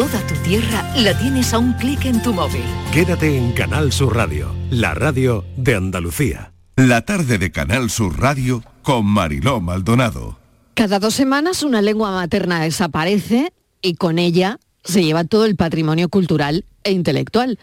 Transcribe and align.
Toda 0.00 0.26
tu 0.26 0.34
tierra 0.36 0.82
la 0.96 1.12
tienes 1.18 1.52
a 1.52 1.58
un 1.58 1.74
clic 1.74 2.06
en 2.06 2.22
tu 2.22 2.32
móvil. 2.32 2.64
Quédate 2.90 3.36
en 3.36 3.52
Canal 3.52 3.92
Sur 3.92 4.16
Radio, 4.16 4.50
la 4.70 4.94
radio 4.94 5.44
de 5.58 5.74
Andalucía. 5.74 6.54
La 6.76 7.04
tarde 7.04 7.36
de 7.36 7.52
Canal 7.52 7.90
Sur 7.90 8.18
Radio 8.18 8.64
con 8.80 9.04
Mariló 9.04 9.60
Maldonado. 9.60 10.38
Cada 10.72 11.00
dos 11.00 11.12
semanas 11.12 11.62
una 11.62 11.82
lengua 11.82 12.12
materna 12.12 12.62
desaparece 12.62 13.52
y 13.82 13.96
con 13.96 14.18
ella 14.18 14.58
se 14.84 15.04
lleva 15.04 15.24
todo 15.24 15.44
el 15.44 15.56
patrimonio 15.56 16.08
cultural 16.08 16.64
e 16.82 16.92
intelectual. 16.92 17.58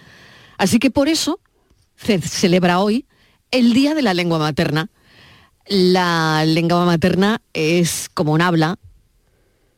Así 0.60 0.78
que 0.78 0.92
por 0.92 1.10
eso 1.10 1.40
se 1.96 2.22
celebra 2.22 2.78
hoy 2.78 3.08
el 3.50 3.74
Día 3.74 3.96
de 3.96 4.04
la 4.04 4.14
Lengua 4.14 4.38
Materna. 4.38 4.92
La 5.66 6.46
lengua 6.46 6.86
materna 6.86 7.42
es 7.54 8.12
como 8.14 8.34
un 8.34 8.44
habla, 8.44 8.78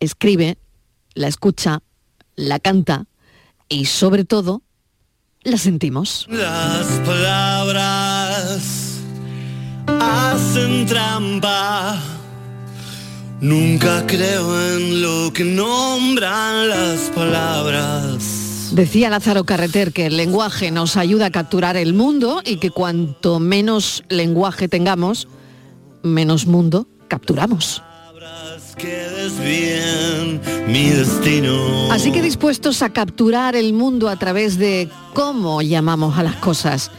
escribe, 0.02 0.57
la 1.14 1.30
escucha, 1.30 1.82
la 2.39 2.59
canta 2.59 3.05
y 3.67 3.85
sobre 3.85 4.23
todo 4.23 4.63
la 5.43 5.57
sentimos. 5.57 6.25
Las 6.30 6.85
palabras 7.05 8.99
hacen 9.88 10.85
trampa. 10.85 12.02
Nunca 13.41 14.05
creo 14.05 14.75
en 14.75 15.02
lo 15.02 15.31
que 15.33 15.44
nombran 15.44 16.70
las 16.70 17.09
palabras. 17.16 18.69
Decía 18.71 19.09
Lázaro 19.09 19.45
Carreter 19.45 19.94
que 19.94 20.05
el 20.05 20.17
lenguaje 20.17 20.71
nos 20.71 20.97
ayuda 20.97 21.27
a 21.27 21.31
capturar 21.31 21.75
el 21.75 21.94
mundo 21.94 22.41
y 22.45 22.58
que 22.58 22.69
cuanto 22.69 23.39
menos 23.39 24.03
lenguaje 24.09 24.67
tengamos, 24.67 25.27
menos 26.03 26.45
mundo 26.45 26.88
capturamos. 27.08 27.81
Así 31.91 32.12
que 32.12 32.22
dispuestos 32.22 32.82
a 32.82 32.90
capturar 32.90 33.55
el 33.55 33.72
mundo 33.72 34.09
a 34.09 34.18
través 34.18 34.58
de 34.58 34.90
cómo 35.14 35.62
llamamos 35.62 36.18
a 36.18 36.23
las 36.23 36.36
cosas. 36.36 36.92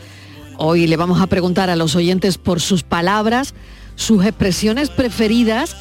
Hoy 0.56 0.86
le 0.86 0.96
vamos 0.96 1.20
a 1.20 1.26
preguntar 1.26 1.68
a 1.68 1.76
los 1.76 1.94
oyentes 1.94 2.38
por 2.38 2.60
sus 2.60 2.82
palabras, 2.84 3.54
sus 3.96 4.24
expresiones 4.24 4.88
preferidas, 4.88 5.76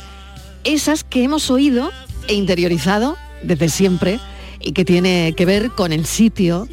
esas 0.65 1.05
que 1.05 1.23
hemos 1.23 1.49
oído 1.49 1.89
e 2.27 2.33
interiorizado 2.33 3.15
desde 3.41 3.69
siempre 3.69 4.19
y 4.59 4.73
que 4.73 4.83
tiene 4.83 5.33
que 5.37 5.45
ver 5.45 5.71
con 5.71 5.93
el 5.93 6.05
sitio, 6.05 6.67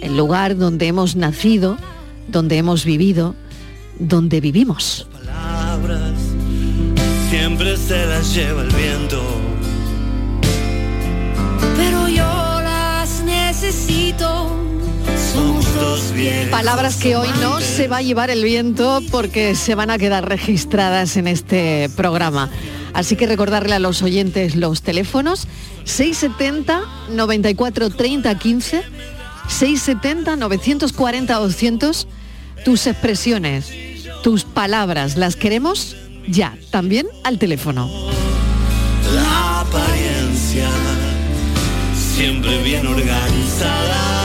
el 0.00 0.16
lugar 0.16 0.56
donde 0.56 0.86
hemos 0.86 1.16
nacido, 1.16 1.76
donde 2.28 2.56
hemos 2.56 2.86
vivido, 2.86 3.34
donde 3.98 4.40
vivimos. 4.40 5.06
Palabras 5.12 6.25
siempre 7.30 7.76
se 7.76 8.06
las 8.06 8.34
lleva 8.34 8.62
el 8.62 8.70
viento. 8.70 9.22
Pero 11.76 12.08
yo 12.08 12.24
las 12.24 13.22
necesito. 13.24 14.56
Somos 15.32 15.74
dos 15.74 16.12
viejos. 16.12 16.50
Palabras 16.50 16.96
que 16.96 17.16
hoy 17.16 17.28
no 17.40 17.60
se 17.60 17.88
va 17.88 17.98
a 17.98 18.02
llevar 18.02 18.30
el 18.30 18.44
viento 18.44 19.00
porque 19.10 19.54
se 19.54 19.74
van 19.74 19.90
a 19.90 19.98
quedar 19.98 20.28
registradas 20.28 21.16
en 21.16 21.26
este 21.26 21.90
programa. 21.96 22.48
Así 22.94 23.16
que 23.16 23.26
recordarle 23.26 23.74
a 23.74 23.78
los 23.78 24.02
oyentes 24.02 24.54
los 24.54 24.82
teléfonos 24.82 25.48
670 25.84 26.82
94 27.10 27.90
30 27.90 28.38
15 28.38 28.82
670 29.48 30.36
940 30.36 31.34
200 31.34 32.08
tus 32.64 32.86
expresiones, 32.86 33.70
tus 34.22 34.44
palabras, 34.44 35.16
las 35.16 35.36
queremos 35.36 35.96
ya, 36.28 36.56
también 36.70 37.06
al 37.24 37.38
teléfono. 37.38 37.88
La 39.14 39.60
apariencia 39.60 40.68
siempre 41.94 42.62
bien 42.62 42.86
organizada. 42.86 44.16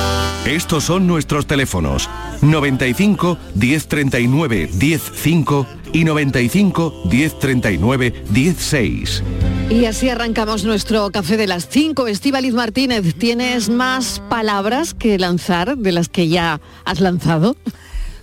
Estos 0.46 0.86
son 0.86 1.06
nuestros 1.06 1.46
teléfonos 1.46 2.10
95 2.42 3.38
1039 3.56 4.70
105 4.72 5.68
y 5.94 6.04
95 6.04 7.04
1039 7.12 8.24
16. 8.30 9.24
Y 9.70 9.86
así 9.86 10.10
arrancamos 10.10 10.66
nuestro 10.66 11.10
café 11.12 11.38
de 11.38 11.48
las 11.48 11.68
5. 11.70 12.08
Estíbaliz 12.08 12.54
Martínez, 12.54 13.16
¿tienes 13.16 13.70
más 13.70 14.22
palabras 14.30 14.94
que 14.94 15.18
lanzar 15.18 15.78
de 15.78 15.92
las 15.92 16.10
que 16.10 16.28
ya 16.28 16.60
has 16.84 17.00
lanzado? 17.00 17.56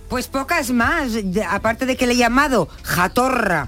Pues 0.09 0.27
pocas 0.27 0.71
más, 0.71 1.11
aparte 1.49 1.85
de 1.85 1.95
que 1.95 2.07
le 2.07 2.13
he 2.13 2.17
llamado 2.17 2.67
jatorra. 2.83 3.67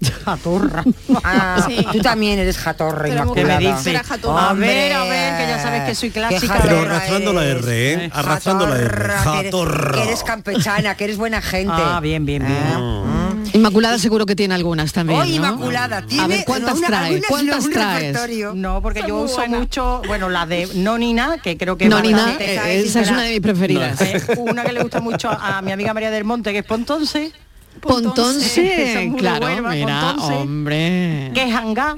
Jatorra. 0.24 0.82
Ah, 1.22 1.64
Sí. 1.66 1.86
Tú 1.92 2.00
también 2.00 2.38
eres 2.38 2.58
jatorra, 2.58 3.08
Inmaculada. 3.08 3.76
jatorra. 4.04 4.50
Hombre, 4.50 4.68
A 4.70 4.74
ver, 4.74 4.92
a 4.92 5.04
ver, 5.04 5.38
que 5.40 5.48
ya 5.48 5.62
sabes 5.62 5.82
que 5.84 5.94
soy 5.94 6.10
clásica. 6.10 6.58
Pero 6.62 6.80
arrastrando 6.80 7.32
la. 7.32 7.44
R, 7.44 7.92
¿eh? 8.04 8.10
Arrastrando 8.12 8.66
la 8.66 8.76
R. 8.76 8.88
Jatorra, 8.88 9.22
que 9.22 9.38
eres- 9.40 9.44
Jatorra. 9.54 9.92
Que 9.92 10.02
eres 10.02 10.22
campechana, 10.24 10.94
que 10.96 11.04
eres 11.04 11.16
buena 11.16 11.40
gente. 11.40 11.72
Ah, 11.74 12.00
bien, 12.02 12.26
bien, 12.26 12.44
bien. 12.44 13.23
Inmaculada 13.52 13.98
seguro 13.98 14.26
que 14.26 14.34
tiene 14.34 14.54
algunas 14.54 14.92
también. 14.92 15.20
Hoy 15.20 15.30
¿no? 15.38 15.46
Inmaculada 15.48 16.02
tiene 16.06 16.24
A 16.24 16.26
ver, 16.26 16.44
¿cuántas 16.44 16.78
una- 16.78 16.98
algunas 16.98 17.26
¿Cuántas 17.28 17.68
traes? 17.70 18.16
No, 18.54 18.80
porque 18.82 19.00
Son 19.00 19.08
yo 19.08 19.16
uso 19.22 19.36
buenas. 19.36 19.58
mucho, 19.60 20.02
bueno, 20.06 20.28
la 20.28 20.46
de 20.46 20.68
Nonina, 20.74 21.38
que 21.42 21.56
creo 21.56 21.76
que 21.76 21.84
es 21.84 21.90
Nonina, 21.90 22.18
bastante- 22.18 22.54
eh, 22.54 22.80
esa 22.80 23.00
es 23.00 23.10
una 23.10 23.22
de 23.22 23.30
mis 23.32 23.40
preferidas. 23.40 24.00
Eh, 24.00 24.22
una 24.38 24.64
que 24.64 24.72
le 24.72 24.82
gusta 24.82 25.00
mucho 25.00 25.28
a 25.30 25.60
mi 25.62 25.72
amiga 25.72 25.92
María 25.94 26.10
del 26.10 26.24
Monte, 26.24 26.52
que 26.52 26.58
es 26.58 26.64
Pontonce. 26.64 27.32
Pontonce, 27.80 29.02
es 29.02 29.08
muy 29.10 29.20
claro, 29.20 29.46
buena, 29.46 29.70
mira, 29.70 30.00
Pontonce. 30.00 30.34
hombre. 30.34 31.30
Que 31.34 31.44
es 31.48 31.54
Hangá. 31.54 31.96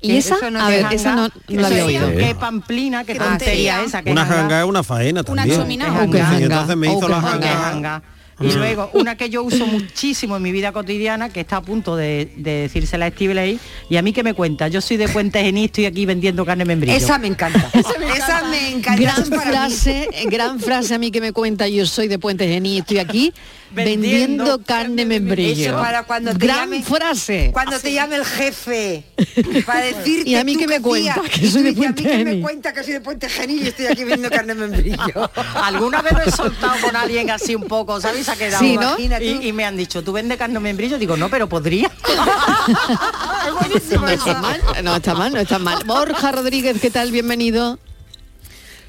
¿Y 0.00 0.16
esa? 0.18 0.36
eso 0.36 0.50
no 0.50 0.60
a 0.64 0.74
es 0.74 0.82
ver, 0.84 0.92
esa 0.94 1.14
no, 1.16 1.22
no 1.28 1.60
la 1.60 1.66
había 1.66 1.78
es- 1.78 1.84
oído. 1.84 2.08
Que 2.10 2.30
es 2.30 2.34
Pamplina, 2.34 3.04
que 3.04 3.14
Qué 3.14 3.18
tontería 3.18 3.82
esa. 3.82 4.02
Que 4.02 4.12
Una 4.12 4.22
es 4.22 4.28
janga 4.28 4.60
es 4.62 4.66
una 4.66 4.82
faena 4.82 5.24
también. 5.24 5.56
chomina. 5.58 5.86
Y 5.86 5.90
janga, 5.90 6.36
entonces 6.38 6.76
me 6.76 6.88
o 6.88 6.92
hizo 6.98 7.06
que 7.06 7.08
la 7.12 7.20
janga. 7.20 8.02
Y 8.38 8.52
luego, 8.52 8.90
una 8.92 9.16
que 9.16 9.30
yo 9.30 9.42
uso 9.42 9.66
muchísimo 9.66 10.36
en 10.36 10.42
mi 10.42 10.52
vida 10.52 10.72
cotidiana, 10.72 11.30
que 11.30 11.40
está 11.40 11.56
a 11.56 11.62
punto 11.62 11.96
de, 11.96 12.30
de 12.36 12.62
decírsela 12.62 13.06
a 13.06 13.10
Steve 13.10 13.32
Ley, 13.32 13.58
y 13.88 13.96
a 13.96 14.02
mí 14.02 14.12
que 14.12 14.22
me 14.22 14.34
cuenta, 14.34 14.68
yo 14.68 14.82
soy 14.82 14.98
de 14.98 15.08
Puente 15.08 15.42
Genil, 15.42 15.66
estoy 15.66 15.86
aquí 15.86 16.04
vendiendo 16.04 16.44
carne 16.44 16.66
membrillo. 16.66 16.96
Esa 16.96 17.18
me 17.18 17.28
encanta. 17.28 17.70
Esa 17.72 18.44
me 18.44 18.70
encanta. 18.72 19.00
Gran 19.00 19.22
Esa 19.22 19.40
frase, 19.40 20.08
gran 20.26 20.60
frase 20.60 20.94
a 20.94 20.98
mí 20.98 21.10
que 21.10 21.22
me 21.22 21.32
cuenta, 21.32 21.66
yo 21.66 21.86
soy 21.86 22.08
de 22.08 22.18
Puente 22.18 22.46
Genil, 22.46 22.80
estoy 22.80 22.98
aquí 22.98 23.32
vendiendo, 23.70 24.44
Vendiendo 24.44 24.62
carne 24.64 25.04
membrillo. 25.04 25.70
Eso 25.70 25.80
para 25.80 26.02
cuando 26.04 26.32
te 26.32 26.38
Gran 26.46 26.70
llame- 26.70 26.82
frase. 26.84 27.50
Cuando 27.52 27.78
te 27.78 27.92
llame 27.92 28.16
el 28.16 28.24
jefe 28.24 29.04
para 29.66 29.80
decirte 29.80 30.30
Y 30.30 30.34
a 30.34 30.44
mí 30.44 30.54
tú 30.54 30.60
que 30.60 30.66
me 30.68 30.80
cuenta 30.80 31.20
que 31.22 31.50
soy 31.50 31.62
de 31.62 31.72
Puente 31.72 32.02
A 32.02 32.04
mí 32.04 32.10
que 32.10 32.24
me 32.24 32.30
Genil. 32.30 32.42
cuenta 32.42 32.72
que 32.72 32.82
soy 32.84 32.92
de 32.94 33.00
Puente 33.00 33.28
Genil 33.28 33.62
y 33.64 33.68
estoy 33.68 33.86
aquí 33.86 34.04
vendiendo 34.04 34.30
carne 34.30 34.54
membrillo. 34.54 35.30
Alguna 35.62 36.02
vez 36.02 36.12
lo 36.12 36.20
he 36.22 36.30
soltado 36.30 36.74
con 36.80 36.96
alguien 36.96 37.30
así 37.30 37.54
un 37.54 37.64
poco, 37.64 38.00
¿sabes? 38.00 38.28
Ha 38.28 38.36
quedado. 38.36 38.64
Sí, 38.64 38.76
¿no? 38.76 38.96
Y, 38.98 39.48
y 39.48 39.52
me 39.52 39.64
han 39.64 39.76
dicho, 39.76 40.02
¿tú 40.02 40.12
vendes 40.12 40.38
carne 40.38 40.58
membrillo? 40.60 40.98
Digo, 40.98 41.16
no, 41.16 41.28
pero 41.28 41.48
podría. 41.48 41.90
es 43.46 43.54
buenísimo 43.54 44.02
No 44.06 44.08
está 44.08 44.30
eso. 44.32 44.40
mal, 44.40 44.60
no 44.82 44.96
está 44.96 45.14
mal, 45.14 45.32
no 45.32 45.40
está 45.40 45.58
mal. 45.58 45.84
Borja 45.84 46.32
Rodríguez, 46.32 46.80
¿qué 46.80 46.90
tal? 46.90 47.10
Bienvenido. 47.10 47.78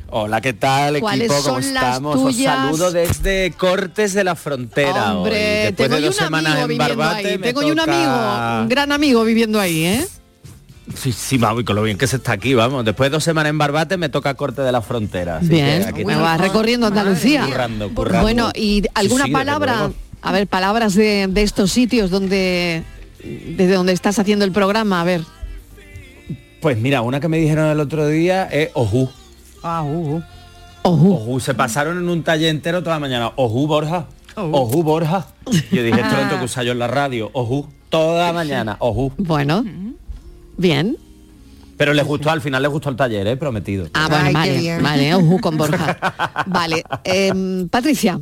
Hola, 0.10 0.40
¿qué 0.40 0.54
tal 0.54 1.00
¿Cuáles 1.02 1.30
equipo? 1.30 1.44
¿Cómo 1.44 1.62
son 1.62 1.74
las 1.74 1.84
estamos? 1.84 2.16
tuyas? 2.24 2.56
Os 2.58 2.64
saludo 2.78 2.92
desde 2.92 3.52
Cortes 3.58 4.14
de 4.14 4.24
la 4.24 4.36
Frontera. 4.36 5.12
hoy. 5.12 5.18
Hombre, 5.18 5.38
Después 5.66 5.90
tengo 5.90 5.96
de 6.02 6.08
dos 6.08 6.18
un 6.18 6.24
semanas 6.26 6.54
amigo 6.56 6.72
en 6.72 6.78
Barbate, 6.78 7.28
ahí. 7.28 7.38
me 7.38 7.48
Tengo 7.48 7.60
un 7.68 7.80
amigo, 7.80 8.62
un 8.62 8.70
gran 8.70 8.92
amigo 8.94 9.24
viviendo 9.26 9.60
ahí, 9.60 9.84
¿eh? 9.84 10.08
Sí, 10.96 11.12
sí, 11.12 11.38
vamos, 11.38 11.62
y 11.64 11.66
con 11.66 11.76
lo 11.76 11.84
bien 11.84 11.98
que 11.98 12.08
se 12.08 12.16
está 12.16 12.32
aquí, 12.32 12.54
vamos. 12.54 12.86
Después 12.86 13.10
de 13.12 13.16
dos 13.16 13.24
semanas 13.26 13.50
en 13.50 13.58
Barbate 13.58 13.98
me 13.98 14.08
toca 14.08 14.34
Corte 14.36 14.62
de 14.62 14.72
la 14.72 14.82
Frontera. 14.82 15.38
así 15.38 15.50
Bien, 15.50 15.84
que 15.84 15.90
aquí 15.90 16.04
vas 16.06 16.40
recorriendo 16.40 16.88
Andalucía. 16.88 17.46
Currando, 17.46 17.94
currando. 17.94 18.22
Bueno, 18.22 18.52
¿y 18.56 18.84
alguna 18.94 19.26
Sí, 19.26 19.30
sí, 19.32 19.34
desde 19.34 19.46
palabra? 19.46 19.92
A 20.22 20.32
ver, 20.32 20.48
palabras 20.48 20.96
de, 20.96 21.28
de 21.30 21.42
estos 21.44 21.72
sitios 21.72 22.10
donde 22.10 22.84
desde 23.24 23.74
donde 23.74 23.92
estás 23.92 24.18
haciendo 24.20 24.46
el 24.46 24.54
programa, 24.54 25.02
a 25.02 25.04
ver. 25.04 25.22
Pues 26.62 26.78
mira, 26.78 27.02
una 27.02 27.20
que 27.20 27.28
me 27.28 27.38
dijeron 27.38 27.68
el 27.68 27.80
otro 27.82 28.08
día 28.08 28.46
es 28.46 28.70
Ojú. 28.74 29.10
Ah, 29.68 29.84
uh, 29.84 30.16
uh. 30.16 30.24
Ojú. 30.84 31.14
Ojú, 31.14 31.40
se 31.42 31.54
pasaron 31.54 31.98
en 31.98 32.08
un 32.08 32.24
taller 32.24 32.50
entero 32.50 32.82
toda 32.82 32.96
la 32.96 33.00
mañana. 33.02 33.32
Ojú, 33.36 33.68
Borja. 33.68 34.08
Ojú, 34.36 34.84
Borja. 34.84 35.28
Yo 35.72 35.84
dije, 35.84 36.00
esto 36.00 36.16
lo 36.16 36.22
tengo 36.28 36.40
que 36.40 36.46
usar 36.46 36.64
yo 36.64 36.72
en 36.72 36.80
la 36.80 36.88
radio. 36.88 37.30
Ojú, 37.34 37.68
toda 37.90 38.28
la 38.28 38.34
mañana. 38.34 38.78
Ojú. 38.80 39.12
Bueno, 39.18 39.66
bien. 40.58 40.96
Pero 41.76 41.94
les 41.94 42.06
gustó, 42.06 42.32
al 42.32 42.42
final 42.42 42.62
les 42.64 42.72
gustó 42.72 42.90
el 42.90 42.96
taller, 42.96 43.28
¿eh? 43.28 43.36
Prometido. 43.38 43.88
Ah, 43.94 44.08
bueno, 44.10 44.26
Ay, 44.28 44.34
vale, 44.34 44.82
vale, 44.82 45.16
ojú 45.16 45.40
con 45.42 45.58
Borja. 45.58 45.98
Vale, 46.48 46.84
em, 47.04 47.68
Patricia, 47.70 48.20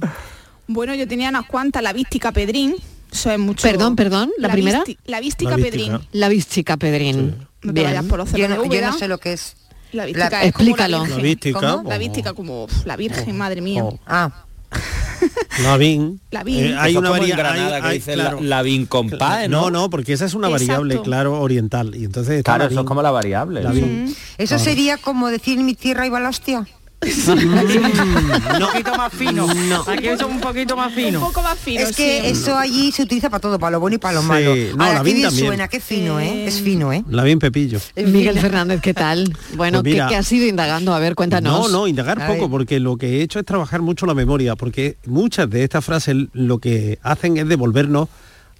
Bueno, 0.68 0.94
yo 0.96 1.08
tenía 1.08 1.30
unas 1.30 1.46
cuantas, 1.46 1.82
la 1.84 1.94
vística 1.94 2.32
Pedrín. 2.32 2.76
Eso 3.12 3.32
es 3.32 3.40
mucho. 3.40 3.62
Perdón, 3.66 3.96
perdón, 3.96 4.32
¿la 4.40 4.50
primera? 4.52 4.84
visti- 4.84 4.98
la 5.06 5.20
vística 5.22 5.52
La 5.52 5.56
vística. 5.58 5.72
Pedrín. 5.78 6.08
la 6.12 6.28
vística 6.30 6.78
Pedrín. 6.78 7.36
No 7.62 7.74
te 7.74 7.84
vayas 7.84 8.04
por 8.06 8.18
los 8.20 8.32
Yo 8.34 8.50
no, 8.50 8.66
yo 8.66 8.82
no 8.82 8.94
sé 8.98 9.08
lo 9.08 9.20
que 9.20 9.34
es. 9.34 9.56
La 9.96 10.06
vística 10.06 10.30
La- 10.30 10.44
es 10.44 10.54
como 10.54 10.70
Explícalo. 10.70 10.98
La, 10.98 11.04
La 11.04 11.06
virgen. 11.08 11.24
vística. 11.24 11.60
¿Cómo? 11.78 11.90
La 11.90 11.98
vística 11.98 12.34
como 12.34 12.64
uf, 12.66 12.86
la 12.86 12.96
virgen, 12.98 13.38
madre 13.38 13.62
mía. 13.62 13.84
Oh. 13.84 14.00
Ah, 14.06 14.32
Lavín. 15.64 16.20
Lavín. 16.32 16.66
Eh, 16.66 16.76
hay 16.78 16.92
Eso 16.92 17.00
una 17.00 17.10
como 17.10 17.16
en 17.24 17.30
varia- 17.30 17.36
Granada 17.38 17.76
hay- 17.78 17.82
que 17.82 17.88
hay- 17.88 17.98
dicen 18.00 18.14
claro. 18.16 18.42
la, 18.42 18.48
Lavín 18.58 18.86
compás, 18.86 19.50
¿no? 19.50 19.62
No, 19.64 19.72
no, 19.72 19.90
porque 19.90 20.14
esa 20.14 20.26
es 20.26 20.34
una 20.34 20.50
variable, 20.50 20.96
Exacto. 20.96 21.10
claro, 21.10 21.40
oriental. 21.42 21.96
Y 21.96 22.04
entonces 22.06 22.44
Claro, 22.44 22.66
eso 22.66 22.80
es 22.82 22.86
como 22.86 23.02
la 23.02 23.12
variable. 23.12 23.64
Lavín. 23.64 24.14
Eso 24.38 24.60
sería 24.60 24.98
como 24.98 25.30
decir 25.30 25.58
en 25.60 25.66
mi 25.66 25.74
tierra 25.76 26.06
iba 26.06 26.20
la 26.20 26.30
hostia. 26.30 26.68
un 27.28 28.60
poquito 28.68 28.96
más 28.98 29.14
fino. 29.14 29.48
Aquí 29.88 30.08
son 30.18 30.32
un 30.32 30.40
poquito 30.40 30.76
más 30.76 30.88
Un 30.88 30.94
fino. 30.94 31.20
poco 31.20 31.42
más 31.42 31.58
fino, 31.60 31.82
Es 31.82 31.96
que 31.96 32.22
sí. 32.22 32.28
eso 32.28 32.58
allí 32.58 32.92
se 32.92 33.04
utiliza 33.04 33.30
para 33.30 33.42
todo, 33.42 33.60
para 33.60 33.72
lo 33.72 33.80
bueno 33.80 33.96
y 33.96 34.00
para 34.00 34.16
lo 34.16 34.22
Sí, 34.22 34.28
malo. 34.28 34.56
no, 34.76 34.84
Ahora, 34.84 35.00
la 35.00 35.04
qué 35.04 35.14
bien 35.14 35.28
también. 35.28 35.46
suena, 35.48 35.68
qué 35.68 35.80
fino, 35.80 36.20
¿eh? 36.20 36.46
Es 36.48 36.62
fino, 36.62 36.92
¿eh? 36.94 37.04
Lavín 37.10 37.40
Pepillo. 37.40 37.80
Miguel 37.96 38.40
Fernández, 38.40 38.82
¿qué 38.82 38.94
tal? 38.94 39.32
Bueno, 39.56 39.82
Pues 39.82 39.94
mira- 39.94 40.08
¿qué, 40.08 40.14
qué 40.14 40.18
has 40.18 40.32
ido 40.32 40.48
indagando? 40.48 40.94
A 40.94 41.00
ver, 41.00 41.16
cuéntanos. 41.16 41.70
No, 41.72 41.80
no, 41.80 41.88
indagar 41.88 42.26
poco, 42.28 42.50
porque 42.50 42.80
lo 42.80 42.98
que 42.98 43.20
he 43.20 43.22
hecho 43.22 43.40
es 43.40 43.46
trabajar 43.46 43.82
mucho 43.82 44.06
la 44.06 44.14
memoria, 44.14 44.56
porque 44.56 44.98
muchas 45.06 45.50
de 45.50 45.64
estas 45.64 45.84
frases 45.86 46.16
lo 46.34 46.60
que 46.60 46.98
hacen 47.04 47.38
es 47.38 47.48
devolvernos 47.48 48.10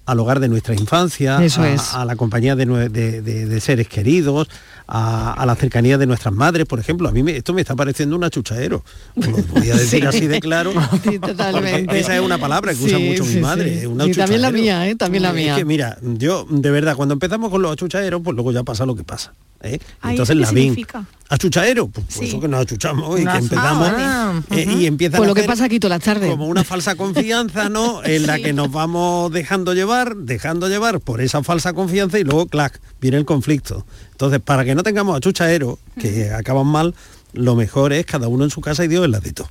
al 0.06 0.20
hogar 0.20 0.40
de 0.40 0.48
nuestra 0.48 0.74
infancia, 0.74 1.42
Eso 1.44 1.62
a, 1.62 1.70
es. 1.70 1.92
a 1.94 2.04
la 2.04 2.16
compañía 2.16 2.54
de, 2.56 2.64
de- 2.88 3.20
de- 3.22 3.46
de 3.46 3.60
seres 3.60 3.88
queridos, 3.88 4.48
a, 4.86 5.32
a 5.32 5.44
la 5.46 5.56
cercanía 5.56 5.98
de 5.98 6.06
nuestras 6.06 6.32
madres, 6.32 6.64
por 6.66 6.78
ejemplo. 6.78 7.08
A 7.08 7.12
mí 7.12 7.22
me- 7.24 7.36
esto 7.36 7.52
me 7.52 7.60
está 7.60 7.74
pareciendo 7.74 8.14
un 8.16 8.22
achuchaero. 8.24 8.84
Lo 9.16 9.30
voy 9.32 9.70
a 9.70 9.74
decir 9.76 10.02
Sí. 10.02 10.06
así 10.06 10.26
de 10.28 10.40
claro. 10.40 10.72
Sí, 11.02 11.18
totalmente. 11.18 11.84
Porque 11.84 12.00
esa 12.00 12.14
es 12.14 12.20
una 12.22 12.38
palabra 12.38 12.72
que 12.72 12.84
usa 12.84 12.98
Sí, 12.98 13.04
mucho 13.08 13.24
sí, 13.24 13.34
mi 13.36 13.40
madre. 13.42 13.82
es 13.82 14.16
también 14.16 14.42
la 14.42 14.50
mía, 14.52 14.88
¿eh? 14.88 14.94
También 14.94 15.22
la 15.24 15.30
Es 15.30 15.34
mía. 15.34 15.56
que 15.56 15.64
mira, 15.64 15.98
yo 16.00 16.46
de 16.48 16.70
verdad, 16.70 16.94
cuando 16.96 17.12
empezamos 17.14 17.50
con 17.50 17.60
los 17.62 17.72
achuchaeros, 17.72 18.20
pues 18.22 18.34
luego 18.34 18.52
ya 18.52 18.62
pasa 18.62 18.86
lo 18.86 18.94
que 18.94 19.02
pasa. 19.04 19.32
¿eh? 19.62 19.80
Ay, 20.02 20.12
Entonces 20.12 20.36
¿eso 20.36 20.40
la 20.42 20.46
significa? 20.48 21.04
¿Achuchaero? 21.28 21.88
Pues, 21.88 22.06
por 22.06 22.14
Sí. 22.14 22.28
eso 22.28 22.40
que 22.40 22.48
nos 22.48 22.60
achuchamos 22.62 23.18
y 23.20 23.24
que 23.26 23.36
empezamos 23.36 23.88
Ah, 23.96 24.40
eh, 24.50 24.64
y 24.78 24.86
empieza 24.86 25.16
Pues 25.16 25.26
a 25.26 25.30
lo 25.30 25.34
que 25.34 25.42
pasa 25.42 25.64
aquí 25.64 25.80
todas 25.80 25.98
las 25.98 26.04
tardes. 26.04 26.30
como 26.30 26.46
una 26.46 26.62
falsa 26.64 26.94
confianza, 26.94 27.68
¿no? 27.68 28.00
En 28.04 28.26
la 28.26 28.38
que 28.38 28.52
nos 28.52 28.70
vamos 28.70 29.32
dejando 29.32 29.74
llevar, 29.74 30.16
dejando 30.16 30.68
llevar 30.68 31.00
por 31.00 31.20
esa 31.20 31.42
falsa 31.42 31.72
confianza 31.72 32.18
y 32.18 32.24
luego, 32.24 32.46
clac, 32.46 32.80
viene 33.00 33.16
el 33.16 33.24
conflicto. 33.24 33.84
Entonces, 34.12 34.40
para 34.40 34.64
que 34.64 34.74
no 34.74 34.82
tengamos 34.84 35.16
achuchaeros 35.16 35.78
que 35.98 36.30
acaban 36.32 36.66
mal, 36.68 36.94
lo 37.32 37.56
mejor 37.56 37.92
es 37.92 38.06
cada 38.06 38.28
uno 38.28 38.44
en 38.44 38.50
su 38.50 38.60
casa 38.60 38.84
y 38.84 38.88
Dios 38.88 39.04
en 39.04 39.10
la 39.10 39.20
de 39.20 39.32
todo. 39.32 39.48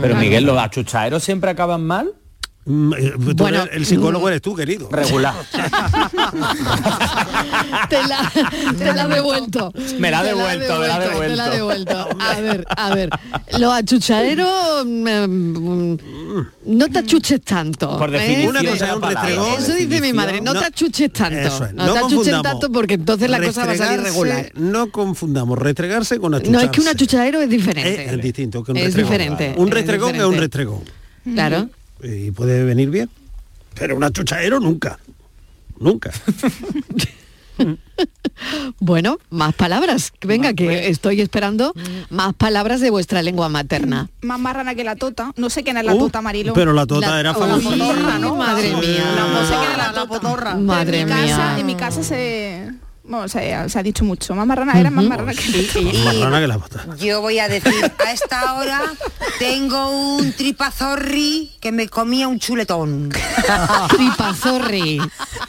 Pero 0.00 0.16
Miguel, 0.16 0.44
los 0.44 0.56
achuchaeros 0.58 1.22
siempre 1.24 1.50
acaban 1.50 1.84
mal. 1.84 2.12
Mm, 2.66 2.92
eh, 2.92 3.12
Bueno, 3.16 3.64
el 3.72 3.86
psicólogo 3.86 4.28
eres 4.28 4.42
tú, 4.42 4.54
querido. 4.54 4.88
Regular. 4.90 5.34
te 7.88 8.02
la, 8.06 8.32
te 8.78 8.92
la 8.92 9.04
he 9.04 9.08
devuelto. 9.08 9.72
Me 9.98 10.10
la 10.10 10.20
ha 10.20 10.24
devuelto, 10.24 10.78
me 10.78 10.86
la 10.88 10.96
ha 10.96 11.00
Te 11.00 11.28
la 11.36 11.46
he 11.46 11.56
devuelto. 11.56 11.94
devuelto. 11.94 12.08
A 12.20 12.40
ver, 12.40 12.64
a 12.76 12.94
ver. 12.94 13.10
Los 13.58 13.72
achuchaeros 13.72 14.84
mm, 14.84 15.08
mm, 15.08 15.98
no 16.66 16.88
te 16.88 16.98
achuches 16.98 17.40
tanto. 17.42 17.98
Por 17.98 18.14
¿eh? 18.14 18.18
definición 18.18 18.50
Una 18.50 18.60
cosa 18.70 18.86
es 18.88 18.94
un 18.94 19.02
restregón. 19.02 19.58
Eso 19.58 19.74
dice 19.74 20.00
mi 20.00 20.12
madre, 20.12 20.40
no, 20.40 20.52
No, 20.54 20.60
te 20.60 20.66
achuches 20.66 21.12
tanto. 21.12 21.38
Eso 21.38 21.64
es, 21.64 21.72
no, 21.74 21.86
no 21.86 21.92
te 21.94 21.98
achuches 22.00 22.42
tanto 22.42 22.70
porque 22.72 22.94
entonces 22.94 23.30
la 23.30 23.40
cosa 23.42 23.66
va 23.66 23.72
a 23.72 23.76
salir 23.76 24.00
regular. 24.00 24.52
No 24.54 24.90
confundamos 24.90 25.58
restregarse 25.58 26.18
con 26.18 26.34
achucharse. 26.34 26.52
No, 26.52 26.60
es 26.60 26.70
que 26.70 26.80
un 26.82 26.88
achuchadero 26.88 27.40
es 27.40 27.48
diferente. 27.48 28.04
Es, 28.06 28.12
es 28.12 28.22
distinto 28.22 28.62
que 28.62 28.72
un 28.72 28.76
Es 28.76 28.84
restregón. 28.94 29.10
diferente, 29.12 29.54
Un 29.56 29.68
es 29.68 29.74
restregón 29.74 30.14
es 30.16 30.24
un 30.24 30.36
restregón. 30.36 30.80
Claro. 31.34 31.68
Y 32.02 32.30
puede 32.30 32.64
venir 32.64 32.90
bien. 32.90 33.10
Pero 33.74 33.96
un 33.96 34.04
achuchaero 34.04 34.60
nunca. 34.60 34.98
Nunca. 35.78 36.10
Bueno, 38.78 39.18
más 39.28 39.54
palabras. 39.54 40.12
Venga, 40.22 40.54
que 40.54 40.88
estoy 40.88 41.20
esperando 41.20 41.74
más 42.08 42.32
palabras 42.32 42.80
de 42.80 42.88
vuestra 42.88 43.20
lengua 43.22 43.50
materna. 43.50 44.08
Más 44.22 44.40
marrana 44.40 44.74
que 44.74 44.82
la 44.82 44.96
tota. 44.96 45.32
No 45.36 45.50
sé 45.50 45.62
quién 45.62 45.76
es 45.76 45.84
la 45.84 45.94
Uh, 45.94 45.98
tota, 45.98 46.22
Marilo. 46.22 46.54
Pero 46.54 46.72
la 46.72 46.86
tota 46.86 47.08
La- 47.10 47.20
era 47.20 47.34
famosa. 47.34 48.18
¿no? 48.18 48.36
Madre 48.36 48.74
mía. 48.76 49.14
No 49.18 49.46
sé 49.46 49.54
quién 49.58 49.70
es 49.72 49.76
La 49.76 49.86
la 49.88 49.92
tota. 49.92 50.06
potorra. 50.08 50.54
Madre 50.56 51.00
en 51.00 51.08
mi 51.08 51.12
casa, 51.12 51.26
mía. 51.50 51.58
En 51.58 51.66
mi 51.66 51.74
casa 51.74 52.02
se... 52.02 52.70
Bueno, 53.02 53.28
se, 53.28 53.56
se 53.68 53.78
ha 53.78 53.82
dicho 53.82 54.04
mucho. 54.04 54.34
Más 54.34 54.46
marrana 54.46 54.78
era 54.78 54.90
más 54.90 55.04
marrana 55.04 55.32
que. 55.32 55.92
Más 56.04 56.40
que 56.40 56.46
la 56.46 56.56
bota. 56.56 56.86
Yo 56.98 57.20
voy 57.20 57.38
a 57.38 57.48
decir, 57.48 57.72
a 58.06 58.12
esta 58.12 58.54
hora 58.54 58.82
tengo 59.38 60.16
un 60.16 60.32
tripazorri 60.32 61.50
que 61.60 61.72
me 61.72 61.88
comía 61.88 62.28
un 62.28 62.38
chuletón. 62.38 63.10
Tripazorri. 63.88 65.00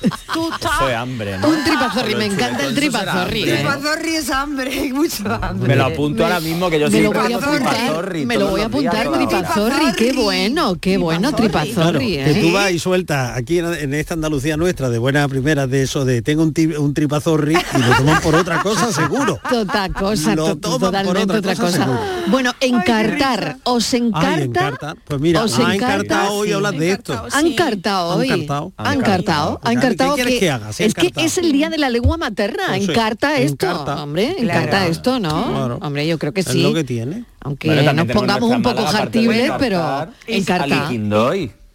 Eso 0.01 0.89
es 0.89 0.95
hambre, 0.95 1.37
¿no? 1.37 1.49
Un 1.49 1.63
tripazorri. 1.63 2.15
Me 2.15 2.25
encanta 2.25 2.65
el 2.65 2.73
tripazorri. 2.73 3.41
hambre, 3.41 3.53
¿eh? 3.53 3.55
Tripazorri 3.57 4.15
es 4.15 4.29
hambre, 4.29 4.93
mucho 4.93 5.39
hambre. 5.41 5.67
Me 5.67 5.75
lo 5.75 5.85
apunto 5.85 6.23
ahora 6.23 6.39
mismo 6.39 6.69
que 6.69 6.79
yo 6.79 6.89
Me 6.89 7.01
lo 7.01 7.11
siempre 7.11 7.21
voy 7.21 7.33
a 7.33 7.37
apuntar, 7.37 7.75
tripazorri 7.75 8.25
me 8.25 8.37
lo 8.37 8.47
voy 8.47 8.61
a 8.61 8.69
días, 8.69 8.93
apuntar 8.93 9.07
hora. 9.07 9.17
tripazorri, 9.27 9.85
qué 9.97 10.13
bueno, 10.13 10.75
qué 10.79 10.97
bueno 10.97 11.31
Claro, 11.33 11.35
tripazorri, 11.37 12.17
que 12.17 12.37
tú 12.41 12.47
¿eh? 12.47 12.51
vas 12.53 12.71
y 12.71 12.79
sueltas 12.79 13.37
aquí 13.37 13.59
en, 13.59 13.73
en 13.73 13.93
esta 13.93 14.13
Andalucía 14.13 14.55
nuestra 14.57 14.89
de 14.89 14.97
buena 14.97 15.27
primera 15.27 15.67
de 15.67 15.83
eso 15.83 16.05
de 16.05 16.21
tengo 16.21 16.43
un, 16.43 16.53
un 16.79 16.93
tripazorri 16.93 17.40
y 17.49 17.53
lo 17.53 17.95
toman 17.97 18.21
por 18.21 18.35
otra 18.35 18.61
cosa 18.61 18.91
seguro. 18.91 19.39
Otra 19.51 19.89
cosa, 19.89 20.35
Lo 20.35 20.55
to- 20.55 20.57
toman 20.57 20.79
por 20.79 20.91
totalmente 20.91 21.23
otra 21.37 21.51
otra 21.53 21.55
cosa. 21.55 21.99
Bueno, 22.27 22.51
encartar, 22.59 23.57
¿os 23.63 23.93
encarta? 23.93 24.29
Ay, 24.35 24.43
encarta. 24.43 24.95
Pues 25.05 25.21
mira, 25.21 25.43
¿Os 25.43 25.57
ha 25.59 25.73
encarta? 25.73 25.93
encartado 25.95 26.33
hoy 26.33 26.47
Sí. 26.49 26.53
hablar 26.53 26.73
de 26.75 26.91
esto. 26.91 27.13
Encartado, 27.13 28.11
Han 28.13 28.21
Sí. 28.21 28.29
Han 28.31 28.33
hoy. 28.33 28.39
cartado. 28.47 28.73
Han 28.77 28.87
Han 28.87 28.99
cartado. 28.99 29.15
cartado. 29.15 29.59
Han 29.63 29.75
¿Qué 29.75 29.81
cartado 29.87 30.15
quieres 30.15 30.33
que, 30.35 30.39
que 30.39 30.51
haga? 30.51 30.73
Sí, 30.73 30.83
es 30.83 30.93
que 30.93 31.01
encartado. 31.07 31.25
es 31.27 31.37
el 31.37 31.51
día 31.51 31.69
de 31.69 31.77
la 31.77 31.89
lengua 31.89 32.17
materna. 32.17 32.63
Pues 32.67 32.85
sí, 32.85 32.91
encarta 32.91 33.37
esto, 33.37 33.65
encarta. 33.69 34.03
hombre. 34.03 34.35
Encarta 34.37 34.69
Claro. 34.69 34.91
esto, 34.91 35.19
¿no? 35.19 35.45
Claro. 35.51 35.79
Hombre, 35.81 36.07
yo 36.07 36.17
creo 36.19 36.33
que 36.33 36.41
Es 36.41 36.47
sí. 36.47 36.61
lo 36.61 36.73
que 36.73 36.83
tiene. 36.83 37.25
Aunque 37.41 37.67
Bueno, 37.73 37.93
nos 37.93 38.05
pongamos 38.07 38.49
un 38.51 38.61
poco 38.61 38.85
jartibles, 38.85 39.51
pero 39.57 40.07
encarta. 40.27 40.89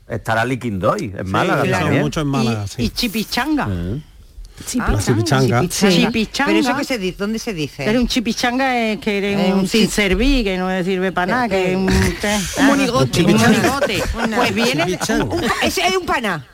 Estará 0.09 0.45
Liquindoy, 0.45 1.13
en 1.19 1.29
Málaga 1.29 1.65
Sí, 1.65 1.71
también. 1.73 2.03
mucho 2.03 2.21
en 2.21 2.29
Málaga, 2.29 2.65
y, 2.65 2.69
sí. 2.69 2.83
y 2.85 2.91
chipichanga. 2.91 3.67
La 4.77 4.99
chipichanga. 4.99 5.69
Chipichanga. 5.69 6.47
Pero 6.53 6.59
eso 6.61 6.77
que 6.77 6.85
se 6.85 6.99
dice, 6.99 7.17
¿dónde 7.19 7.39
se 7.39 7.53
dice? 7.55 7.85
Eres 7.85 8.01
un 8.01 8.09
chipichanga 8.09 8.77
es 8.79 8.99
que 8.99 9.19
eres 9.19 9.39
Eh, 9.39 9.53
un 9.53 9.61
un 9.61 9.69
sin 9.69 9.89
serví, 9.89 10.43
que 10.45 10.57
no 10.57 10.69
sirve 10.83 11.13
para 11.13 11.27
nada, 11.33 11.49
que 11.49 11.73
es 11.73 11.77
un, 11.77 11.89
Un 11.89 12.67
monigote. 12.67 13.23
Un 13.25 13.33
monigote. 13.37 14.03
Una- 14.23 14.37
Pues 14.39 14.55
viene, 14.55 14.85
Chipichanga. 14.87 15.25
Un- 15.25 15.45
es, 15.63 15.79
un 16.01 16.07
pana. 16.07 16.47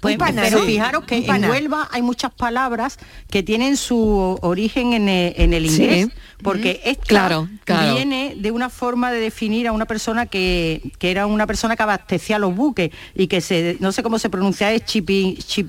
Pues, 0.00 0.16
pero 0.18 0.60
sí. 0.60 0.66
fijaros 0.66 1.04
que 1.04 1.18
en. 1.26 1.44
Huelva 1.44 1.86
hay 1.92 2.00
muchas 2.00 2.32
palabras 2.32 2.98
que 3.28 3.42
tienen 3.42 3.76
su 3.76 4.38
origen 4.40 4.94
en 4.94 5.06
el, 5.08 5.34
en 5.36 5.52
el 5.52 5.68
Sí. 5.68 5.82
inglés, 5.82 6.08
porque 6.42 6.80
esta 6.84 7.04
Claro, 7.04 7.48
claro. 7.64 7.94
viene 7.96 8.34
de 8.38 8.50
una 8.52 8.70
forma 8.70 9.12
de 9.12 9.20
definir 9.20 9.68
a 9.68 9.72
una 9.72 9.84
persona 9.84 10.24
que, 10.24 10.80
que 10.98 11.10
era 11.10 11.26
una 11.26 11.46
persona 11.46 11.76
que 11.76 11.82
abastecía 11.82 12.38
los 12.38 12.54
buques 12.56 12.90
y 13.14 13.26
que 13.26 13.42
se 13.42 13.76
no 13.80 13.92
sé 13.92 14.02
cómo 14.02 14.18
se 14.18 14.30
pronuncia, 14.30 14.72
es 14.72 14.82
chipi, 14.86 15.36
chip, 15.46 15.68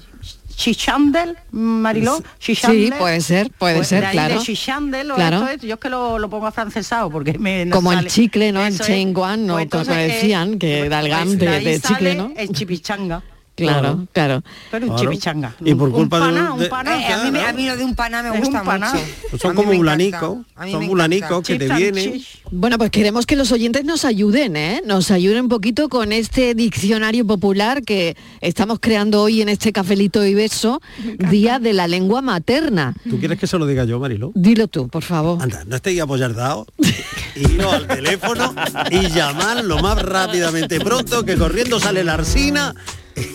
chichandel, 0.55 1.37
Mariló, 1.51 2.17
Sí, 2.39 2.55
Chichandel. 2.55 2.93
puede 2.99 3.21
ser, 3.21 3.51
puede 3.51 3.75
Pues 3.75 3.87
ser, 3.87 4.01
de 4.01 4.07
ahí 4.07 4.11
claro. 4.13 4.35
De 4.35 4.39
chichandel 4.41 5.11
o 5.11 5.15
Claro. 5.15 5.37
esto 5.37 5.47
es- 5.49 5.61
yo 5.61 5.73
es 5.75 5.79
que 5.79 5.89
lo, 5.89 6.19
lo 6.19 6.29
pongo 6.29 6.47
afrancesado 6.47 7.09
porque 7.09 7.37
me 7.37 7.65
no 7.65 7.75
Como 7.75 7.91
el 7.91 7.97
sale. 7.99 8.09
chicle, 8.09 8.51
¿no? 8.51 8.65
El 8.65 8.73
Eso 8.73 8.83
es. 8.83 8.87
chenguan, 8.89 9.45
¿no? 9.45 9.53
Pues 9.53 9.69
Como 9.69 9.81
entonces, 9.83 10.13
decían, 10.13 10.59
que 10.59 10.89
da 10.89 10.99
el 11.01 11.09
gam 11.09 11.27
pues 11.27 11.39
de- 11.39 11.47
ahí 11.49 11.63
de 11.65 11.79
chicle, 11.79 12.15
¿no? 12.15 12.31
El 12.35 12.49
chipichanga. 12.49 13.23
Claro, 13.55 14.07
claro. 14.11 14.41
Pero 14.71 14.87
un 14.87 14.93
Claro. 14.95 15.11
chipichanga. 15.11 15.55
Y 15.63 15.75
por 15.75 15.89
Un- 15.89 15.93
culpa 15.95 16.17
un 16.19 16.33
de- 16.33 16.39
pana, 16.41 16.55
de- 16.57 16.63
un 16.63 16.69
pana. 16.69 17.01
Eh, 17.01 17.13
a, 17.13 17.23
mí, 17.23 17.31
me- 17.31 17.41
a 17.43 17.53
mí 17.53 17.67
lo 17.67 17.77
de 17.77 17.83
un 17.85 17.93
pana 17.95 18.23
me 18.23 18.29
Es 18.29 18.39
gusta 18.39 18.61
un 18.61 18.65
pana. 18.65 18.91
mucho. 18.93 19.05
Pues 19.29 19.41
son 19.41 19.55
como 19.55 19.71
bulanicos, 19.73 20.37
son 20.71 20.87
bulanicos 20.87 21.45
que 21.45 21.59
te 21.59 21.67
vienen. 21.73 22.21
Bueno, 22.51 22.77
pues 22.79 22.89
queremos 22.89 23.25
que 23.27 23.35
los 23.35 23.51
oyentes 23.51 23.85
nos 23.85 24.05
ayuden, 24.05 24.55
¿eh? 24.57 24.81
Nos 24.85 25.11
ayuden 25.11 25.43
un 25.43 25.49
poquito 25.49 25.87
con 25.89 26.11
este 26.13 26.55
diccionario 26.55 27.25
popular 27.27 27.83
que 27.83 28.15
estamos 28.41 28.79
creando 28.79 29.21
hoy 29.21 29.41
en 29.41 29.49
este 29.49 29.71
cafelito 29.71 30.25
y 30.25 30.33
beso, 30.33 30.81
Día 31.29 31.59
de 31.59 31.73
la 31.73 31.87
Lengua 31.87 32.21
Materna. 32.21 32.95
¿Tú 33.09 33.19
quieres 33.19 33.37
que 33.39 33.45
se 33.47 33.57
lo 33.59 33.65
diga 33.67 33.85
yo, 33.85 33.99
Marilo? 33.99 34.31
Dilo 34.33 34.67
tú, 34.67 34.87
por 34.87 35.03
favor. 35.03 35.41
Anda, 35.41 35.63
no 35.65 35.75
estéis 35.75 36.01
apoyardados, 36.01 36.67
iros 37.35 37.73
al 37.73 37.87
teléfono 37.87 38.53
y 38.89 39.09
llamar 39.09 39.63
lo 39.63 39.79
más 39.79 40.01
rápidamente 40.01 40.79
pronto 40.79 41.23
que 41.23 41.37
corriendo 41.37 41.79
sale 41.79 42.03
la 42.03 42.13
arsina 42.13 42.73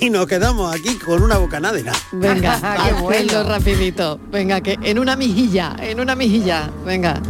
y 0.00 0.10
nos 0.10 0.26
quedamos 0.26 0.74
aquí 0.74 0.96
con 0.96 1.22
una 1.22 1.38
bocanada 1.38 1.74
de 1.74 1.84
nada. 1.84 1.98
Venga, 2.12 2.60
Qué 2.86 2.92
bueno. 3.02 3.42
rapidito. 3.44 4.18
Venga, 4.30 4.60
que 4.60 4.76
en 4.82 4.98
una 4.98 5.16
mijilla, 5.16 5.76
en 5.80 6.00
una 6.00 6.14
mijilla. 6.14 6.70
Venga. 6.84 7.20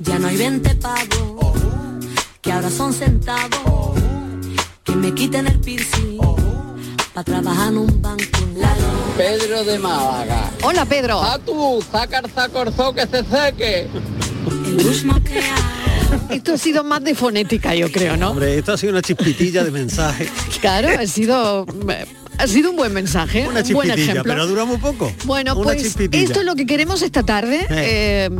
Ya 0.00 0.18
no 0.18 0.28
hay 0.28 0.36
20 0.36 0.74
pavos, 0.76 1.58
que 2.40 2.52
ahora 2.52 2.70
son 2.70 2.92
centavos, 2.92 3.98
que 4.84 4.94
me 4.94 5.12
quiten 5.12 5.48
el 5.48 5.58
piercing, 5.58 6.18
para 7.12 7.24
trabajar 7.24 7.68
en 7.72 7.78
un 7.78 8.00
banco. 8.00 8.22
La 8.56 8.74
Pedro 9.16 9.64
de 9.64 9.78
Málaga. 9.80 10.50
Hola, 10.62 10.84
Pedro. 10.84 11.20
A 11.20 11.38
tú, 11.40 11.84
saca 11.90 12.20
el 12.20 12.30
zacorzó 12.30 12.94
que 12.94 13.06
se 13.08 13.24
seque. 13.24 13.88
Esto 16.30 16.54
ha 16.54 16.58
sido 16.58 16.84
más 16.84 17.02
de 17.04 17.14
fonética, 17.14 17.74
yo 17.74 17.90
creo, 17.90 18.16
¿no? 18.16 18.30
Hombre, 18.30 18.58
esto 18.58 18.72
ha 18.72 18.76
sido 18.78 18.92
una 18.92 19.02
chispitilla 19.02 19.64
de 19.64 19.70
mensaje. 19.70 20.28
Claro, 20.60 20.88
ha 20.98 21.06
sido 21.06 21.66
ha 22.38 22.46
sido 22.46 22.70
un 22.70 22.76
buen 22.76 22.92
mensaje, 22.92 23.40
Una 23.48 23.60
un 23.62 23.72
buen 23.72 23.88
chispitilla, 23.88 23.94
ejemplo. 24.12 24.32
pero 24.32 24.46
dura 24.46 24.64
muy 24.64 24.76
poco. 24.78 25.12
Bueno, 25.24 25.54
una 25.54 25.64
pues 25.64 25.82
chispitilla. 25.82 26.22
esto 26.24 26.40
es 26.40 26.46
lo 26.46 26.54
que 26.54 26.66
queremos 26.66 27.02
esta 27.02 27.22
tarde, 27.24 27.66
Eh. 27.68 28.28
eh, 28.28 28.30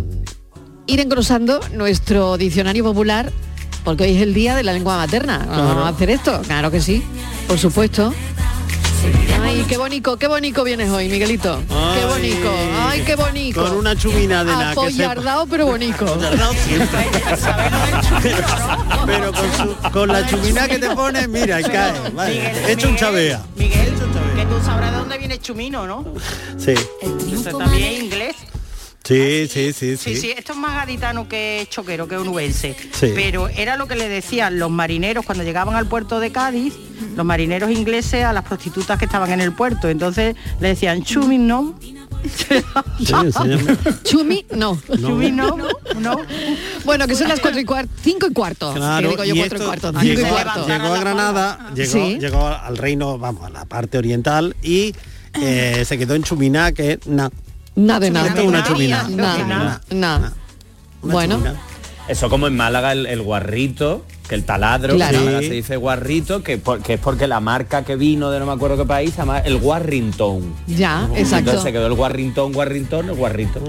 ir 0.87 1.00
engrosando 1.00 1.61
nuestro 1.75 2.37
diccionario 2.38 2.85
popular 2.85 3.33
porque 3.85 4.05
hoy 4.05 4.17
es 4.17 4.23
el 4.23 4.35
día 4.35 4.55
de 4.55 4.62
la 4.62 4.73
lengua 4.73 4.97
materna. 4.97 5.38
Vamos 5.49 5.73
Claro. 5.73 5.85
a 5.85 5.88
hacer 5.88 6.11
esto, 6.11 6.41
claro 6.47 6.71
que 6.71 6.81
sí, 6.81 7.03
por 7.49 7.59
supuesto. 7.59 8.15
Ay, 9.43 9.64
qué 9.69 9.76
bonito, 9.76 10.17
qué 10.17 10.26
bonito 10.26 10.64
vienes 10.64 10.90
hoy, 10.90 11.09
Miguelito. 11.09 11.61
qué 11.69 12.05
bonito, 12.07 12.50
ay, 12.87 13.02
qué 13.02 13.14
bonito. 13.14 13.62
Con 13.62 13.73
una 13.76 13.97
chumina 13.97 14.45
de 14.45 14.50
nada. 14.52 14.71
Apoyardao, 14.73 15.47
pero 15.47 15.67
bonito. 15.67 16.05
Apoyardao 16.07 16.52
siempre. 16.55 17.07
Pero 19.07 19.33
con, 19.33 19.52
su- 19.57 19.90
con 19.93 20.09
la 20.09 20.26
chumina 20.26 20.69
que 20.69 20.78
te 20.78 20.90
pones, 20.90 21.28
mira, 21.28 21.61
y 21.61 21.64
cae. 21.64 22.11
Vale. 22.14 22.35
Miguel, 22.35 22.71
hecho 22.71 22.88
un 22.88 22.97
chavea. 22.97 23.43
Miguel, 23.57 23.95
que 24.37 24.45
tú 24.47 24.64
sabrás 24.64 24.93
de 24.93 24.99
dónde 24.99 25.19
viene 25.19 25.38
chumino, 25.38 25.87
¿no? 25.87 26.05
Sí. 26.59 26.75
También 27.59 28.05
inglés. 28.05 28.37
Sí, 29.09 29.49
sí, 29.49 29.73
sí, 29.73 29.97
Sí, 29.97 30.17
sí, 30.17 30.35
esto 30.37 30.53
es 30.53 30.59
más 30.59 30.75
gaditano 30.75 31.29
que 31.29 31.67
choquero, 31.71 32.07
que 32.07 32.17
onubense. 32.19 32.77
Sí. 32.93 33.12
Pero 33.15 33.49
era 33.49 33.79
lo 33.79 33.88
que 33.88 33.97
le 33.97 34.07
decían 34.09 34.59
los 34.59 34.71
marineros 34.71 35.25
cuando 35.25 35.45
llegaban 35.45 35.75
al 35.77 35.87
puerto 35.87 36.21
de 36.21 36.31
Cádiz, 36.31 36.75
los 37.17 37.25
marineros 37.25 37.71
ingleses 37.71 38.25
a 38.25 38.35
las 38.35 38.45
prostitutas 38.45 38.99
que 38.99 39.07
estaban 39.07 39.31
en 39.33 39.41
el 39.41 39.53
puerto. 39.53 39.88
Entonces 39.88 40.37
le 40.61 40.69
decían 40.69 41.03
chumi 41.05 41.38
no. 41.38 41.75
Chumi, 44.05 44.45
no. 44.57 44.79
Chumi 44.99 45.31
no, 45.31 45.57
no. 46.00 46.17
Bueno, 46.85 47.07
que 47.07 47.15
son 47.15 47.29
las 47.29 47.41
cuatro 47.41 47.61
y 47.61 47.65
cuarto, 47.65 47.93
cinco 48.03 48.27
y 48.29 48.33
cuarto. 48.35 48.75
Claro, 48.75 49.11
que 49.17 49.23
digo 49.23 49.25
yo 49.25 49.35
y 49.35 49.38
cuatro 49.38 49.59
y 49.59 49.67
cuarto, 49.67 49.88
cinco 49.93 50.05
y 50.05 50.17
llegó, 50.17 50.29
cuarto. 50.29 50.67
llegó 50.67 50.87
a 50.95 51.00
Granada, 51.00 51.71
llegó, 51.75 51.93
Sí. 51.93 52.19
llegó 52.21 52.47
al 52.47 52.77
reino, 52.77 53.19
vamos, 53.19 53.45
a 53.45 53.50
la 53.50 53.65
parte 53.65 53.99
oriental 53.99 54.57
y 54.62 54.95
eh, 55.41 55.85
se 55.87 55.97
quedó 55.99 56.15
en 56.15 56.23
Chumina, 56.25 56.73
que 56.73 56.93
es 56.93 57.07
na. 57.07 57.31
Nada 57.78 58.00
de 58.00 58.11
nada. 58.11 58.42
Una 58.42 58.64
chumina. 58.64 59.06
Nada, 59.08 59.80
nada. 59.90 60.32
Bueno, 61.02 61.38
Eso 62.08 62.28
como 62.30 62.47
en 62.47 62.56
Málaga 62.56 62.92
el, 62.92 63.06
el 63.06 63.23
guarrito, 63.23 64.04
que 64.28 64.35
el 64.35 64.44
taladro, 64.44 64.94
Claro. 64.97 65.12
que 65.12 65.18
en 65.18 65.25
Málaga 65.26 65.47
se 65.47 65.52
dice 65.54 65.76
guarrito, 65.76 66.42
que, 66.42 66.58
por- 66.58 66.80
que 66.82 66.94
es 66.94 67.00
porque 67.00 67.26
la 67.28 67.40
marca 67.40 67.85
que 67.85 67.97
vino 67.97 68.30
de 68.30 68.38
no 68.40 68.47
me 68.47 68.52
acuerdo 68.52 68.76
qué 68.78 68.85
país 68.87 69.11
se 69.12 69.18
llama 69.18 69.38
el 69.40 69.56
Warrington. 69.56 70.54
ya, 70.66 71.02
Entonces 71.02 71.25
exacto. 71.32 71.62
se 71.62 71.70
quedó 71.73 71.87
el 71.87 71.92
Warrington, 71.92 72.54
Warrington, 72.56 73.11
el 73.11 73.14
guarrito. 73.14 73.61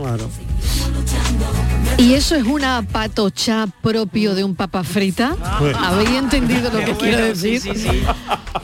¿Y 1.98 2.13
eso 2.13 2.36
es 2.36 2.43
una 2.43 2.86
patocha 2.91 3.67
propio 3.81 4.36
de 4.36 4.43
un 4.43 4.55
papa 4.55 4.84
frita? 4.84 5.36
¿Habéis 5.77 6.12
entendido 6.12 6.69
lo 6.72 6.79
que 6.79 6.93
quiero 6.93 7.17
decir? 7.17 7.62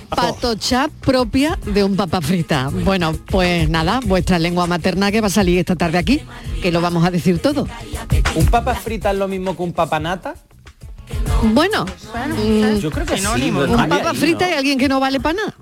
Patocha 0.09 0.89
propia 1.01 1.57
de 1.65 1.83
un 1.83 1.95
papa 1.95 2.21
frita. 2.21 2.69
Bueno, 2.71 3.13
pues 3.25 3.69
nada, 3.69 3.99
vuestra 4.05 4.39
lengua 4.39 4.67
materna 4.67 5.11
que 5.11 5.21
va 5.21 5.27
a 5.27 5.31
salir 5.31 5.59
esta 5.59 5.75
tarde 5.75 5.97
aquí, 5.97 6.21
que 6.61 6.71
lo 6.71 6.81
vamos 6.81 7.05
a 7.05 7.11
decir 7.11 7.39
todo. 7.39 7.67
¿Un 8.35 8.45
papa 8.45 8.75
frita 8.75 9.11
es 9.11 9.17
lo 9.17 9.27
mismo 9.27 9.55
que 9.55 9.63
un 9.63 9.73
papanata? 9.73 10.35
Bueno, 11.53 11.85
mm, 11.85 12.77
Yo 12.79 12.91
creo 12.91 13.05
que 13.05 13.15
sí. 13.17 13.19
Sinónimo. 13.23 13.61
lo 13.61 13.71
un 13.77 13.89
papa 13.89 14.13
frita 14.13 14.45
¿no? 14.45 14.51
y 14.51 14.53
alguien 14.55 14.77
que 14.77 14.87
no 14.89 14.99
vale 14.99 15.19
para 15.19 15.35
nada. 15.35 15.55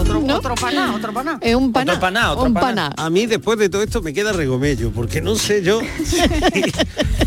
Otro, 0.00 0.24
otro 0.36 0.54
paná, 0.54 0.94
otro 0.94 1.12
paná. 1.12 1.38
Es 1.40 1.54
un 1.54 1.72
paná. 1.72 1.92
Otro 1.92 2.00
paná, 2.00 2.32
otro 2.32 2.44
un 2.44 2.54
paná. 2.54 2.90
paná. 2.90 2.94
A 2.96 3.10
mí 3.10 3.26
después 3.26 3.58
de 3.58 3.68
todo 3.68 3.82
esto 3.82 4.02
me 4.02 4.12
queda 4.12 4.32
regomello, 4.32 4.90
porque 4.92 5.20
no 5.20 5.34
sé 5.36 5.62
yo 5.62 5.80
si 6.04 6.20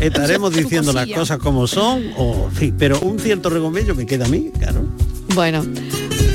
estaremos 0.00 0.54
diciendo 0.54 0.92
las 0.92 1.08
cosas 1.08 1.38
como 1.38 1.66
son, 1.66 2.12
o 2.16 2.48
fin, 2.50 2.74
pero 2.78 3.00
un 3.00 3.18
cierto 3.18 3.50
regomello 3.50 3.94
me 3.94 4.06
queda 4.06 4.26
a 4.26 4.28
mí, 4.28 4.50
claro. 4.58 4.84
Bueno, 5.34 5.64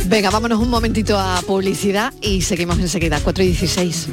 venga, 0.08 0.30
vámonos 0.30 0.60
un 0.60 0.70
momentito 0.70 1.18
a 1.18 1.42
publicidad 1.42 2.14
y 2.22 2.42
seguimos 2.42 2.78
enseguida, 2.80 3.20
4 3.24 3.44
y 3.44 3.48
16. 3.48 4.08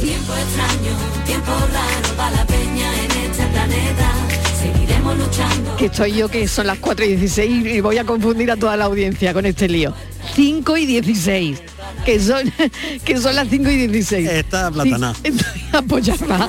Tiempo 0.00 0.32
extraño, 0.34 0.96
tiempo 1.26 1.50
raro 1.72 2.16
para 2.16 2.30
la 2.36 2.46
peña 2.46 3.04
en 3.04 3.30
este 3.30 3.46
planeta. 3.46 4.12
Seguiremos 4.60 5.18
luchando. 5.18 5.51
Que 5.82 5.86
estoy 5.86 6.12
yo 6.12 6.28
que 6.28 6.46
son 6.46 6.68
las 6.68 6.78
4 6.78 7.04
y 7.06 7.08
16 7.16 7.66
y 7.66 7.80
voy 7.80 7.98
a 7.98 8.04
confundir 8.04 8.52
a 8.52 8.56
toda 8.56 8.76
la 8.76 8.84
audiencia 8.84 9.34
con 9.34 9.44
este 9.46 9.68
lío. 9.68 9.92
5 10.36 10.76
y 10.76 10.86
16. 10.86 11.60
Que 12.04 12.20
son, 12.20 12.52
que 13.04 13.18
son 13.18 13.34
las 13.34 13.48
5 13.48 13.68
y 13.68 13.88
16. 13.88 14.28
Está 14.28 14.70
plataná. 14.70 15.12
Sí, 15.12 15.22
estoy 15.24 15.62
apoyarda, 15.72 16.48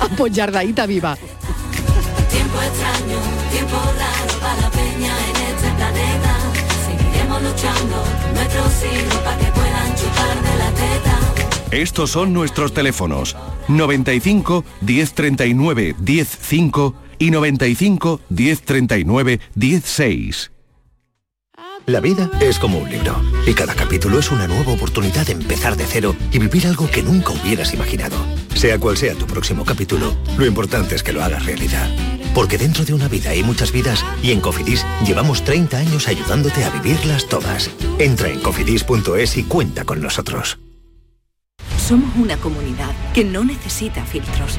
apoyardadita 0.00 0.86
viva. 0.86 1.14
Tiempo 2.30 2.58
extraño, 2.62 3.18
tiempo 3.52 3.76
raro 3.76 4.40
para 4.40 4.60
la 4.62 4.70
peña 4.70 5.14
en 5.28 5.36
este 5.36 5.70
planeta. 5.76 6.38
Seguiremos 6.86 7.42
luchando 7.42 8.04
nuestros 8.32 8.72
hijos 8.94 9.16
para 9.22 9.36
que 9.36 9.52
puedan 9.52 9.94
chupar 9.94 10.42
de 10.42 10.58
la 10.58 10.70
teta. 10.70 11.76
Estos 11.76 12.10
son 12.12 12.32
nuestros 12.32 12.72
teléfonos 12.72 13.36
95 13.68 14.64
1039 14.80 15.96
105 16.02 17.09
y 17.20 17.30
95 17.30 18.20
1039 18.30 19.38
16. 19.54 20.50
La 21.86 22.00
vida 22.00 22.30
es 22.40 22.58
como 22.58 22.78
un 22.78 22.90
libro 22.90 23.20
y 23.46 23.54
cada 23.54 23.74
capítulo 23.74 24.18
es 24.18 24.30
una 24.30 24.46
nueva 24.46 24.72
oportunidad 24.72 25.26
de 25.26 25.32
empezar 25.32 25.76
de 25.76 25.86
cero 25.86 26.14
y 26.32 26.38
vivir 26.38 26.66
algo 26.66 26.90
que 26.90 27.02
nunca 27.02 27.32
hubieras 27.32 27.74
imaginado. 27.74 28.16
Sea 28.54 28.78
cual 28.78 28.96
sea 28.96 29.14
tu 29.14 29.26
próximo 29.26 29.64
capítulo, 29.64 30.14
lo 30.38 30.46
importante 30.46 30.94
es 30.94 31.02
que 31.02 31.12
lo 31.12 31.22
hagas 31.22 31.44
realidad. 31.46 31.88
Porque 32.34 32.58
dentro 32.58 32.84
de 32.84 32.94
una 32.94 33.08
vida 33.08 33.30
hay 33.30 33.42
muchas 33.42 33.72
vidas 33.72 34.04
y 34.22 34.30
en 34.32 34.40
Cofidis 34.40 34.84
llevamos 35.06 35.42
30 35.44 35.78
años 35.78 36.08
ayudándote 36.08 36.64
a 36.64 36.70
vivirlas 36.70 37.26
todas. 37.26 37.70
Entra 37.98 38.28
en 38.28 38.40
cofidis.es 38.40 39.36
y 39.36 39.44
cuenta 39.44 39.84
con 39.84 40.00
nosotros. 40.00 40.58
Somos 41.76 42.14
una 42.16 42.36
comunidad 42.36 42.94
que 43.12 43.24
no 43.24 43.44
necesita 43.44 44.04
filtros, 44.04 44.58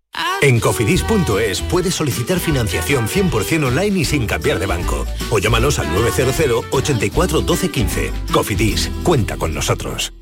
En 0.41 0.59
cofidis.es 0.59 1.61
puedes 1.61 1.93
solicitar 1.93 2.39
financiación 2.39 3.07
100% 3.07 3.67
online 3.67 3.99
y 3.99 4.05
sin 4.05 4.25
cambiar 4.25 4.59
de 4.59 4.65
banco. 4.65 5.05
O 5.29 5.37
llámanos 5.39 5.77
al 5.79 5.93
900 5.93 6.65
84 6.71 7.41
12 7.41 7.69
15. 7.69 8.11
Cofidis, 8.31 8.89
cuenta 9.03 9.37
con 9.37 9.53
nosotros. 9.53 10.13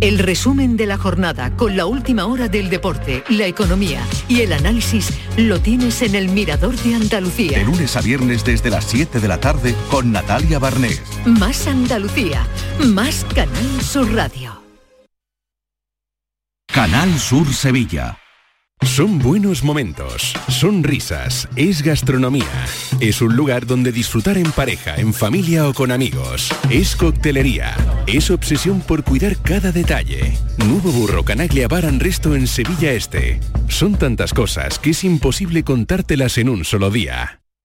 El 0.00 0.18
resumen 0.18 0.78
de 0.78 0.86
la 0.86 0.96
jornada 0.96 1.56
con 1.56 1.76
la 1.76 1.84
última 1.84 2.24
hora 2.24 2.48
del 2.48 2.70
deporte, 2.70 3.22
la 3.28 3.46
economía 3.46 4.00
y 4.28 4.40
el 4.40 4.54
análisis 4.54 5.10
lo 5.36 5.60
tienes 5.60 6.00
en 6.00 6.14
el 6.14 6.28
Mirador 6.30 6.74
de 6.76 6.90
De 6.90 6.94
Andalucía. 6.94 7.62
lunes 7.62 7.96
a 7.96 8.00
viernes 8.00 8.42
desde 8.42 8.70
las 8.70 8.86
7 8.86 9.20
de 9.20 9.28
la 9.28 9.38
tarde 9.40 9.74
con 9.90 10.10
Natalia 10.10 10.58
Barnés. 10.58 11.02
Más 11.26 11.66
Andalucía, 11.66 12.46
más 12.86 13.26
Canal 13.34 13.82
Sur 13.82 14.10
Radio. 14.14 14.62
Canal 16.72 17.18
Sur 17.18 17.52
Sevilla. 17.52 18.19
Son 18.82 19.18
buenos 19.18 19.62
momentos, 19.62 20.34
son 20.48 20.82
risas, 20.82 21.48
es 21.56 21.82
gastronomía. 21.82 22.66
Es 22.98 23.22
un 23.22 23.36
lugar 23.36 23.64
donde 23.66 23.92
disfrutar 23.92 24.36
en 24.36 24.50
pareja, 24.52 24.96
en 24.96 25.14
familia 25.14 25.68
o 25.68 25.74
con 25.74 25.92
amigos. 25.92 26.50
Es 26.70 26.96
coctelería, 26.96 27.74
es 28.06 28.30
obsesión 28.30 28.80
por 28.80 29.04
cuidar 29.04 29.36
cada 29.38 29.72
detalle. 29.72 30.36
Nuevo 30.58 30.90
Burro 30.92 31.24
Canaglia 31.24 31.68
Bar 31.68 31.86
and 31.86 32.02
Resto 32.02 32.34
en 32.34 32.46
Sevilla 32.46 32.92
Este. 32.92 33.40
Son 33.68 33.96
tantas 33.96 34.34
cosas 34.34 34.78
que 34.78 34.90
es 34.90 35.04
imposible 35.04 35.62
contártelas 35.62 36.36
en 36.38 36.48
un 36.48 36.64
solo 36.64 36.90
día. 36.90 37.39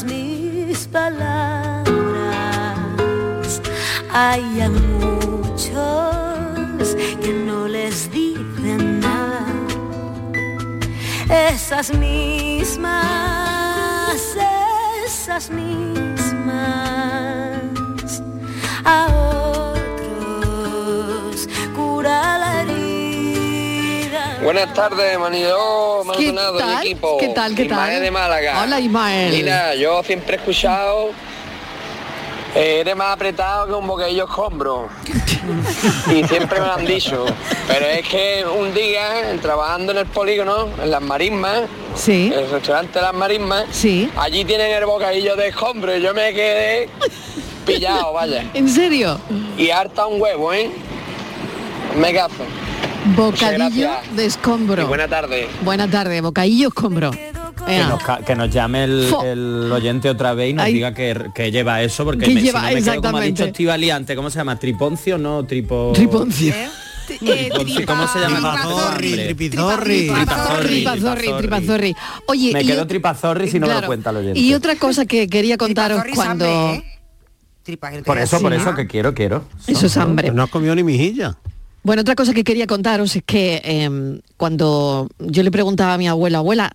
mis 0.04 0.86
palabras, 0.88 1.56
hay 4.12 4.60
a 4.60 4.68
muchos 4.68 5.26
que 7.22 7.32
no 7.46 7.66
les 7.68 8.10
dicen 8.10 9.00
nada. 9.00 9.46
Esas 11.28 11.94
mismas, 11.94 12.90
esas 15.06 15.50
mismas, 15.50 16.99
Buenas 24.60 24.74
tardes, 24.76 25.18
Maniló, 25.18 26.02
Maldonado 26.04 26.56
y 26.56 26.58
tal? 26.60 26.84
equipo. 26.84 27.16
¿Qué 27.16 27.28
tal, 27.28 27.54
qué 27.54 27.62
Ismael 27.62 27.92
tal? 27.94 28.02
de 28.02 28.10
Málaga. 28.10 28.62
Hola, 28.62 28.78
Ismael. 28.78 29.32
Mira, 29.32 29.74
yo 29.74 30.02
siempre 30.02 30.36
he 30.36 30.38
escuchado, 30.38 31.12
eh, 32.54 32.80
eres 32.80 32.94
más 32.94 33.14
apretado 33.14 33.66
que 33.68 33.72
un 33.72 33.86
boquillo 33.86 34.24
escombro. 34.24 34.90
y 36.14 36.24
siempre 36.24 36.60
me 36.60 36.66
lo 36.66 36.72
han 36.74 36.84
dicho. 36.84 37.24
Pero 37.68 37.86
es 37.86 38.06
que 38.06 38.44
un 38.44 38.74
día, 38.74 39.34
trabajando 39.40 39.92
en 39.92 39.98
el 39.98 40.06
polígono, 40.06 40.68
en 40.82 40.90
las 40.90 41.00
marismas, 41.00 41.62
Sí. 41.94 42.30
el 42.34 42.50
restaurante 42.50 42.98
de 42.98 43.02
las 43.06 43.14
marismas, 43.14 43.64
Sí. 43.70 44.10
allí 44.14 44.44
tienen 44.44 44.72
el 44.72 44.84
bocadillo 44.84 45.36
de 45.36 45.48
escombro 45.48 45.96
y 45.96 46.02
yo 46.02 46.12
me 46.12 46.34
quedé 46.34 46.90
pillado, 47.64 48.12
vaya. 48.12 48.44
¿En 48.52 48.68
serio? 48.68 49.18
Y 49.56 49.70
harta 49.70 50.06
un 50.06 50.20
huevo, 50.20 50.52
¿eh? 50.52 50.70
Me 51.96 52.12
cazo. 52.12 52.44
Bocadillo 53.16 53.90
de 54.14 54.26
escombro. 54.26 54.82
Y 54.82 54.86
buena 54.86 55.08
tarde. 55.08 55.48
Buena 55.62 55.90
tarde, 55.90 56.20
bocadillo 56.20 56.68
escombro. 56.68 57.10
Que 57.10 57.78
nos, 57.78 58.24
que 58.24 58.36
nos 58.36 58.50
llame 58.50 58.84
el, 58.84 59.70
oyente 59.72 60.08
otra 60.08 60.34
vez 60.34 60.50
y 60.50 60.52
nos 60.54 60.64
Ay. 60.64 60.74
diga 60.74 60.94
que, 60.94 61.30
que 61.34 61.50
lleva 61.50 61.82
eso, 61.82 62.04
porque 62.04 62.26
Que 62.26 62.34
me, 62.34 62.40
si 62.40 62.46
lleva- 62.46 62.62
no 62.62 62.74
me 62.74 62.82
quedo, 62.82 63.02
como 63.02 63.18
ha 63.18 63.22
dicho 63.22 63.44
Estivali 63.44 63.90
antes, 63.90 64.16
¿cómo 64.16 64.30
se 64.30 64.38
llama? 64.38 64.58
¿Triponcio? 64.58 65.18
No, 65.18 65.44
tripo... 65.44 65.92
Triponcio. 65.94 66.54
Triponcio, 67.18 67.86
¿Cómo 67.86 68.06
se 68.06 68.20
llama? 68.20 68.38
Tripazorri. 68.96 69.34
Tripazorri. 69.34 70.10
Tripazorri, 70.62 71.32
tripazorri. 71.38 71.96
Oye, 72.26 72.52
Me 72.52 72.64
quedo 72.64 72.86
tripazorri 72.86 73.50
si 73.50 73.58
no 73.58 73.66
me 73.66 73.74
lo 73.74 73.86
cuenta 73.86 74.10
el 74.10 74.16
oyente. 74.16 74.40
Y 74.40 74.54
otra 74.54 74.76
cosa 74.76 75.04
que 75.06 75.28
quería 75.28 75.56
contaros 75.56 76.02
cuando... 76.14 76.46
¿eh? 76.46 76.84
Por 78.04 78.18
eso, 78.18 78.40
por 78.40 78.52
eso 78.52 78.74
que 78.74 78.86
quiero, 78.86 79.14
quiero. 79.14 79.44
Eso 79.66 79.86
es 79.86 79.96
hambre. 79.96 80.30
No 80.32 80.42
has 80.44 80.50
comido 80.50 80.74
ni 80.74 80.82
mijilla. 80.82 81.36
Bueno, 81.82 82.02
otra 82.02 82.14
cosa 82.14 82.34
que 82.34 82.44
quería 82.44 82.66
contaros 82.66 83.16
es 83.16 83.22
que 83.24 83.60
em, 83.64 84.20
cuando 84.36 85.08
yo 85.18 85.42
le 85.42 85.50
preguntaba 85.50 85.94
a 85.94 85.98
mi 85.98 86.08
abuela, 86.08 86.38
abuela, 86.38 86.72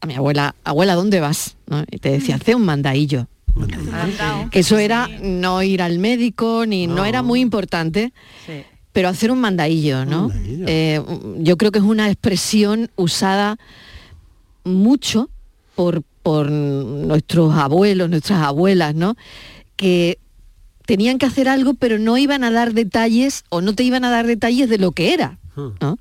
a 0.00 0.06
mi 0.06 0.14
abuela, 0.14 0.54
abuela, 0.64 0.94
¿dónde 0.94 1.20
vas? 1.20 1.56
¿No? 1.66 1.84
Y 1.90 1.98
te 1.98 2.10
decía, 2.10 2.36
hace 2.36 2.54
un 2.54 2.64
mandadillo. 2.64 3.26
Que 4.50 4.60
eso 4.60 4.78
era 4.78 5.08
no 5.20 5.62
ir 5.62 5.82
al 5.82 5.98
médico, 5.98 6.64
ni 6.66 6.86
no, 6.86 7.04
era 7.04 7.22
muy 7.22 7.40
importante, 7.40 8.12
pero 8.92 9.08
hacer 9.08 9.30
un 9.30 9.40
mandadillo, 9.40 10.06
¿no? 10.06 10.30
Eh, 10.66 11.02
yo 11.38 11.58
creo 11.58 11.70
que 11.70 11.78
es 11.78 11.84
una 11.84 12.08
expresión 12.08 12.90
usada 12.96 13.58
mucho 14.64 15.28
por, 15.74 16.02
por 16.22 16.50
nuestros 16.50 17.54
abuelos, 17.54 18.08
nuestras 18.08 18.42
abuelas, 18.42 18.94
¿no? 18.94 19.16
Que 19.76 20.18
tenían 20.92 21.16
que 21.16 21.24
hacer 21.24 21.48
algo, 21.48 21.72
pero 21.72 21.98
no 21.98 22.18
iban 22.18 22.44
a 22.44 22.50
dar 22.50 22.74
detalles 22.74 23.44
o 23.48 23.62
no 23.62 23.74
te 23.74 23.82
iban 23.82 24.04
a 24.04 24.10
dar 24.10 24.26
detalles 24.26 24.68
de 24.68 24.76
lo 24.76 24.92
que 24.92 25.14
era, 25.14 25.38
¿no? 25.56 25.96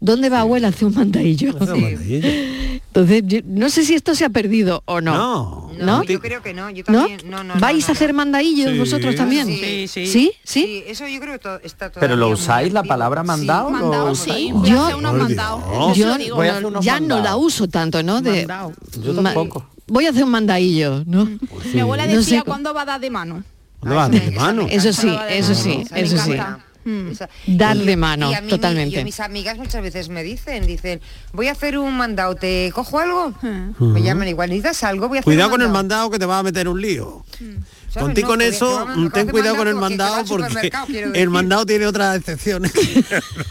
¿Dónde 0.00 0.28
va 0.28 0.40
abuela? 0.42 0.68
Hace 0.68 0.84
un 0.84 0.94
mandadillo. 0.94 1.54
Entonces, 1.58 3.22
yo 3.26 3.38
no 3.46 3.70
sé 3.70 3.84
si 3.86 3.94
esto 3.94 4.14
se 4.14 4.26
ha 4.26 4.28
perdido 4.28 4.82
o 4.84 5.00
no. 5.00 5.14
No. 5.16 5.70
No, 5.80 6.02
yo 6.02 6.20
creo 6.20 6.42
que 6.42 6.52
no. 6.52 6.68
Yo 6.68 6.82
¿No? 6.88 7.00
también. 7.06 7.20
No, 7.24 7.42
no, 7.42 7.54
no, 7.54 7.60
¿Vais 7.60 7.86
no, 7.86 7.92
a 7.92 7.92
hacer 7.92 8.10
no. 8.10 8.16
mandadillos 8.18 8.72
Sí. 8.72 8.78
vosotros 8.78 9.16
también? 9.16 9.46
Sí, 9.46 9.86
sí. 9.88 10.06
¿Sí? 10.06 10.32
¿Sí? 10.44 10.84
Eso 10.86 11.08
yo 11.08 11.18
creo 11.20 11.32
que 11.34 11.38
to- 11.38 11.60
está 11.62 11.88
todo. 11.90 12.00
¿Pero 12.00 12.16
lo 12.16 12.28
usáis 12.28 12.70
la 12.72 12.82
palabra 12.82 13.22
mandado? 13.22 13.70
Mandado, 13.70 14.08
¿Lo 14.08 14.14
sí. 14.14 14.52
Yo- 14.64 14.84
hacer 14.84 14.96
unos 14.96 15.12
Por 15.12 15.20
mandados. 15.22 15.94
Dios. 15.96 16.18
Yo. 16.26 16.34
Voy 16.36 16.48
a 16.48 16.52
hacer 16.52 16.66
unos 16.66 16.84
ya 16.84 17.00
no 17.00 17.20
la 17.22 17.36
uso 17.36 17.66
tanto, 17.66 18.02
¿no? 18.02 18.20
De, 18.20 18.46
Mandado. 18.46 18.72
Yo 19.02 19.14
tampoco. 19.14 19.66
Voy 19.86 20.04
a 20.06 20.10
hacer 20.10 20.22
un 20.24 20.30
mandadillo, 20.30 21.02
¿no? 21.06 21.24
Mi 21.72 21.80
abuela 21.80 22.06
No 22.06 22.12
decía 22.18 22.38
sé 22.40 22.44
cu- 22.44 22.50
cuándo 22.50 22.74
va 22.74 22.82
a 22.82 22.84
dar 22.84 23.00
de 23.00 23.08
mano. 23.10 23.42
¿Dónde 23.80 23.96
vas 23.96 24.10
de 24.10 24.30
mano? 24.32 24.66
Eso 24.70 24.92
sí, 24.92 25.08
eso 25.30 25.54
sí, 25.54 25.84
eso 25.94 26.18
sí. 26.18 26.32
Mm. 26.84 27.10
Esa- 27.10 27.28
Dar 27.46 27.76
y- 27.76 27.84
de 27.84 27.96
mano, 27.96 28.30
y 28.30 28.34
a 28.34 28.40
mí 28.40 28.46
mi- 28.46 28.50
totalmente. 28.50 29.04
mis 29.04 29.20
amigas 29.20 29.58
muchas 29.58 29.82
veces 29.82 30.08
me 30.08 30.22
dicen, 30.22 30.66
dicen, 30.66 31.00
voy 31.32 31.48
a 31.48 31.52
hacer 31.52 31.76
un 31.76 31.94
mandado, 31.96 32.34
¿te 32.34 32.70
cojo 32.74 32.98
algo? 32.98 33.34
Mm. 33.42 33.92
Me 33.92 34.02
llaman 34.02 34.26
igual, 34.28 34.48
¿necesitas 34.48 34.82
algo? 34.84 35.08
Voy 35.08 35.18
a 35.18 35.20
hacer 35.20 35.24
Cuidado 35.24 35.48
un 35.48 35.52
con 35.52 35.62
el 35.62 35.68
mandado. 35.68 36.10
que 36.10 36.18
te 36.18 36.24
va 36.24 36.38
a 36.38 36.42
meter 36.42 36.66
un 36.68 36.80
lío. 36.80 37.24
¿Sabes? 37.38 37.56
Contigo 37.94 38.28
No, 38.28 38.32
con 38.34 38.42
eso, 38.42 38.86
que 38.94 39.10
ten 39.10 39.28
cuidado 39.28 39.56
con 39.56 39.66
el 39.66 39.74
mandado, 39.74 40.24
porque 40.26 40.70
el 41.14 41.30
mandado 41.30 41.64
tiene 41.64 41.86
otras 41.86 42.16
excepciones. 42.16 42.72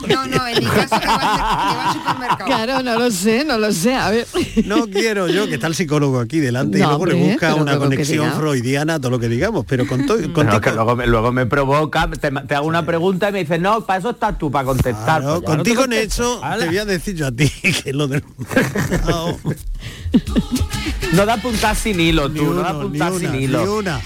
No, 0.07 0.25
no, 0.27 0.47
en 0.47 0.59
mi 0.63 0.65
caso 0.69 0.99
que 0.99 1.05
va, 1.07 1.15
al- 1.15 1.37
que 1.37 1.77
va 1.77 1.87
al 1.89 1.93
supermercado. 1.93 2.45
Claro, 2.45 2.83
no 2.83 2.99
lo 2.99 3.11
sé, 3.11 3.43
no 3.43 3.57
lo 3.57 3.71
sé. 3.73 3.93
A 3.95 4.09
ver. 4.09 4.25
No 4.65 4.87
quiero 4.87 5.27
yo, 5.27 5.47
que 5.47 5.55
está 5.55 5.67
el 5.67 5.75
psicólogo 5.75 6.19
aquí 6.19 6.39
delante 6.39 6.77
y 6.79 6.81
luego 6.81 7.05
le 7.05 7.15
busca 7.15 7.55
una 7.55 7.77
conexión 7.77 8.31
freudiana 8.33 8.95
a 8.95 8.99
todo 8.99 9.11
lo 9.11 9.19
que 9.19 9.27
digamos, 9.27 9.65
pero 9.67 9.85
con 9.87 10.05
todo 10.05 10.17
que 10.61 10.71
luego, 10.71 10.95
me- 10.95 11.07
luego 11.07 11.31
me 11.31 11.45
provoca, 11.45 12.09
te, 12.09 12.31
te 12.31 12.55
hago 12.55 12.67
una 12.67 12.85
pregunta 12.85 13.29
y 13.29 13.33
me 13.33 13.39
dices, 13.39 13.59
no, 13.59 13.85
para 13.85 13.99
eso 13.99 14.11
estás 14.11 14.37
tú, 14.37 14.49
para 14.51 14.65
contestar. 14.65 15.21
Claro, 15.21 15.41
Pues 15.41 15.55
contigo 15.57 15.83
en 15.85 15.93
eso 15.93 16.43
Hala. 16.43 16.59
te 16.63 16.67
voy 16.67 16.77
a 16.77 16.85
decir 16.85 17.15
yo 17.15 17.27
a 17.27 17.31
ti 17.31 17.49
que 17.83 17.91
lo 17.93 18.07
del 18.07 18.23
mandado, 18.37 19.37
No 21.13 21.25
da 21.25 21.37
puntar 21.37 21.75
sin 21.75 21.99
hilo, 21.99 22.29
ni 22.29 22.39
tú, 22.39 22.53
no 22.53 22.61
da 22.61 22.73
ni 22.73 22.97
una, 22.99 23.11
sin 23.19 23.31
ni 23.31 23.43
hilo. 23.45 23.77
una. 23.77 23.99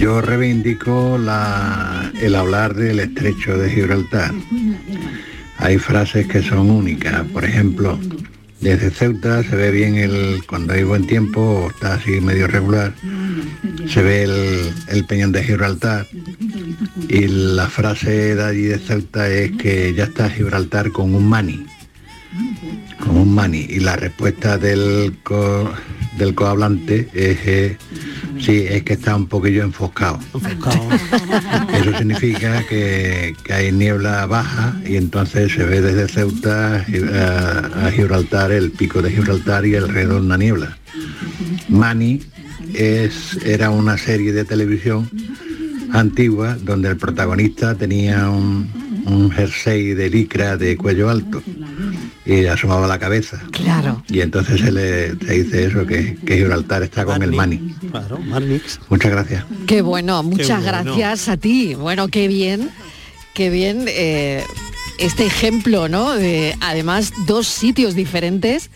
Yo 0.00 0.20
reivindico 0.20 1.16
el 1.16 2.34
hablar 2.34 2.74
del 2.74 3.00
estrecho 3.00 3.56
de 3.56 3.70
Gibraltar. 3.70 4.32
Hay 5.58 5.78
frases 5.78 6.26
que 6.26 6.42
son 6.42 6.70
únicas, 6.70 7.22
por 7.28 7.44
ejemplo, 7.44 7.98
desde 8.64 8.90
Ceuta 8.90 9.42
se 9.42 9.54
ve 9.54 9.70
bien 9.70 9.96
el, 9.96 10.42
cuando 10.48 10.72
hay 10.72 10.84
buen 10.84 11.06
tiempo, 11.06 11.68
está 11.70 11.94
así 11.94 12.18
medio 12.22 12.46
regular, 12.46 12.94
se 13.86 14.02
ve 14.02 14.22
el, 14.22 14.72
el 14.88 15.04
peñón 15.04 15.32
de 15.32 15.44
Gibraltar. 15.44 16.06
Y 17.08 17.26
la 17.28 17.68
frase 17.68 18.34
de 18.34 18.42
allí 18.42 18.62
de 18.62 18.78
Ceuta 18.78 19.28
es 19.28 19.52
que 19.52 19.92
ya 19.92 20.04
está 20.04 20.30
Gibraltar 20.30 20.90
con 20.92 21.14
un 21.14 21.28
mani 21.28 21.66
con 22.98 23.16
un 23.16 23.34
mani 23.34 23.66
y 23.68 23.80
la 23.80 23.96
respuesta 23.96 24.58
del 24.58 25.14
del 26.18 26.34
cohablante 26.34 27.08
es 27.12 27.38
eh, 27.46 27.76
sí 28.44 28.66
es 28.68 28.82
que 28.82 28.94
está 28.94 29.16
un 29.16 29.26
poquillo 29.26 29.62
enfoscado. 29.62 30.18
Eso 31.72 31.98
significa 31.98 32.64
que, 32.68 33.34
que 33.42 33.52
hay 33.52 33.72
niebla 33.72 34.26
baja 34.26 34.76
y 34.86 34.96
entonces 34.96 35.52
se 35.52 35.64
ve 35.64 35.80
desde 35.80 36.08
Ceuta 36.08 36.84
a, 36.84 37.86
a 37.86 37.90
Gibraltar 37.90 38.52
el 38.52 38.70
pico 38.70 39.02
de 39.02 39.10
Gibraltar 39.10 39.64
y 39.66 39.76
alrededor 39.76 40.20
una 40.20 40.36
niebla. 40.36 40.76
Mani 41.68 42.20
es 42.74 43.38
era 43.44 43.70
una 43.70 43.96
serie 43.96 44.32
de 44.32 44.44
televisión 44.44 45.08
antigua 45.92 46.56
donde 46.60 46.88
el 46.88 46.96
protagonista 46.96 47.74
tenía 47.74 48.28
un, 48.28 48.68
un 49.06 49.30
jersey 49.30 49.94
de 49.94 50.10
licra 50.10 50.56
de 50.56 50.76
cuello 50.76 51.08
alto 51.08 51.42
y 52.26 52.46
asomaba 52.46 52.86
la 52.86 52.98
cabeza. 52.98 53.40
Claro. 53.52 54.02
Y 54.08 54.20
entonces 54.20 54.60
se 54.60 54.72
le 54.72 55.10
se 55.16 55.42
dice 55.42 55.64
eso, 55.66 55.86
que, 55.86 56.16
que 56.26 56.36
Gibraltar 56.38 56.82
está 56.82 57.04
con 57.04 57.22
el 57.22 57.32
Mani. 57.32 57.74
Claro, 57.90 58.18
Marnix. 58.18 58.80
Muchas 58.88 59.10
gracias. 59.12 59.44
Qué 59.66 59.82
bueno, 59.82 60.22
muchas 60.22 60.62
bueno. 60.64 60.84
gracias 60.94 61.28
a 61.28 61.36
ti. 61.36 61.74
Bueno, 61.74 62.08
qué 62.08 62.28
bien, 62.28 62.70
qué 63.34 63.50
bien 63.50 63.84
eh, 63.88 64.42
este 64.98 65.26
ejemplo, 65.26 65.88
¿no? 65.88 66.14
De 66.14 66.56
además 66.60 67.12
dos 67.26 67.46
sitios 67.46 67.94
diferentes 67.94 68.70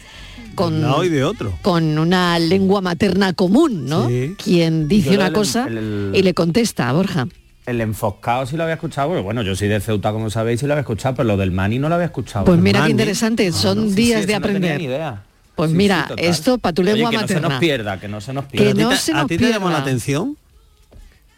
con, 0.55 0.83
lado 0.83 1.05
y 1.05 1.09
de 1.09 1.23
otro. 1.25 1.57
con 1.63 1.99
una 1.99 2.39
lengua 2.39 2.81
materna 2.81 3.33
común, 3.33 3.87
¿no? 3.87 4.09
Sí. 4.09 4.35
Quien 4.43 4.89
dice 4.89 5.11
Yo 5.11 5.17
una 5.17 5.29
el- 5.29 5.33
cosa 5.33 5.67
el- 5.69 6.11
y 6.15 6.23
le 6.23 6.35
contesta 6.35 6.89
a 6.89 6.93
Borja. 6.93 7.29
El 7.69 7.81
enfoscado 7.83 8.47
sí 8.47 8.57
lo 8.57 8.63
había 8.63 8.75
escuchado, 8.77 9.09
porque 9.09 9.23
bueno, 9.23 9.43
yo 9.43 9.55
soy 9.55 9.69
de 9.69 9.79
Ceuta, 9.81 10.11
como 10.13 10.31
sabéis, 10.31 10.61
sí 10.61 10.67
lo 10.67 10.73
había 10.73 10.81
escuchado, 10.81 11.15
pero 11.17 11.27
lo 11.29 11.37
del 11.37 11.51
Mani 11.51 11.79
no 11.79 11.89
lo 11.89 11.95
había 11.97 12.07
escuchado. 12.07 12.45
Pues 12.47 12.59
mira 12.59 12.85
qué 12.85 12.91
interesante, 12.93 13.53
son 13.53 13.91
Sí, 13.91 13.95
días 13.95 14.21
sí, 14.23 14.27
de 14.27 14.33
eso 14.33 14.41
no 14.41 14.47
tenía 14.47 14.59
aprender. 14.59 14.79
ni 14.79 14.85
idea. 14.87 15.23
Pues 15.55 15.71
Sí, 15.73 15.77
mira, 15.77 16.09
esto 16.17 16.57
para 16.59 16.73
tu 16.73 16.83
Oye, 16.83 16.95
lengua 16.95 17.11
que 17.11 17.17
no 17.17 17.27
se 17.27 17.35
materna. 17.35 17.49
nos 17.51 17.59
pierda, 17.61 18.01
que 18.01 18.09
no 18.09 18.21
se 18.21 18.33
nos 18.33 18.45
Que 18.47 18.59
pierda. 18.59 18.83
no 18.83 18.89
¿A 18.89 18.93
ti 18.93 18.97
te- 18.97 19.03
se 19.03 19.13
¿A 19.13 19.17
nos 19.17 19.27
ti 19.27 19.37
te 19.39 19.49
llamó 19.51 19.69
la 19.71 19.79
atención? 19.79 20.37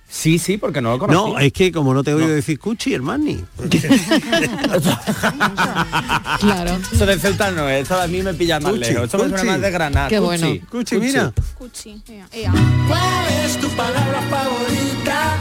Sí, 0.09 0.39
sí, 0.41 0.57
porque 0.59 0.81
no 0.83 0.91
lo 0.91 0.99
conocía. 0.99 1.21
No, 1.35 1.39
es 1.39 1.53
que 1.53 1.71
como 1.73 1.95
no 1.95 2.03
te 2.05 2.11
he 2.11 2.15
oído 2.15 2.29
decir 2.29 2.59
Cuchi, 2.59 2.95
el 2.95 3.03
Marnix. 3.03 3.43
Claro. 6.41 6.79
Eso 6.93 7.07
de 7.07 7.19
Ceuta 7.19 7.51
no 7.51 7.69
es, 7.69 7.83
eso 7.83 8.01
a 8.01 8.07
mí 8.07 8.23
me 8.23 8.35
pilla 8.35 8.59
más 8.61 8.73
Cuchi, 8.73 8.85
lejos. 8.93 9.05
Eso 9.09 9.19
me 9.19 9.23
suena 9.25 9.37
Cuchi. 9.37 9.47
más 9.49 9.61
de 9.61 9.71
Granada. 9.71 10.09
Qué 10.09 10.19
Cuchi. 10.19 10.27
bueno. 10.43 10.67
Cuchi, 10.71 10.97
mira. 10.99 11.33
Cuchi. 11.59 12.03
ea, 12.09 12.27
ea. 12.33 12.53
¿Cuál 12.89 13.27
es 13.45 13.57
tu 13.59 13.69
palabra 13.71 14.21
favorita? 14.23 15.39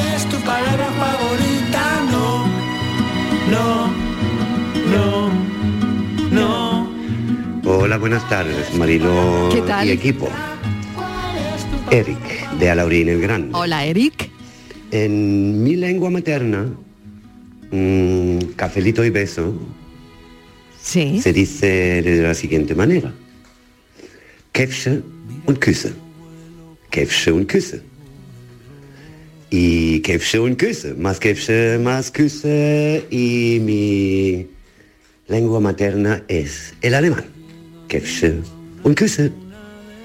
¿Cuál 0.00 0.14
es 0.16 0.24
tu 0.30 0.36
palabra 0.40 0.86
favorita? 0.98 2.06
No, 2.10 2.46
no, 3.50 3.92
no, 4.90 5.30
no. 6.32 6.90
Hola, 7.64 7.98
buenas 7.98 8.26
tardes, 8.30 8.74
Marilo 8.76 9.50
¿Qué 9.52 9.60
tal? 9.62 9.86
y 9.88 9.90
equipo. 9.90 10.28
Eric, 11.90 12.50
de 12.58 12.70
Alaurín 12.70 13.08
el 13.10 13.20
Grande. 13.20 13.50
Hola, 13.52 13.84
Eric. 13.84 14.30
En 14.90 15.62
mi 15.62 15.76
lengua 15.76 16.08
materna, 16.10 16.66
mm, 17.70 18.38
cafelito 18.56 19.04
y 19.04 19.10
beso, 19.10 19.52
Sí. 20.80 21.20
se 21.20 21.32
dice 21.34 22.00
de 22.02 22.22
la 22.22 22.32
siguiente 22.34 22.74
manera. 22.74 23.12
Kefse 24.52 25.02
und 25.46 25.58
Küsse. 25.58 25.92
Kefse 26.90 27.32
und 27.34 27.46
Küsse. 27.52 27.82
Y 29.50 30.00
Kefse 30.02 30.40
und 30.40 30.56
Küsse. 30.56 30.94
Más 30.94 31.18
Kefse, 31.18 31.78
más 31.82 32.10
Küsse. 32.10 33.06
Y 33.10 33.58
mi 33.60 34.46
lengua 35.28 35.60
materna 35.60 36.22
es 36.28 36.74
el 36.80 36.94
alemán. 36.94 37.24
Kefse 37.88 38.42
und 38.84 38.96
Küsse. 38.96 39.32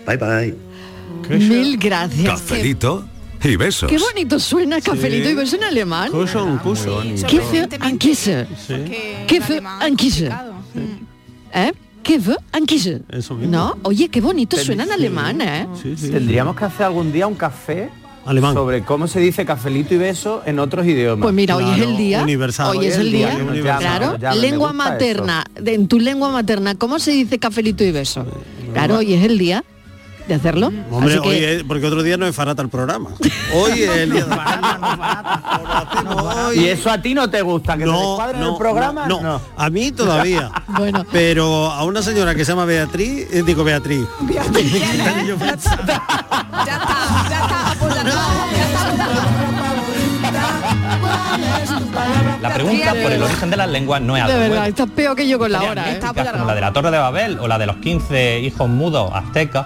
Bye 0.05 0.17
bye. 0.17 0.55
Mil 1.29 1.77
gracias. 1.77 2.41
Cafelito 2.41 3.07
y 3.43 3.55
besos. 3.55 3.89
Qué 3.89 3.97
bonito 3.97 4.39
suena 4.39 4.81
cafelito 4.81 5.29
y 5.29 5.35
beso 5.35 5.55
en 5.55 5.63
alemán. 5.63 6.11
Kuscheln, 6.11 6.57
kuscheln. 6.59 7.15
¿Qué 7.23 7.39
fue 7.41 7.67
Ankisse? 7.79 8.47
¿Qué 9.27 9.41
fue 9.41 9.61
Ankisse? 9.81 10.29
¿Eh? 11.53 11.71
¿Qué 12.03 12.19
fue. 12.19 12.35
¿No? 13.47 13.77
Oye, 13.83 14.09
qué 14.09 14.21
bonito 14.21 14.57
suena 14.57 14.83
en 14.83 14.91
alemán, 14.91 15.41
¿eh? 15.41 15.67
Sí, 15.81 15.95
sí. 15.97 16.09
Tendríamos 16.09 16.55
que 16.55 16.65
hacer 16.65 16.85
algún 16.85 17.11
día 17.11 17.25
un 17.25 17.35
café 17.35 17.89
Alemán. 18.25 18.53
sobre 18.53 18.83
cómo 18.83 19.07
se 19.07 19.19
dice 19.19 19.45
cafelito 19.45 19.93
y 19.93 19.97
beso 19.97 20.41
en 20.45 20.59
otros 20.59 20.85
idiomas. 20.85 21.21
Pues 21.23 21.33
mira, 21.33 21.55
hoy 21.57 21.65
es 21.69 21.79
el 21.81 21.95
día. 21.97 22.21
universal. 22.23 22.75
Hoy 22.75 22.85
es 22.87 22.97
el 22.97 23.11
día. 23.11 23.37
universal. 23.47 24.17
Claro, 24.19 24.35
lengua 24.41 24.73
materna. 24.73 25.43
de- 25.59 25.73
en 25.75 25.87
tu 25.87 25.99
lengua 25.99 26.29
materna, 26.31 26.75
¿cómo 26.75 26.99
se 26.99 27.11
dice 27.11 27.37
cafelito 27.39 27.83
y 27.83 27.91
beso? 27.91 28.25
Claro, 28.73 28.97
hoy 28.97 29.13
es 29.13 29.23
el 29.23 29.37
día 29.37 29.63
de 30.27 30.33
hacerlo. 30.33 30.71
Hombre, 30.89 31.13
Así 31.13 31.21
que- 31.21 31.29
hoy 31.29 31.37
es- 31.37 31.63
porque 31.63 31.85
otro 31.85 32.01
día 32.01 32.17
no 32.17 32.25
es 32.25 32.35
farata 32.35 32.61
el 32.63 32.69
programa. 32.69 33.09
Hoy 33.53 33.83
es 33.83 33.89
el 33.95 34.11
día 34.11 34.25
de- 34.25 34.35
Y 36.59 36.65
eso 36.67 36.89
a 36.89 36.99
ti 36.99 37.13
no 37.13 37.29
te 37.29 37.41
gusta, 37.43 37.77
que 37.77 37.85
No, 37.85 38.17
te 38.31 38.37
no, 38.39 38.51
el 38.53 38.57
programa. 38.57 39.05
no, 39.07 39.21
no. 39.21 39.39
a 39.55 39.69
mí 39.69 39.91
todavía. 39.91 40.51
Bueno. 40.77 41.05
Pero 41.11 41.71
a 41.71 41.83
una 41.85 42.01
señora 42.01 42.33
que 42.35 42.43
se 42.43 42.51
llama 42.51 42.65
Beatriz, 42.65 43.27
eh, 43.31 43.43
digo 43.45 43.63
Beatriz. 43.63 44.01
Ya 44.27 44.41
está, 46.77 47.34
La 52.41 52.53
pregunta 52.53 52.93
por 53.01 53.11
el 53.11 53.23
origen 53.23 53.49
de 53.49 53.57
las 53.57 53.69
lenguas 53.69 54.01
no 54.01 54.15
es 54.17 54.25
De 54.25 54.31
algo 54.31 54.39
verdad, 54.43 54.55
nuevo. 54.57 54.69
estás 54.69 54.89
peor 54.91 55.15
que 55.15 55.27
yo 55.27 55.39
con 55.39 55.51
la 55.51 55.63
hora, 55.63 55.91
¿eh? 55.91 55.99
como 55.99 56.45
la 56.45 56.55
de 56.55 56.61
la 56.61 56.73
Torre 56.73 56.91
de 56.91 56.97
Babel 56.97 57.39
o 57.39 57.47
la 57.47 57.57
de 57.57 57.65
los 57.65 57.77
15 57.77 58.39
hijos 58.41 58.69
mudos 58.69 59.11
aztecas 59.13 59.65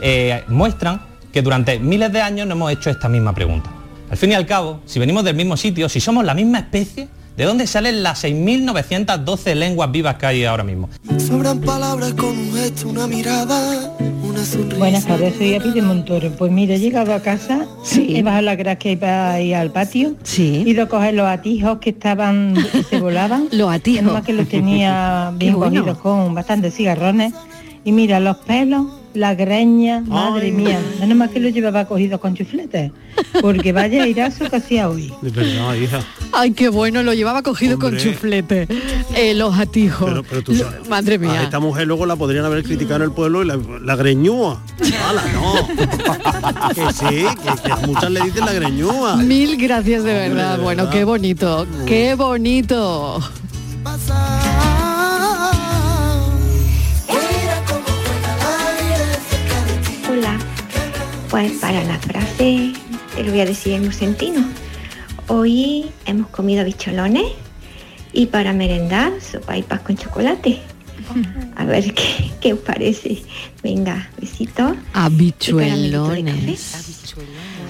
eh, 0.00 0.44
muestran 0.48 1.00
que 1.32 1.42
durante 1.42 1.78
miles 1.78 2.12
de 2.12 2.20
años 2.22 2.46
no 2.46 2.54
hemos 2.54 2.72
hecho 2.72 2.90
esta 2.90 3.08
misma 3.08 3.32
pregunta. 3.34 3.70
Al 4.10 4.16
fin 4.16 4.32
y 4.32 4.34
al 4.34 4.46
cabo, 4.46 4.80
si 4.86 4.98
venimos 4.98 5.24
del 5.24 5.36
mismo 5.36 5.56
sitio, 5.56 5.88
si 5.88 6.00
somos 6.00 6.24
la 6.24 6.34
misma 6.34 6.58
especie, 6.58 7.08
¿de 7.40 7.46
dónde 7.46 7.66
salen 7.66 8.02
las 8.02 8.22
6.912 8.22 9.54
lenguas 9.54 9.90
vivas 9.90 10.16
que 10.16 10.26
hay 10.26 10.44
ahora 10.44 10.62
mismo? 10.62 10.90
Sobran 11.16 11.58
palabras 11.62 12.12
con 12.12 12.36
un 12.36 12.52
gesto, 12.52 12.90
una 12.90 13.06
mirada, 13.06 13.96
una 14.22 14.44
sonrisa. 14.44 14.76
Buenas 14.76 15.06
tardes, 15.06 15.36
soy 15.38 15.54
Api 15.54 15.70
de 15.70 15.80
Montoro. 15.80 16.30
Pues 16.32 16.52
mira, 16.52 16.74
he 16.74 16.78
llegado 16.78 17.14
a 17.14 17.20
casa, 17.20 17.66
he 17.96 18.22
bajado 18.22 18.42
la 18.42 18.56
grada 18.56 18.76
que 18.76 18.90
hay 18.90 18.96
para 18.96 19.40
ir 19.40 19.54
al 19.54 19.70
patio, 19.70 20.16
he 20.36 20.42
ido 20.42 20.82
a 20.82 20.88
coger 20.90 21.14
los 21.14 21.26
atijos 21.26 21.78
que 21.78 21.88
estaban, 21.88 22.54
que 22.72 22.82
se 22.82 23.00
volaban. 23.00 23.48
los 23.52 23.72
atijos. 23.72 24.02
Nomás 24.02 24.26
que 24.26 24.34
los 24.34 24.46
tenía 24.46 25.32
bien 25.38 25.54
bueno. 25.54 25.80
cogidos 25.80 25.98
con 26.02 26.34
bastantes 26.34 26.74
cigarrones. 26.74 27.32
Y 27.86 27.92
mira, 27.92 28.20
los 28.20 28.36
pelos, 28.36 28.84
la 29.14 29.34
greña, 29.34 30.00
madre 30.06 30.46
Ay. 30.46 30.52
mía, 30.52 30.80
menos 31.00 31.16
más 31.18 31.30
que 31.30 31.40
los 31.40 31.52
llevaba 31.52 31.84
cogidos 31.86 32.20
con 32.20 32.34
chufletes. 32.34 32.92
Porque 33.42 33.72
vaya 33.72 34.06
irazo 34.06 34.48
que 34.48 34.56
hacía 34.56 34.88
hoy. 34.88 35.12
De 35.20 35.30
verdad, 35.30 35.74
hija. 35.74 36.00
Ay, 36.32 36.52
qué 36.52 36.68
bueno, 36.68 37.02
lo 37.02 37.12
llevaba 37.12 37.42
cogido 37.42 37.78
con 37.78 37.96
chuflete. 37.96 38.66
Eh, 39.16 39.34
los 39.34 39.58
atijos. 39.58 40.08
Pero, 40.08 40.22
pero 40.22 40.42
tú 40.42 40.52
Lo- 40.52 40.58
sabes, 40.64 40.88
Madre 40.88 41.16
A 41.16 41.18
mía. 41.18 41.42
esta 41.42 41.58
mujer 41.60 41.86
luego 41.86 42.06
la 42.06 42.16
podrían 42.16 42.44
haber 42.44 42.62
criticado 42.62 42.96
en 42.96 43.02
el 43.02 43.12
pueblo 43.12 43.42
y 43.42 43.46
la, 43.46 43.58
la 43.82 43.96
greñúa. 43.96 44.62
¡Hala, 45.08 45.22
no! 45.32 45.68
que 46.74 46.92
sí, 46.92 47.06
que, 47.42 47.62
que 47.62 47.72
a 47.72 47.76
muchas 47.86 48.10
le 48.10 48.20
dicen 48.22 48.44
la 48.44 48.52
greñúa. 48.52 49.16
Mil 49.16 49.56
gracias 49.56 50.04
de 50.04 50.12
verdad. 50.12 50.56
de 50.56 50.62
Bueno, 50.62 50.84
verdad. 50.84 50.98
qué 50.98 51.04
bonito, 51.04 51.66
qué 51.86 52.14
bonito. 52.14 53.20
Hola, 53.84 54.40
pues 61.30 61.52
para 61.60 61.84
la 61.84 61.98
frase 61.98 62.72
te 63.14 63.22
lo 63.24 63.30
voy 63.30 63.40
a 63.40 63.44
decir 63.46 63.74
en 63.74 63.84
musentino. 63.84 64.44
Hoy 65.28 65.86
hemos 66.06 66.28
comido 66.28 66.64
bicholones 66.64 67.26
y 68.12 68.26
para 68.26 68.52
merendar 68.52 69.12
sopa 69.20 69.56
y 69.56 69.62
paz 69.62 69.80
con 69.80 69.96
chocolate. 69.96 70.60
A 71.56 71.64
ver 71.64 71.92
qué, 71.94 72.30
qué 72.40 72.52
os 72.52 72.58
parece. 72.60 73.22
Venga, 73.62 74.08
besitos. 74.20 74.76
Habichuelones. 74.92 76.74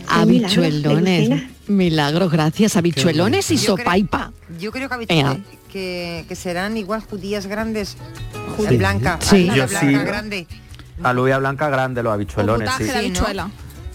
Habichuelones. 0.09 1.43
Milagros, 1.69 2.33
gracias. 2.33 2.77
Habichuelones 2.77 3.51
y 3.51 3.57
Yo 3.57 3.75
creo- 3.75 3.85
sopaipa. 3.85 4.33
Yo 4.59 4.73
creo 4.73 4.89
que, 4.89 4.95
habit- 4.95 5.43
que, 5.73 6.25
que 6.29 6.35
serán 6.35 6.77
igual 6.77 7.01
judías 7.03 7.47
grandes. 7.47 7.97
Sí. 8.69 8.77
Blanca. 8.77 9.19
Sí. 9.23 9.49
alta 9.49 9.55
Yo 9.57 9.67
blanca 9.69 9.81
sí. 9.81 10.07
grande. 10.07 10.47
Alubia 11.03 11.39
blanca 11.39 11.69
grande, 11.69 12.03
los 12.03 12.13
habichuelones, 12.13 12.69
sí. 12.79 12.85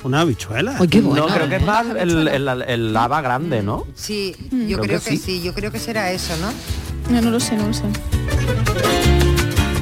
Una 0.03 0.21
habichuela. 0.21 0.73
No, 0.73 1.27
creo 1.27 1.49
que 1.49 1.55
es 1.55 1.63
más 1.63 1.85
el, 1.97 2.27
el, 2.27 2.47
el 2.67 2.93
lava 2.93 3.21
grande, 3.21 3.63
¿no? 3.63 3.85
Sí, 3.95 4.35
Mm. 4.51 4.67
yo 4.67 4.77
Creo 4.77 4.87
creo, 4.87 4.99
que 4.99 5.09
que, 5.11 5.17
sí. 5.17 5.17
sí. 5.17 5.41
yo 5.43 5.53
creo 5.53 5.71
que 5.71 5.79
será 5.79 6.11
eso, 6.11 6.33
¿no? 6.37 6.51
No, 7.13 7.21
no 7.21 7.31
lo 7.31 7.39
sé, 7.39 7.55
no 7.55 7.67
lo 7.67 7.73
sé. 7.73 7.83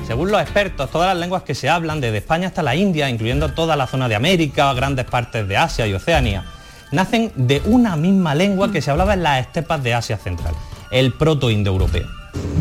Según 0.08 0.32
los 0.32 0.42
expertos, 0.42 0.90
todas 0.92 1.08
las 1.10 1.18
lenguas 1.18 1.44
que 1.44 1.56
se 1.56 1.70
hablan, 1.70 2.00
desde 2.02 2.18
España 2.18 2.48
hasta 2.48 2.62
la 2.62 2.76
India, 2.76 3.10
incluyendo 3.10 3.50
toda 3.50 3.76
la 3.76 3.88
zona 3.88 4.08
de 4.08 4.16
América, 4.16 4.72
grandes 4.74 5.06
partes 5.06 5.48
de 5.48 5.58
Asia 5.58 5.88
y 5.88 5.94
Oceanía, 5.94 6.46
nacen 6.92 7.32
de 7.36 7.62
una 7.66 7.96
misma 7.96 8.36
lengua 8.36 8.72
que 8.72 8.82
se 8.82 8.92
hablaba 8.92 9.14
en 9.16 9.24
las 9.24 9.42
estepas 9.42 9.82
de 9.84 9.94
Asia 9.94 10.18
Central, 10.18 10.54
el 10.92 11.14
proto-indoeuropeo. 11.14 12.08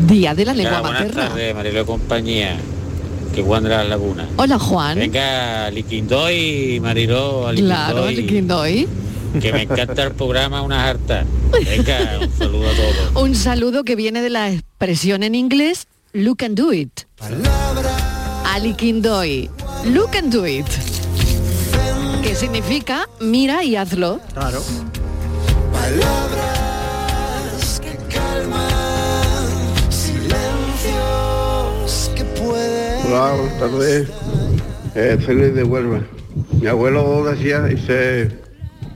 Día 0.07 0.33
de 0.33 0.45
la 0.45 0.53
lengua 0.53 0.81
buenas 0.81 1.01
materna. 1.01 1.27
tardes, 1.29 1.55
Marilo 1.55 1.85
compañía. 1.85 2.57
Que 3.33 3.41
Juan 3.41 3.63
de 3.63 3.69
las 3.69 3.87
Lagunas. 3.87 4.27
Hola, 4.37 4.59
Juan. 4.59 4.99
Venga, 4.99 5.71
Liquindoy, 5.71 6.79
Mariló, 6.81 7.47
a 7.47 7.53
Claro, 7.53 8.07
Liquindoy, 8.09 8.85
Liquindoy. 8.85 9.41
Que 9.41 9.51
me 9.51 9.61
encanta 9.63 10.03
el 10.03 10.11
programa 10.11 10.61
Una 10.61 10.87
Harta. 10.87 11.25
Venga, 11.51 12.19
un 12.21 12.31
saludo 12.37 12.69
a 12.69 12.73
todos. 12.75 13.15
Un 13.23 13.35
saludo 13.35 13.83
que 13.83 13.95
viene 13.95 14.21
de 14.21 14.29
la 14.29 14.51
expresión 14.51 15.23
en 15.23 15.33
inglés 15.33 15.87
look 16.13 16.43
and 16.43 16.55
do 16.55 16.71
it. 16.71 17.05
Ali 18.45 18.73
Kindoy. 18.75 19.49
Look 19.85 20.15
and 20.15 20.31
do 20.31 20.45
it. 20.45 20.67
Que 22.21 22.35
significa 22.35 23.09
mira 23.19 23.63
y 23.63 23.75
hazlo. 23.75 24.19
Claro. 24.33 24.61
Palabras 25.71 26.52
Hola, 33.15 33.33
buenas 33.35 33.59
tardes. 33.59 34.09
Eh, 34.95 35.19
Luis 35.27 35.53
de 35.53 35.63
Huelva. 35.63 35.99
Mi 36.59 36.65
abuelo 36.65 37.23
decía, 37.25 37.61
dice, 37.61 38.31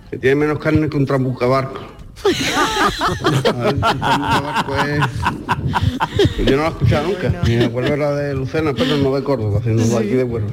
que 0.10 0.18
tiene 0.18 0.38
menos 0.38 0.58
carne 0.58 0.90
que 0.90 0.98
un 0.98 1.06
trambucabarco. 1.06 1.82
A 3.54 3.58
ver, 3.60 3.76
un 3.76 3.80
trambucabarco 3.80 4.76
es- 4.78 6.46
Yo 6.48 6.56
no 6.58 6.64
lo 6.64 6.64
he 6.64 6.68
escuchado 6.70 7.08
nunca. 7.10 7.42
Mi 7.46 7.64
abuelo 7.64 7.94
era 7.94 8.16
de 8.16 8.34
Lucena, 8.34 8.74
pero 8.74 8.98
no 8.98 9.14
de 9.16 9.24
Córdoba, 9.24 9.62
sino 9.64 9.84
de 9.86 9.98
aquí 9.98 10.08
de 10.08 10.24
Huelva. 10.24 10.50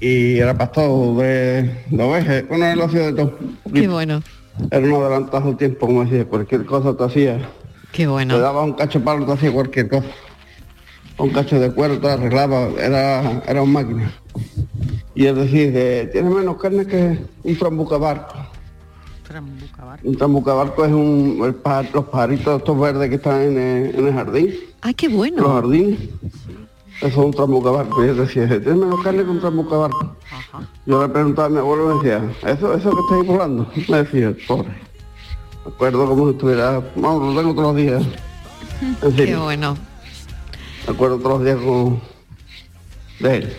Y 0.00 0.38
era 0.38 0.56
pastor 0.56 1.16
de, 1.16 1.74
de 1.90 2.02
ovejas. 2.04 2.44
Bueno, 2.48 2.66
él 2.66 2.78
lo 2.78 2.84
hacía 2.84 3.00
de 3.06 3.12
todo. 3.14 3.36
Qué 3.74 3.88
bueno, 3.88 4.22
Era 4.70 4.86
un 4.86 4.94
adelantado 5.02 5.46
del 5.48 5.56
tiempo, 5.56 5.86
como 5.86 6.04
decía, 6.04 6.24
cualquier 6.24 6.64
cosa 6.66 6.96
te 6.96 7.02
hacía. 7.02 7.38
qué 7.90 8.04
Te 8.04 8.06
bueno. 8.06 8.38
daba 8.38 8.62
un 8.62 8.74
cacho 8.74 9.00
palo, 9.02 9.26
te 9.26 9.32
hacía 9.32 9.50
cualquier 9.50 9.88
cosa. 9.88 10.06
Un 11.18 11.30
cacho 11.30 11.58
de 11.58 11.70
cuero 11.72 11.98
te 11.98 12.08
arreglaba, 12.10 12.68
era, 12.78 13.42
era 13.46 13.62
un 13.62 13.72
máquina. 13.72 14.12
Y 15.14 15.24
él 15.26 15.34
decía 15.36 15.72
que 15.72 16.08
tiene 16.12 16.28
menos 16.28 16.56
carne 16.58 16.86
que 16.86 17.18
un 17.42 17.56
trambucabarco. 17.58 18.34
Un 20.04 20.16
trambucabarco 20.16 20.84
es 20.84 20.92
un, 20.92 21.40
el 21.44 21.56
los 21.92 22.04
pajaritos 22.06 22.58
estos 22.58 22.78
verdes 22.78 23.08
que 23.08 23.16
están 23.16 23.40
en 23.42 23.58
el, 23.58 23.94
en 23.96 24.06
el 24.08 24.12
jardín, 24.14 24.54
Ah, 24.82 24.92
qué 24.92 25.08
los 25.08 25.16
bueno. 25.16 25.48
jardines. 25.48 25.98
Eso 26.98 27.06
es 27.06 27.16
un 27.16 27.32
trambucabarco. 27.32 28.04
Y 28.04 28.08
él 28.08 28.16
decía, 28.16 28.46
tiene 28.48 28.74
menos 28.74 29.02
carne 29.02 29.24
que 29.24 29.30
un 29.30 29.40
trambucabarco. 29.40 30.16
Yo 30.86 31.02
le 31.02 31.08
preguntaba 31.08 31.46
a 31.48 31.50
mi 31.50 31.58
abuelo 31.58 31.84
y 31.84 31.88
me 31.88 31.94
decía, 32.10 32.30
¿eso, 32.50 32.74
eso 32.74 32.90
que 32.90 33.00
estáis 33.00 33.26
volando? 33.26 33.70
Me 33.88 33.96
decía, 34.02 34.34
pobre. 34.46 34.68
Me 35.64 35.72
acuerdo 35.72 36.06
como 36.08 36.26
si 36.26 36.30
estuviera, 36.32 36.82
vamos, 36.94 37.34
lo 37.34 37.40
tengo 37.40 37.54
todos 37.54 37.74
los 37.74 37.76
días. 37.76 38.02
En 39.02 39.12
Qué 39.16 39.36
bueno. 39.36 39.76
Me 40.86 40.92
acuerdo 40.92 41.18
todos 41.18 41.40
los 41.40 41.44
días 41.44 41.58
con... 41.58 42.00
de 43.20 43.36
él. 43.36 43.56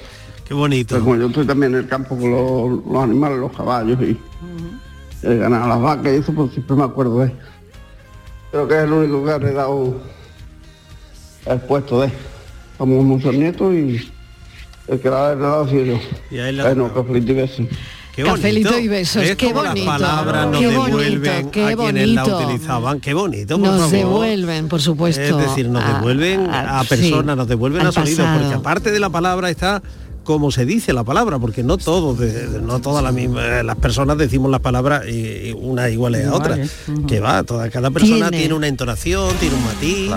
Qué 0.48 0.54
bonito. 0.54 0.96
Pero 0.96 1.04
como 1.04 1.18
yo 1.18 1.28
estoy 1.28 1.46
también 1.46 1.74
en 1.74 1.80
el 1.80 1.88
campo 1.88 2.18
con 2.18 2.32
los, 2.32 2.86
los 2.86 3.04
animales, 3.04 3.40
los 3.40 3.52
caballos 3.52 4.00
y 4.02 4.18
el 5.24 5.40
ganar 5.40 5.68
las 5.68 5.82
vacas 5.82 6.14
y 6.14 6.18
eso, 6.18 6.34
pues 6.34 6.52
siempre 6.52 6.76
me 6.76 6.84
acuerdo 6.84 7.20
de 7.20 7.26
él. 7.26 7.34
Creo 8.52 8.68
que 8.68 8.76
es 8.76 8.84
el 8.84 8.94
único 8.94 9.26
que 9.26 9.32
ha 9.32 9.36
heredado 9.36 10.02
el 11.46 11.60
puesto 11.62 12.02
de 12.02 12.08
él. 12.08 12.14
Somos 12.78 13.04
muchos 13.04 13.34
nietos 13.34 13.74
y 13.74 14.12
el 14.88 15.00
que 15.02 15.10
la 15.10 15.28
ha 15.28 15.32
heredado 15.34 15.64
ha 15.64 15.70
sido 15.70 15.86
yo. 15.86 16.00
Y 16.32 16.40
a 16.40 16.50
él 16.50 16.58
le 16.58 16.62
ha 16.64 16.74
Bueno, 16.74 16.92
y 17.14 17.20
beso. 17.20 17.64
Qué 18.18 18.24
Cafelito 18.24 18.70
bonito. 18.70 18.84
y 18.84 18.88
besos, 18.88 19.22
¿Ves 19.22 19.36
qué 19.36 19.54
bonito. 19.54 19.76
Las 19.76 20.00
palabras 20.02 20.48
nos 20.48 20.60
Qué 20.60 20.68
bonito, 20.76 20.98
devuelven 20.98 21.52
qué 21.52 21.66
a 21.66 21.76
quienes 21.76 22.08
la 22.10 22.24
bonito. 22.24 22.44
utilizaban. 22.46 23.00
Qué 23.00 23.14
bonito, 23.14 23.60
por 23.60 23.68
Nos 23.68 23.78
favor. 23.80 23.92
devuelven, 23.92 24.68
por 24.68 24.82
supuesto. 24.82 25.22
Es 25.22 25.38
decir, 25.38 25.70
nos 25.70 25.86
devuelven 25.86 26.50
a, 26.50 26.80
a- 26.80 26.84
sí, 26.84 26.90
personas, 26.90 27.38
nos 27.38 27.48
devuelven 27.48 27.86
a 27.86 27.92
sonidos, 27.92 28.28
porque 28.40 28.56
aparte 28.56 28.92
de 28.92 29.00
la 29.00 29.10
palabra 29.12 29.52
está 29.52 29.84
como 30.28 30.52
se 30.52 30.66
dice 30.66 30.92
la 30.92 31.06
palabra, 31.06 31.40
porque 31.40 31.64
no 31.64 31.78
todos, 31.78 32.20
de- 32.20 32.50
de- 32.50 32.62
no 32.62 32.80
todas 32.82 33.02
las 33.02 33.14
mismas, 33.14 33.64
las 33.64 33.78
personas 33.78 34.18
decimos 34.18 34.52
las 34.52 34.60
palabras 34.60 35.06
y, 35.08 35.12
y 35.48 35.56
una 35.58 35.90
igual 35.90 36.16
a 36.16 36.34
otra. 36.34 36.60
Que 37.08 37.22
va, 37.22 37.42
toda, 37.44 37.70
cada 37.70 37.90
persona 37.92 38.28
Tiene. 38.30 38.38
tiene. 38.38 38.54
una 38.54 38.68
entonación, 38.68 39.34
tiene 39.40 39.56
un 39.56 39.64
matiz. 39.64 40.12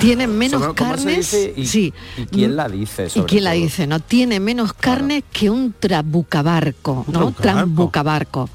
Tienen 0.00 0.36
menos 0.38 0.62
Sobre 0.62 0.74
carnes. 0.74 1.36
y- 1.56 1.66
sí. 1.66 1.92
¿Y 2.16 2.24
quién 2.24 2.56
la 2.56 2.68
dice? 2.70 3.08
¿Y 3.14 3.20
quién 3.20 3.44
la 3.44 3.52
dice? 3.52 3.86
No 3.86 4.00
tiene 4.00 4.40
menos 4.40 4.72
carne 4.72 5.22
que 5.30 5.50
un 5.50 5.74
trabucabarco, 5.78 7.04
¿no? 7.06 7.12
trabucabarco. 7.12 7.42
Trambucabarco. 7.42 8.50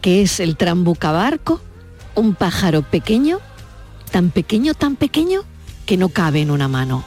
Que 0.00 0.22
es 0.22 0.40
el 0.40 0.56
trambucabarco, 0.56 1.60
un 2.16 2.34
pájaro 2.34 2.82
pequeño, 2.82 3.38
tan 4.10 4.30
pequeño, 4.30 4.74
tan 4.74 4.96
pequeño, 4.96 5.42
que 5.86 5.96
no 5.96 6.08
cabe 6.08 6.40
en 6.42 6.50
una 6.50 6.66
mano. 6.66 7.04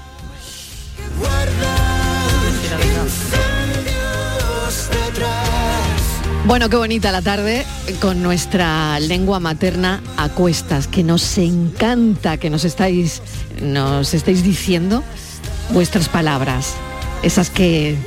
Bueno, 6.48 6.70
qué 6.70 6.78
bonita 6.78 7.12
la 7.12 7.22
tarde 7.22 7.66
con 8.00 8.24
nuestra 8.24 9.02
lengua 9.02 9.42
materna 9.42 10.02
a 10.16 10.30
cuestas, 10.30 10.88
que 10.88 11.04
nos 11.04 11.38
encanta 11.38 12.38
que 12.38 12.50
nos 12.50 12.64
estáis, 12.64 13.22
nos 13.62 14.14
estéis 14.14 14.44
diciendo 14.44 15.04
vuestras 15.72 16.08
palabras, 16.08 16.76
esas 17.22 17.50
que 17.50 17.98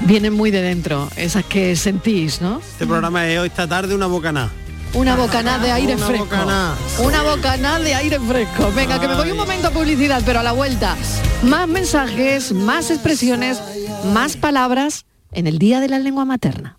vienen 0.00 0.32
muy 0.32 0.50
de 0.50 0.62
dentro, 0.62 1.08
esas 1.14 1.44
que 1.44 1.76
sentís, 1.76 2.40
¿no? 2.40 2.58
Este 2.58 2.88
programa 2.88 3.28
es 3.28 3.38
hoy 3.38 3.46
esta 3.46 3.68
tarde 3.68 3.94
una 3.94 4.06
bocanada. 4.06 4.50
Una 4.92 5.14
bocanada 5.14 5.58
de 5.60 5.70
aire 5.70 5.94
Una 5.94 6.06
fresco. 6.06 6.24
bocanada. 6.24 6.74
Una 6.98 7.22
bocanada 7.22 7.78
de 7.78 7.94
aire 7.94 8.18
fresco. 8.18 8.72
Venga, 8.74 9.00
que 9.00 9.06
me 9.06 9.14
voy 9.14 9.30
un 9.30 9.36
momento 9.36 9.68
a 9.68 9.70
publicidad, 9.70 10.22
pero 10.26 10.40
a 10.40 10.42
la 10.42 10.52
vuelta. 10.52 10.96
Más 11.44 11.68
mensajes, 11.68 12.50
más 12.52 12.90
expresiones, 12.90 13.62
más 14.12 14.36
palabras 14.36 15.06
en 15.30 15.46
el 15.46 15.60
Día 15.60 15.78
de 15.78 15.88
la 15.88 16.00
Lengua 16.00 16.24
Materna. 16.24 16.78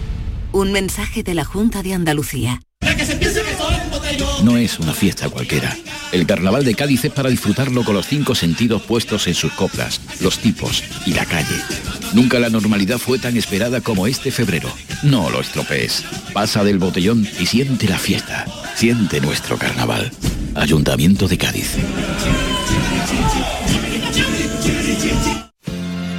Un 0.53 0.73
mensaje 0.73 1.23
de 1.23 1.33
la 1.33 1.45
Junta 1.45 1.81
de 1.81 1.93
Andalucía. 1.93 2.61
No 4.43 4.57
es 4.57 4.79
una 4.79 4.93
fiesta 4.93 5.29
cualquiera. 5.29 5.77
El 6.11 6.25
carnaval 6.25 6.65
de 6.65 6.75
Cádiz 6.75 7.05
es 7.05 7.11
para 7.11 7.29
disfrutarlo 7.29 7.85
con 7.85 7.95
los 7.95 8.05
cinco 8.07 8.35
sentidos 8.35 8.81
puestos 8.81 9.27
en 9.27 9.33
sus 9.33 9.53
coplas, 9.53 10.01
los 10.19 10.39
tipos 10.39 10.83
y 11.05 11.13
la 11.13 11.25
calle. 11.25 11.55
Nunca 12.13 12.37
la 12.39 12.49
normalidad 12.49 12.97
fue 12.97 13.17
tan 13.17 13.37
esperada 13.37 13.79
como 13.79 14.07
este 14.07 14.29
febrero. 14.29 14.69
No 15.03 15.29
lo 15.29 15.39
estropees. 15.39 16.03
Pasa 16.33 16.65
del 16.65 16.79
botellón 16.79 17.25
y 17.39 17.45
siente 17.45 17.87
la 17.87 17.97
fiesta. 17.97 18.45
Siente 18.75 19.21
nuestro 19.21 19.57
carnaval. 19.57 20.11
Ayuntamiento 20.55 21.29
de 21.29 21.37
Cádiz. 21.37 21.77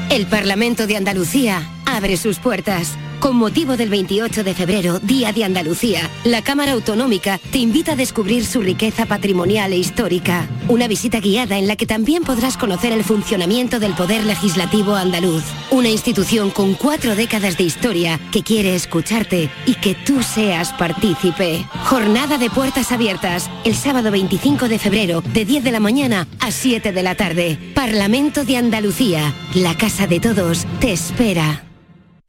El 0.09 0.27
Parlamento 0.27 0.87
de 0.87 0.97
Andalucía 0.97 1.69
abre 1.85 2.17
sus 2.17 2.39
puertas. 2.39 2.97
Con 3.23 3.37
motivo 3.37 3.77
del 3.77 3.89
28 3.89 4.43
de 4.43 4.53
febrero, 4.53 4.99
Día 4.99 5.33
de 5.33 5.45
Andalucía, 5.45 6.11
la 6.25 6.43
Cámara 6.43 6.73
Autonómica 6.73 7.39
te 7.53 7.59
invita 7.59 7.93
a 7.93 7.97
descubrir 7.97 8.45
su 8.45 8.61
riqueza 8.61 9.07
patrimonial 9.07 9.73
e 9.73 9.77
histórica. 9.77 10.49
Una 10.67 10.89
visita 10.89 11.21
guiada 11.21 11.57
en 11.57 11.69
la 11.69 11.77
que 11.77 11.87
también 11.87 12.25
podrás 12.25 12.57
conocer 12.57 12.93
el 12.93 13.05
funcionamiento 13.05 13.79
del 13.79 13.95
Poder 13.95 14.25
Legislativo 14.27 14.97
andaluz. 14.97 15.45
Una 15.71 15.89
institución 15.89 16.51
con 16.51 16.75
cuatro 16.75 17.15
décadas 17.15 17.57
de 17.57 17.63
historia 17.63 18.19
que 18.33 18.43
quiere 18.43 18.75
escucharte 18.75 19.49
y 19.67 19.77
que 19.77 19.95
tú 19.95 20.21
seas 20.25 20.73
partícipe. 20.73 21.65
Jornada 21.85 22.39
de 22.39 22.51
puertas 22.51 22.91
abiertas, 22.91 23.49
el 23.63 23.77
sábado 23.77 24.11
25 24.11 24.69
de 24.69 24.81
febrero, 24.81 25.23
de 25.33 25.45
10 25.45 25.63
de 25.63 25.71
la 25.71 25.79
mañana 25.79 26.27
a 26.41 26.51
7 26.51 26.91
de 26.91 27.03
la 27.05 27.15
tarde. 27.15 27.57
Parlamento 27.73 28.45
de 28.45 28.57
Andalucía, 28.57 29.33
la 29.55 29.77
casa 29.77 30.09
de 30.09 30.19
todos, 30.19 30.67
te 30.81 30.91
espera. 30.91 31.72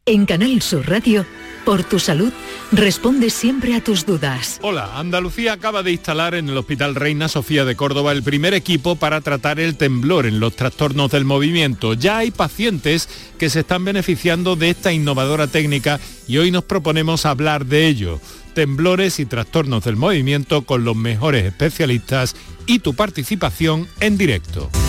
En 0.06 0.26
Canal 0.26 0.62
Sur 0.62 0.89
Radio, 0.89 1.26
por 1.63 1.86
tu 1.86 1.98
salud, 1.98 2.34
responde 2.74 3.30
siempre 3.30 3.74
a 3.74 3.82
tus 3.82 4.06
dudas. 4.06 4.60
Hola, 4.62 5.00
Andalucía 5.00 5.54
acaba 5.54 5.82
de 5.82 5.94
instalar 5.94 6.36
en 6.36 6.50
el 6.50 6.58
Hospital 6.58 6.96
Reina 6.96 7.30
Sofía 7.30 7.63
de 7.63 7.78
Córdoba 7.78 8.12
el 8.12 8.22
primer 8.22 8.54
equipo 8.54 8.98
para 8.98 9.22
tratar 9.22 9.62
el 9.62 9.78
temblor 9.78 10.26
en 10.26 10.42
los 10.42 10.58
trastornos 10.58 11.10
del 11.10 11.24
movimiento. 11.24 11.94
Ya 11.94 12.18
hay 12.18 12.32
pacientes 12.32 13.08
que 13.39 13.50
se 13.50 13.62
están 13.62 13.86
beneficiando 13.86 14.58
de 14.58 14.72
esta 14.72 14.92
innovadora 14.92 15.48
técnica 15.48 16.02
y 16.28 16.38
hoy 16.38 16.52
nos 16.52 16.66
proponemos 16.66 17.26
hablar 17.26 17.66
de 17.66 17.88
ello. 17.88 18.20
Temblores 18.54 19.22
y 19.22 19.26
trastornos 19.26 19.86
del 19.86 19.96
movimiento 19.96 20.63
con 20.63 20.84
los 20.84 20.98
mejores 20.98 21.46
especialistas 21.46 22.36
y 22.66 22.80
tu 22.80 22.94
participación 22.94 23.88
en 24.02 24.18
directo. 24.18 24.70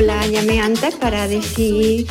La 0.00 0.26
llamé 0.26 0.60
antes 0.60 0.94
para 0.96 1.26
decir 1.28 2.06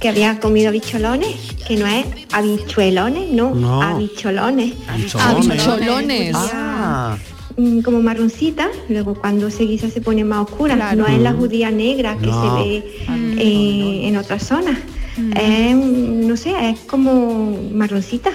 que 0.00 0.08
había 0.08 0.38
comido 0.40 0.70
bicholones, 0.72 1.36
que 1.66 1.76
no 1.76 1.86
es 1.86 2.06
habichuelones, 2.32 3.30
no, 3.30 3.54
No. 3.54 3.82
habicholones. 3.82 4.74
Habicholones. 5.18 6.34
Ah. 6.36 7.16
Mm, 7.56 7.80
Como 7.80 8.00
marroncita, 8.02 8.68
luego 8.88 9.14
cuando 9.14 9.50
se 9.50 9.64
guisa 9.64 9.90
se 9.90 10.00
pone 10.00 10.22
más 10.24 10.42
oscura, 10.48 10.76
no 10.94 11.06
es 11.06 11.18
la 11.18 11.32
judía 11.32 11.70
negra 11.72 12.16
que 12.18 12.26
No. 12.26 12.42
se 12.42 12.62
ve 12.68 12.84
eh, 13.38 14.00
en 14.08 14.16
otras 14.16 14.46
zonas. 14.46 14.78
Es, 15.34 15.74
mm, 15.74 16.28
no 16.28 16.36
sé, 16.36 16.52
es 16.70 16.78
como 16.80 17.58
marroncita. 17.72 18.30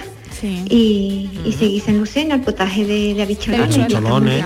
Y, 0.68 1.30
y 1.46 1.52
se 1.58 1.64
guisa 1.66 1.90
en 1.90 2.00
lucena 2.00 2.34
el 2.34 2.42
potaje 2.42 2.84
de, 2.84 3.14
de 3.14 3.22
habicholones. 3.22 4.44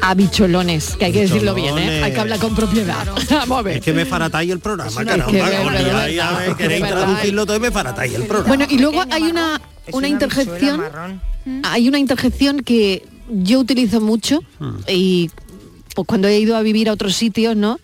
Habicholones, 0.00 0.96
que 0.96 1.04
hay 1.04 1.12
que 1.12 1.20
decirlo 1.20 1.54
bien, 1.54 1.78
¿eh? 1.78 2.02
Hay 2.02 2.12
que 2.12 2.20
hablar 2.20 2.38
con 2.38 2.54
propiedad. 2.54 3.06
Vamos 3.30 3.58
a 3.58 3.62
ver. 3.62 3.76
Es 3.78 3.82
que 3.82 3.92
me 3.92 4.04
faratáis 4.04 4.50
el 4.50 4.60
programa, 4.60 5.04
caramba. 5.04 6.56
queréis 6.56 6.86
traducirlo 6.86 7.46
todo 7.46 7.56
y 7.56 7.60
me 7.60 7.70
faratáis 7.70 8.14
el 8.14 8.24
programa. 8.24 8.48
Bueno, 8.48 8.66
y 8.68 8.78
luego 8.78 9.02
hay 9.10 9.22
una, 9.22 9.60
una 9.92 10.08
interjección, 10.08 10.82
hay 11.64 11.88
una 11.88 11.98
interjección 11.98 12.60
que 12.60 13.04
yo 13.28 13.60
utilizo 13.60 14.00
mucho 14.00 14.40
y 14.88 15.30
pues 15.94 16.06
cuando 16.06 16.28
he 16.28 16.38
ido 16.38 16.56
a 16.56 16.62
vivir 16.62 16.88
a 16.88 16.92
otros 16.92 17.14
sitios, 17.16 17.56
¿no? 17.56 17.78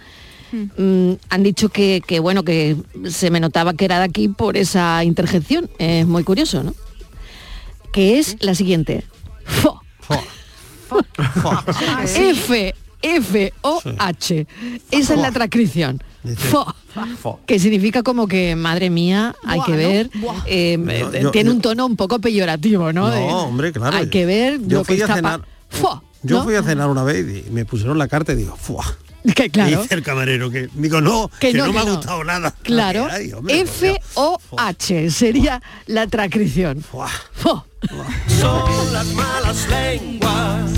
Mm, 0.52 1.14
han 1.28 1.42
dicho 1.42 1.68
que, 1.68 2.02
que, 2.06 2.20
bueno 2.20 2.44
que 2.44 2.76
se 3.08 3.30
me 3.30 3.40
notaba 3.40 3.74
que 3.74 3.84
era 3.84 3.98
de 3.98 4.04
aquí 4.04 4.28
por 4.28 4.56
esa 4.56 5.02
interjección. 5.04 5.68
Es 5.78 6.06
muy 6.06 6.24
curioso, 6.24 6.62
¿no? 6.62 6.74
Que 7.92 8.18
es 8.18 8.36
la 8.40 8.54
siguiente. 8.54 9.04
Fo. 9.44 9.80
F 12.14 12.74
F 13.02 13.52
O 13.62 13.80
H. 13.98 14.46
Esa 14.90 15.14
es 15.14 15.20
la 15.20 15.30
transcripción. 15.32 16.02
Fo. 16.36 16.74
Que 17.46 17.58
significa 17.58 18.02
como 18.02 18.26
que, 18.26 18.56
madre 18.56 18.90
mía, 18.90 19.34
hay 19.44 19.60
que 19.62 19.72
ver, 19.72 20.10
eh, 20.46 20.76
No, 20.78 20.90
eh, 20.90 21.20
yo- 21.22 21.30
tiene 21.30 21.50
yo- 21.50 21.54
un 21.56 21.60
tono 21.60 21.86
un 21.86 21.94
poco 21.96 22.18
peyorativo, 22.18 22.92
¿no? 22.92 23.08
No, 23.10 23.44
hombre, 23.44 23.70
claro. 23.72 23.96
Hay 23.96 24.08
que 24.08 24.26
ver 24.26 24.60
Yo 24.66 24.78
lo 24.78 24.84
que 24.84 24.94
fui 24.94 25.02
a 25.02 25.04
está 25.04 25.14
cenar. 25.16 25.42
Fo, 25.68 26.02
Yo 26.22 26.38
¿no? 26.38 26.44
fui 26.44 26.54
a 26.56 26.62
cenar 26.62 26.88
una 26.88 27.04
vez 27.04 27.46
y 27.46 27.50
me 27.50 27.64
pusieron 27.64 27.98
la 27.98 28.08
carta 28.08 28.32
y 28.32 28.36
digo, 28.36 28.56
¡fua! 28.56 28.84
Que 29.34 29.50
claro. 29.50 29.70
Y 29.70 29.76
dice 29.82 29.94
el 29.94 30.02
camarero 30.02 30.50
que 30.50 30.68
digo, 30.74 31.00
no, 31.00 31.30
que, 31.40 31.52
no, 31.52 31.72
me 31.72 31.80
ha 31.80 31.82
gustado 31.82 32.22
nada. 32.24 32.54
Claro. 32.62 33.08
Ay, 33.10 33.32
hombre, 33.32 33.60
F 33.60 34.00
O 34.14 34.38
H 34.56 35.10
sería 35.10 35.60
la 35.86 36.06
transcripción. 36.06 36.84
Son 38.40 38.92
las 38.92 39.06
malas 39.08 39.66
lenguas 39.68 40.70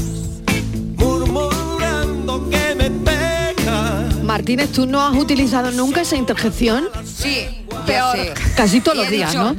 murmurando 0.97 2.49
que 2.51 2.75
me 2.75 2.91
pega. 2.91 4.09
Martínez, 4.23 4.71
¿tú 4.73 4.87
no 4.87 5.01
has 5.07 5.17
utilizado 5.17 5.71
nunca 5.73 6.03
esa 6.03 6.17
interjección? 6.17 6.89
Sí, 7.05 7.67
peor. 7.87 8.17
Casi 8.57 8.81
todos 8.81 8.99
los 8.99 9.09
días, 9.11 9.31
dicho, 9.31 9.43
¿no? 9.43 9.57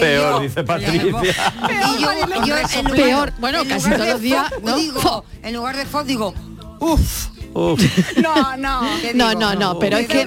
Peor, 0.00 0.32
yo- 0.34 0.40
dice 0.40 0.62
Patricia. 0.64 1.00
Y 1.00 2.02
yo, 2.02 2.12
yo 2.12 2.12
en 2.12 2.84
lugar- 2.84 2.92
Peor, 2.94 3.32
bueno, 3.38 3.60
en 3.62 3.68
casi 3.68 3.84
lugar 3.90 3.98
todos 3.98 4.06
de 4.06 4.12
los 4.12 4.20
días, 4.20 4.52
¿no? 4.62 4.76
digo, 4.76 5.24
en 5.42 5.54
lugar 5.54 5.76
de 5.76 5.86
fo 5.86 6.04
digo, 6.04 6.32
uff. 6.80 7.28
No, 8.22 8.56
no. 8.56 8.80
¿Qué 9.00 9.14
No, 9.14 9.28
digo? 9.28 9.40
no, 9.40 9.54
no, 9.54 9.78
pero 9.78 9.96
es 9.98 10.08
que 10.08 10.26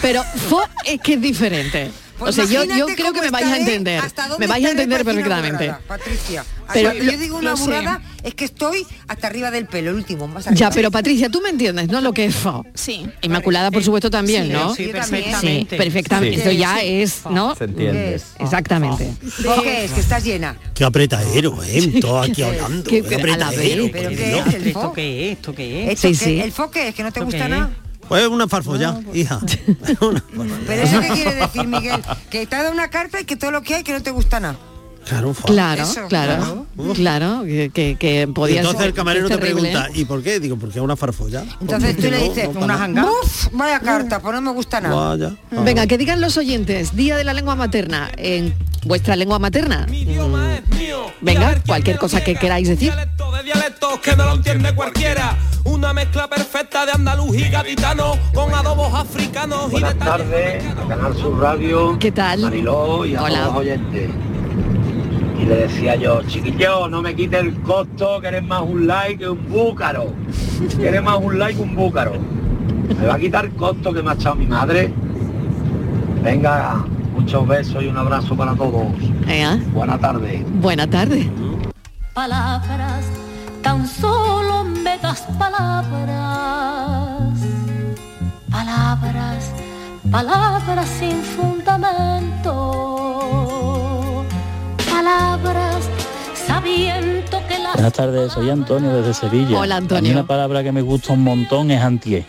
pero 0.00 0.22
fo 0.22 0.62
es 0.84 1.00
que 1.00 1.14
es 1.14 1.20
diferente. 1.20 1.90
Pues 2.18 2.38
o 2.38 2.46
sea, 2.46 2.64
yo, 2.64 2.64
yo 2.76 2.86
creo 2.94 3.12
que 3.12 3.20
me 3.22 3.30
vais 3.30 3.44
a 3.44 3.48
estaré, 3.56 3.60
entender. 3.74 3.98
hasta 4.00 4.28
dónde 4.28 4.46
Me 4.46 4.52
vais 4.52 4.64
a 4.64 4.70
entender 4.70 5.04
perfectamente. 5.04 5.64
burrada, 5.64 5.80
Patricia. 5.86 6.44
Pero 6.72 6.94
lo- 6.94 7.02
yo 7.04 7.18
digo 7.18 7.38
una 7.38 7.50
lo 7.50 7.56
sé. 7.56 7.64
burrada 7.64 8.00
es 8.22 8.34
que 8.34 8.44
estoy 8.44 8.86
hasta 9.08 9.26
arriba 9.26 9.50
del 9.50 9.66
pelo, 9.66 9.90
el 9.90 9.96
último, 9.96 10.28
más 10.28 10.46
Ya, 10.54 10.70
pero 10.70 10.90
Patricia, 10.90 11.28
tú 11.28 11.40
me 11.42 11.50
entiendes, 11.50 11.88
¿no? 11.88 12.00
Lo 12.00 12.12
que 12.12 12.26
es 12.26 12.34
fo. 12.34 12.64
Sí. 12.74 13.04
Inmaculada, 13.22 13.70
por 13.70 13.82
supuesto, 13.82 14.10
también, 14.10 14.46
sí, 14.46 14.52
¿no? 14.52 14.74
sí, 14.74 14.86
perfectamente. 14.86 15.76
Sí, 15.76 15.82
perfectamente. 15.82 16.36
Sí. 16.36 16.40
Esto 16.42 16.52
ya 16.52 16.78
Sí. 16.80 16.86
es, 17.02 17.20
¿no? 17.30 17.54
Se 17.56 17.64
entiende. 17.64 18.20
Exactamente. 18.38 19.10
¿Fo 19.42 19.62
qué 19.62 19.84
es? 19.84 19.90
Que 19.90 20.00
estás 20.00 20.24
llena. 20.24 20.56
Qué 20.74 20.84
apretadero, 20.84 21.62
¿eh? 21.64 22.00
Todo 22.00 22.20
aquí 22.20 22.42
hablando. 22.42 22.88
Qué- 22.88 23.02
la 23.02 23.16
apretadero. 23.16 23.88
¿Pero 23.92 24.08
por 24.08 24.16
qué 24.16 24.38
es 24.38 24.54
el 24.54 24.72
fo? 24.72 24.92
qué 24.92 25.30
es? 25.32 25.38
¿Esto 25.38 25.54
qué 25.54 25.92
¿Esto 25.92 26.14
sí. 26.14 26.40
¿El 26.40 26.52
fo 26.52 26.70
qué 26.70 26.88
es? 26.88 26.94
¿Que 26.94 27.02
no 27.02 27.12
te 27.12 27.20
¿Esto 27.20 27.24
gusta 27.30 27.48
nada? 27.48 27.70
Pues 28.08 28.26
una 28.28 28.48
farfolla, 28.48 29.00
hija. 29.12 29.40
Una 30.00 30.20
farfolla. 30.20 30.54
Pero 30.66 30.82
eso 30.82 31.00
qué 31.00 31.08
quiere 31.08 31.34
decir, 31.34 31.66
Miguel? 31.66 32.02
Que 32.30 32.46
te 32.46 32.56
ha 32.56 32.62
dado 32.62 32.72
una 32.72 32.88
carta 32.90 33.20
y 33.20 33.24
que 33.24 33.36
todo 33.36 33.50
lo 33.50 33.62
que 33.62 33.74
hay 33.76 33.82
que 33.84 33.92
no 33.92 34.02
te 34.02 34.10
gusta 34.10 34.40
nada. 34.40 34.56
Claro. 35.04 35.34
Claro, 35.44 35.82
Eso, 35.82 36.06
claro, 36.08 36.66
claro, 36.94 37.42
que, 37.44 37.70
que, 37.72 37.96
que 37.98 38.26
podía 38.28 38.60
entonces 38.60 38.80
ser 38.80 38.88
el 38.88 38.94
camarero 38.94 39.28
te 39.28 39.36
terrible. 39.36 39.70
pregunta, 39.70 39.88
¿y 39.94 40.04
por 40.04 40.22
qué? 40.22 40.40
Digo, 40.40 40.56
porque 40.56 40.78
es 40.78 40.84
una 40.84 40.96
farfolla. 40.96 41.44
Entonces 41.60 41.96
tú 41.96 42.02
le 42.10 42.18
dices, 42.28 42.48
Una 42.54 42.78
janga. 42.78 43.04
"Uf, 43.04 43.48
vaya 43.52 43.80
carta, 43.80 44.20
pues 44.20 44.34
no 44.34 44.40
me 44.40 44.50
gusta 44.52 44.80
nada. 44.80 44.94
Vaya. 45.10 45.32
Venga, 45.50 45.86
que 45.86 45.98
digan 45.98 46.20
los 46.20 46.36
oyentes, 46.36 46.96
Día 46.96 47.16
de 47.16 47.24
la 47.24 47.34
Lengua 47.34 47.54
Materna, 47.54 48.10
en 48.16 48.54
vuestra 48.84 49.16
lengua 49.16 49.38
materna. 49.38 49.86
Mm, 49.88 50.64
Venga, 51.20 51.60
cualquier 51.66 51.98
cosa 51.98 52.22
que 52.22 52.34
queráis 52.34 52.68
decir. 52.68 52.92
de 52.92 53.42
dialectos 53.42 54.00
que 54.00 54.16
no 54.16 54.24
lo 54.26 54.34
entiende 54.34 54.74
cualquiera. 54.74 55.36
Una 55.64 55.92
mezcla 55.94 56.28
perfecta 56.28 56.84
de 56.84 56.92
andaluz 56.92 57.34
y 57.36 57.48
gaditano 57.48 58.12
con 58.34 58.54
adobos 58.54 58.92
africanos 58.94 59.68
y 59.68 59.72
Buenas 59.72 59.98
tardes, 59.98 60.62
Canal 60.88 61.14
Sur 61.16 61.38
Radio. 61.40 61.98
¿Qué 61.98 62.12
tal? 62.12 62.40
Mariló 62.40 63.04
y 63.06 63.14
a 63.14 63.22
Hola. 63.22 63.34
todos 63.34 63.46
los 63.48 63.56
oyentes. 63.62 64.10
Y 65.44 65.46
le 65.46 65.56
decía 65.56 65.94
yo, 65.96 66.22
chiquillo, 66.22 66.88
no 66.88 67.02
me 67.02 67.14
quite 67.14 67.38
el 67.38 67.52
costo, 67.60 68.18
que 68.18 68.28
eres 68.28 68.42
más 68.44 68.62
un 68.62 68.86
like 68.86 69.18
que 69.18 69.28
un 69.28 69.46
búcaro. 69.50 70.06
Que 70.78 70.88
eres 70.88 71.02
más 71.02 71.18
un 71.20 71.38
like 71.38 71.56
que 71.58 71.62
un 71.62 71.76
búcaro. 71.76 72.12
Me 72.98 73.06
va 73.06 73.16
a 73.16 73.18
quitar 73.18 73.50
costo 73.50 73.92
que 73.92 74.02
me 74.02 74.08
ha 74.10 74.14
echado 74.14 74.36
mi 74.36 74.46
madre. 74.46 74.90
Venga, 76.22 76.82
muchos 77.14 77.46
besos 77.46 77.82
y 77.82 77.88
un 77.88 77.98
abrazo 77.98 78.34
para 78.34 78.54
todos. 78.54 78.86
Venga, 79.26 79.58
Buena 79.74 79.98
tarde. 79.98 80.42
buena 80.62 80.86
tarde. 80.88 81.30
palabras, 82.14 83.04
tan 83.62 83.86
solo 83.86 84.64
me 84.64 84.96
das 84.98 85.20
palabras, 85.38 87.38
palabras, 88.50 89.50
palabras 90.10 90.88
sin 90.98 91.20
fundamento, 91.22 92.93
que 96.64 96.92
Buenas 97.74 97.92
tardes, 97.92 98.32
soy 98.32 98.50
Antonio 98.50 98.90
desde 98.96 99.14
Sevilla. 99.14 99.58
Hola, 99.58 99.76
Antonio. 99.76 99.98
A 99.98 100.02
mí 100.02 100.10
una 100.10 100.26
palabra 100.26 100.62
que 100.62 100.72
me 100.72 100.80
gusta 100.82 101.12
un 101.12 101.22
montón 101.22 101.70
es 101.70 101.80
antié. 101.82 102.24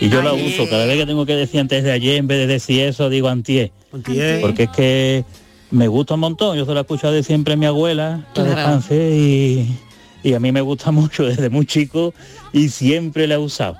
Y 0.00 0.08
yo 0.08 0.22
la 0.22 0.32
uso, 0.32 0.68
cada 0.68 0.84
vez 0.86 0.96
que 0.98 1.06
tengo 1.06 1.24
que 1.26 1.34
decir 1.36 1.60
antes 1.60 1.82
de 1.84 1.92
ayer, 1.92 2.16
en 2.16 2.26
vez 2.26 2.38
de 2.38 2.46
decir 2.46 2.80
eso, 2.82 3.08
digo 3.08 3.28
antié. 3.28 3.72
Antié. 3.92 4.38
Porque 4.40 4.64
es 4.64 4.70
que 4.70 5.24
me 5.70 5.88
gusta 5.88 6.14
un 6.14 6.20
montón, 6.20 6.56
yo 6.56 6.64
se 6.66 6.72
lo 6.72 6.78
he 6.78 6.80
escuchado 6.82 7.12
de 7.12 7.22
siempre 7.22 7.54
a 7.54 7.56
mi 7.56 7.66
abuela, 7.66 8.26
Claro. 8.34 8.50
descanse, 8.50 8.96
y, 9.16 9.78
y 10.22 10.34
a 10.34 10.40
mí 10.40 10.52
me 10.52 10.60
gusta 10.60 10.90
mucho 10.90 11.24
desde 11.24 11.48
muy 11.48 11.64
chico 11.66 12.12
y 12.52 12.68
siempre 12.68 13.26
la 13.26 13.34
he 13.36 13.38
usado. 13.38 13.76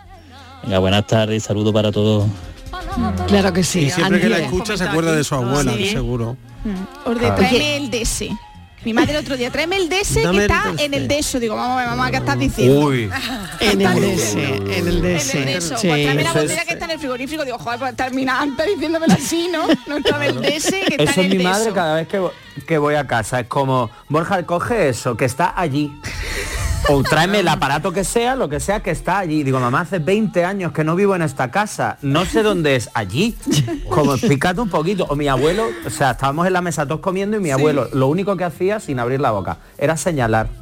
Venga, 0.62 0.78
buenas 0.78 1.06
tardes, 1.06 1.42
saludo 1.42 1.72
para 1.72 1.90
todos. 1.92 2.26
Claro 3.26 3.52
que 3.52 3.62
sí. 3.62 3.80
Y 3.80 3.90
siempre 3.90 4.20
que 4.20 4.28
la 4.28 4.38
escucha 4.38 4.76
se 4.76 4.84
acuerda 4.84 5.12
de 5.14 5.24
su 5.24 5.34
abuela, 5.34 5.72
Sí. 5.76 5.86
seguro. 5.88 6.36
Os 7.04 7.14
de 7.14 7.20
Claro. 7.20 7.36
Mi 8.83 8.95
madre 8.95 9.12
el 9.12 9.19
otro 9.19 9.37
día, 9.37 9.51
tráeme 9.51 9.77
el 9.77 9.90
DS 9.90 10.14
que 10.14 10.23
el 10.23 10.40
está 10.40 10.73
en 10.79 10.95
el 10.95 11.07
deso. 11.07 11.38
Digo, 11.38 11.55
vamos 11.55 11.77
a 11.77 11.81
ver, 11.81 11.88
mamá, 11.88 12.11
¿qué 12.11 12.16
estás 12.16 12.38
diciendo? 12.38 12.87
Uy. 12.87 13.11
En 13.61 13.81
el 13.83 14.01
DS, 14.01 14.35
en 14.35 14.88
el 14.88 15.03
DS. 15.03 15.35
En 15.35 15.49
el 15.49 15.55
deso. 15.55 15.77
sí. 15.77 15.88
Pues 15.88 16.03
tráeme 16.03 16.23
la 16.23 16.31
es- 16.31 16.35
botella 16.35 16.64
que 16.64 16.73
está 16.73 16.85
en 16.87 16.90
el 16.93 16.99
frigorífico. 16.99 17.45
Digo, 17.45 17.59
joder, 17.59 17.79
pues 17.79 17.95
termina 17.97 18.40
antes 18.40 18.66
diciéndomelo 18.66 19.12
así, 19.12 19.49
¿no? 19.53 19.66
No 19.87 20.03
tráeme 20.03 20.29
el 20.29 20.40
DS 20.40 20.71
que 20.71 20.97
está 20.99 21.03
Eso 21.05 21.21
en 21.21 21.27
es 21.27 21.33
el 21.33 21.38
mi 21.38 21.45
madre 21.45 21.64
deso. 21.64 21.75
cada 21.75 21.95
vez 21.97 22.09
que, 22.09 22.23
que 22.66 22.79
voy 22.79 22.95
a 22.95 23.07
casa. 23.07 23.40
Es 23.40 23.49
como, 23.49 23.90
Borja, 24.09 24.45
coge 24.47 24.88
eso, 24.88 25.14
que 25.14 25.27
está 25.27 25.53
allí. 25.55 25.93
O 26.88 27.03
tráeme 27.03 27.40
el 27.40 27.49
aparato 27.49 27.93
que 27.93 28.05
sea, 28.05 28.35
lo 28.35 28.49
que 28.49 28.59
sea 28.59 28.81
que 28.81 28.90
está 28.90 29.19
allí. 29.19 29.43
Digo, 29.43 29.61
mamá, 29.61 29.83
hace 29.83 29.99
20 29.99 30.45
años 30.45 30.73
que 30.73 30.83
no 30.83 30.97
vivo 30.97 31.14
en 31.14 31.23
esta 31.23 31.51
casa. 31.51 31.99
No 32.03 32.25
sé 32.25 32.43
dónde 32.43 32.77
es 32.77 32.90
allí. 32.95 33.37
Como 33.88 34.14
explícate 34.14 34.61
un 34.61 34.69
poquito. 34.69 35.05
O 35.09 35.16
mi 35.16 35.29
abuelo, 35.29 35.66
o 35.87 35.90
sea, 35.90 36.12
estábamos 36.12 36.47
en 36.47 36.53
la 36.53 36.62
mesa 36.62 36.87
todos 36.87 37.01
comiendo 37.01 37.37
y 37.37 37.41
mi 37.41 37.51
abuelo 37.51 37.89
lo 37.93 38.09
único 38.09 38.37
que 38.37 38.45
hacía 38.45 38.81
sin 38.81 38.99
abrir 38.99 39.20
la 39.20 39.31
boca 39.31 39.59
era 39.78 39.97
señalar. 39.97 40.59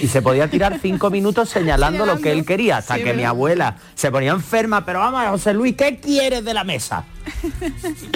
Y 0.00 0.06
se 0.08 0.20
podía 0.22 0.48
tirar 0.48 0.78
cinco 0.80 1.10
minutos 1.10 1.48
señalando 1.50 2.04
lo 2.06 2.18
que 2.18 2.32
él 2.32 2.44
quería, 2.44 2.78
hasta 2.78 2.96
Sí, 2.96 3.02
que 3.04 3.12
mi 3.14 3.24
abuela 3.24 3.76
se 3.94 4.10
ponía 4.10 4.32
enferma, 4.32 4.84
pero 4.84 4.98
vamos, 5.00 5.22
José 5.28 5.54
Luis, 5.54 5.74
¿qué 5.76 5.98
quieres 5.98 6.44
de 6.44 6.54
la 6.54 6.64
mesa? 6.64 7.04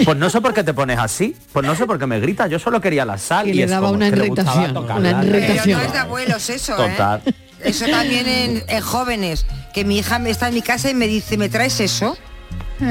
Pues 0.03 0.17
no 0.17 0.29
sé 0.29 0.41
por 0.41 0.53
qué 0.53 0.63
te 0.63 0.73
pones 0.73 0.99
así, 0.99 1.35
pues 1.53 1.65
no 1.65 1.75
sé 1.75 1.85
por 1.85 1.97
qué 1.97 2.05
me 2.05 2.19
gritas, 2.19 2.49
yo 2.49 2.59
solo 2.59 2.79
quería 2.81 3.05
la 3.05 3.17
sal 3.17 3.47
Y 3.47 3.51
y, 3.51 3.53
le 3.55 3.63
es 3.63 3.69
daba 3.69 3.87
como 3.87 3.97
una 3.97 4.07
irritación, 4.07 4.73
tocarla. 4.73 5.09
una 5.09 5.21
Pero 5.21 5.37
irritación. 5.37 5.79
no 5.79 5.85
es 5.85 5.93
de 5.93 5.99
abuelos 5.99 6.49
eso, 6.49 6.75
Total. 6.75 7.21
¿eh? 7.25 7.33
Eso 7.63 7.85
también 7.87 8.27
en, 8.27 8.63
en 8.67 8.81
jóvenes, 8.81 9.45
que 9.73 9.85
mi 9.85 9.97
hija 9.97 10.19
me 10.19 10.29
está 10.29 10.49
en 10.49 10.53
mi 10.53 10.61
casa 10.61 10.89
y 10.89 10.93
me 10.93 11.07
dice, 11.07 11.37
¿me 11.37 11.49
traes 11.49 11.79
eso? 11.79 12.17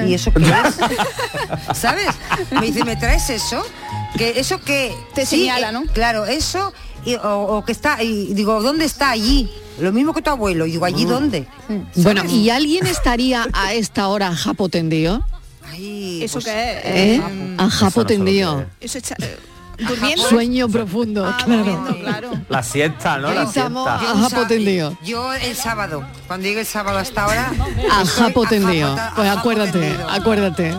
¿Y 0.08 0.14
eso 0.14 0.32
qué 0.32 0.42
es? 0.42 1.76
¿Sabes? 1.78 2.06
Me 2.50 2.62
dice, 2.62 2.84
¿me 2.84 2.96
traes 2.96 3.28
eso? 3.30 3.62
Que 4.16 4.40
eso 4.40 4.60
que 4.60 4.92
Te 5.14 5.26
señala, 5.26 5.70
¿no? 5.72 5.84
Claro, 5.92 6.24
eso 6.26 6.72
y- 7.04 7.14
o, 7.16 7.58
o 7.58 7.64
que 7.64 7.72
está 7.72 8.02
y 8.02 8.34
digo, 8.34 8.62
¿dónde 8.62 8.84
está 8.84 9.10
allí? 9.10 9.50
Lo 9.80 9.92
mismo 9.92 10.12
que 10.14 10.22
tu 10.22 10.30
abuelo. 10.30 10.66
Y 10.66 10.72
digo, 10.72 10.84
¿allí 10.84 11.04
dónde? 11.04 11.46
Bueno, 11.96 12.24
¿y 12.24 12.50
alguien 12.50 12.86
estaría 12.86 13.46
a 13.52 13.74
esta 13.74 14.08
hora 14.08 14.28
a 14.28 14.34
japo 14.36 14.68
tendido? 14.68 15.24
¿Eso 16.22 16.38
qué 16.38 16.78
es? 16.78 16.84
¿Eh? 16.84 17.22
A 17.58 17.68
japo 17.70 18.04
Eso 18.80 18.98
no 18.98 19.16
sé 19.16 19.36
durmiendo. 19.78 20.28
Sueño 20.28 20.68
profundo, 20.68 21.32
claro. 21.44 22.32
La 22.48 22.62
siesta, 22.62 23.18
¿no? 23.18 23.32
La 23.32 23.46
siesta. 23.46 23.94
a 23.94 24.16
japo 24.28 24.46
tendido. 24.46 24.96
Yo 25.04 25.32
el 25.34 25.54
sábado, 25.56 26.04
cuando 26.26 26.46
llegue 26.46 26.60
el 26.60 26.66
sábado 26.66 26.98
hasta 26.98 27.24
ahora... 27.24 27.52
A 27.90 28.04
japo 28.06 28.46
tendido. 28.46 28.96
Pues 29.16 29.28
acuérdate, 29.30 29.96
acuérdate. 30.08 30.74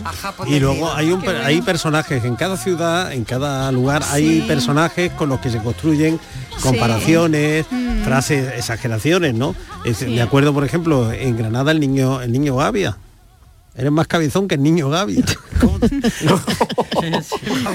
Y 0.48 0.60
luego 0.60 0.94
hay 0.94 1.12
un 1.12 1.24
hay 1.44 1.62
personajes 1.62 2.24
en 2.26 2.36
cada 2.36 2.58
ciudad, 2.58 3.12
en 3.14 3.24
cada 3.24 3.72
lugar 3.72 4.04
hay 4.12 4.42
personajes 4.42 5.12
con 5.14 5.30
los 5.30 5.40
que 5.40 5.50
se 5.50 5.60
construyen 5.60 6.20
comparaciones, 6.62 7.66
frases, 8.04 8.54
exageraciones, 8.58 9.34
¿no? 9.34 9.56
Es- 9.84 10.02
Me 10.08 10.22
acuerdo, 10.22 10.54
por 10.54 10.64
ejemplo, 10.64 11.12
en 11.12 11.38
Granada 11.38 11.72
el 11.72 11.80
niño 11.80 12.22
el 12.22 12.32
niño 12.32 12.56
Gavia. 12.56 12.98
Eres 13.78 13.92
más 13.92 14.08
cabezón 14.08 14.48
que 14.48 14.56
el 14.56 14.64
niño 14.64 14.90
Gavia. 14.90 15.24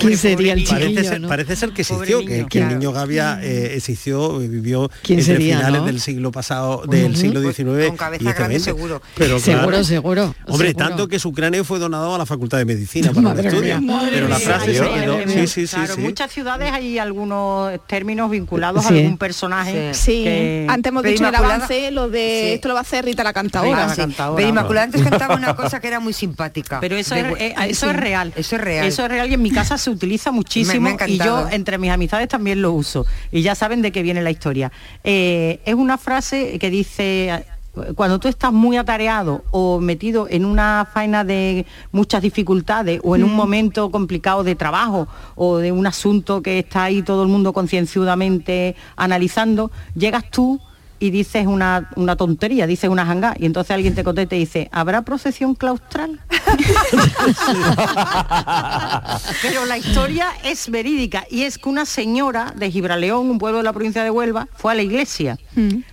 ¿Quién 0.01 0.16
sería 0.16 0.55
el 0.55 0.64
parece, 0.64 0.86
chiquillo, 0.88 1.05
ser, 1.09 1.20
no? 1.20 1.28
parece 1.28 1.57
ser 1.57 1.70
que 1.72 1.82
existió, 1.82 2.20
que, 2.24 2.46
que 2.46 2.59
el 2.61 2.68
niño 2.68 2.92
Gavia 2.92 3.38
eh, 3.42 3.74
existió, 3.76 4.40
eh, 4.40 4.48
vivió 4.48 4.90
¿Quién 5.03 5.18
entre 5.18 5.34
sería, 5.34 5.57
finales 5.59 5.80
no? 5.82 5.86
del 5.86 6.01
siglo 6.01 6.32
pasado, 6.32 6.84
del 6.86 7.12
Ujú. 7.12 7.20
siglo 7.20 7.42
Pues, 7.42 7.57
XIX 7.57 7.86
con 7.88 7.96
cabeza 7.96 8.24
y 8.24 8.26
este 8.28 8.38
grande 8.38 8.55
20. 8.59 8.64
seguro. 8.64 9.03
Pero 9.14 9.38
Seguro, 9.40 9.66
claro, 9.68 9.84
seguro, 9.84 10.34
Hombre, 10.46 10.68
seguro. 10.68 10.86
tanto 10.88 11.09
que 11.09 11.18
su 11.18 11.32
cráneo 11.32 11.64
fue 11.64 11.78
donado 11.78 12.14
a 12.14 12.18
la 12.18 12.26
Facultad 12.26 12.59
de 12.59 12.64
Medicina 12.64 13.09
para 13.11 13.20
Madre 13.20 13.48
el 13.48 13.55
estudio. 13.55 13.80
pero 14.11 14.28
la 14.28 14.38
frase 14.38 14.74
se 14.74 14.80
quedó. 14.80 15.18
Sí, 15.26 15.46
sí, 15.46 15.66
sí, 15.66 15.76
Claro, 15.76 15.94
sí. 15.94 16.01
en 16.01 16.07
muchas 16.07 16.30
ciudades 16.32 16.72
hay 16.72 16.98
algunos 16.98 17.72
términos 17.86 18.30
vinculados 18.30 18.84
Sí. 18.86 18.94
a 18.94 18.96
algún 18.96 19.18
personaje. 19.18 19.92
Sí, 19.94 20.24
que- 20.24 20.66
antes 20.68 20.88
hemos 20.90 21.03
dicho 21.03 21.28
el 21.28 21.34
avance 21.34 21.90
lo 21.90 22.09
de 22.09 22.40
Sí. 22.44 22.53
esto 22.55 22.68
lo 22.68 22.74
va 22.74 22.80
a 22.80 22.82
hacer 22.82 23.05
Rita 23.05 23.22
la 23.22 23.32
cantadora. 23.32 23.84
Ah, 23.90 23.94
sí. 23.94 24.03
Pero 24.36 24.48
Inmaculada 24.48 24.84
antes 24.86 25.03
cantaba 25.09 25.34
una 25.36 25.55
cosa 25.55 25.80
que 25.80 25.89
era 25.91 26.01
muy 26.01 26.12
simpática. 26.12 26.80
Pero 26.80 26.97
eso, 26.97 27.14
De 27.14 27.20
es, 27.20 27.41
eh, 27.41 27.55
eso 27.68 27.86
Sí. 27.86 27.93
es 27.93 27.97
real. 28.01 28.32
Eso 28.36 28.57
es 28.57 28.62
real. 28.62 28.86
Eso 28.86 29.03
es 29.05 29.09
real 29.11 29.30
y 29.30 29.34
en 29.34 29.43
mi 29.43 29.51
casa 29.51 29.76
se 29.78 29.91
utiliza 29.91 30.30
muchísimo 30.30 30.80
Me- 30.91 30.97
me 30.97 31.05
ha 31.05 31.09
y 31.09 31.18
yo 31.18 31.49
entre 31.51 31.78
mis 31.78 31.91
amistades 31.91 32.28
también 32.28 32.62
lo 32.62 32.72
uso. 32.72 33.05
Y 33.30 33.43
ya 33.43 33.55
saben 33.55 33.82
de 33.82 33.93
qué 33.93 34.03
viene 34.03 34.22
la 34.22 34.30
historia. 34.30 34.72
Eh, 35.05 35.61
es 35.64 35.74
una 35.74 35.99
frase 35.99 36.59
que 36.59 36.70
dice 36.70 37.45
cuando 37.95 38.18
tú 38.18 38.26
estás 38.26 38.53
muy 38.53 38.76
atareado 38.76 39.45
o 39.53 39.78
metido 39.78 40.26
en 40.28 40.45
una 40.45 40.88
faena 40.93 41.22
de 41.22 41.66
muchas 41.93 42.20
dificultades 42.20 43.01
o 43.05 43.14
en 43.14 43.22
un 43.22 43.32
momento 43.32 43.93
complicado 43.93 44.43
de 44.43 44.57
trabajo 44.57 45.07
o 45.36 45.59
de 45.59 45.70
un 45.70 45.86
asunto 45.86 46.43
que 46.43 46.59
está 46.59 46.82
ahí 46.84 47.03
todo 47.03 47.22
el 47.22 47.28
mundo 47.28 47.53
concienzudamente 47.53 48.74
analizando, 48.97 49.70
llegas 49.95 50.24
tú 50.30 50.61
y 51.01 51.11
dices 51.11 51.46
una, 51.46 51.90
una 51.96 52.14
tontería, 52.14 52.66
dices 52.66 52.90
una 52.90 53.07
janga 53.07 53.34
y 53.38 53.46
entonces 53.46 53.72
alguien 53.72 53.94
te 53.94 54.05
contesta 54.05 54.36
y 54.36 54.40
dice, 54.40 54.68
¿habrá 54.70 55.03
procesión 55.03 55.55
claustral? 55.55 56.20
Pero 59.42 59.64
la 59.64 59.78
historia 59.78 60.28
es 60.44 60.70
verídica 60.70 61.26
y 61.30 61.42
es 61.42 61.57
que 61.59 61.68
una 61.70 61.86
señora 61.86 62.53
de 62.55 62.70
Gibraleón, 62.70 63.30
un 63.30 63.38
pueblo 63.38 63.59
de 63.59 63.64
la 63.64 63.72
provincia 63.72 64.05
de 64.05 64.11
Huelva, 64.11 64.46
fue 64.55 64.72
a 64.72 64.74
la 64.74 64.82
iglesia. 64.82 65.38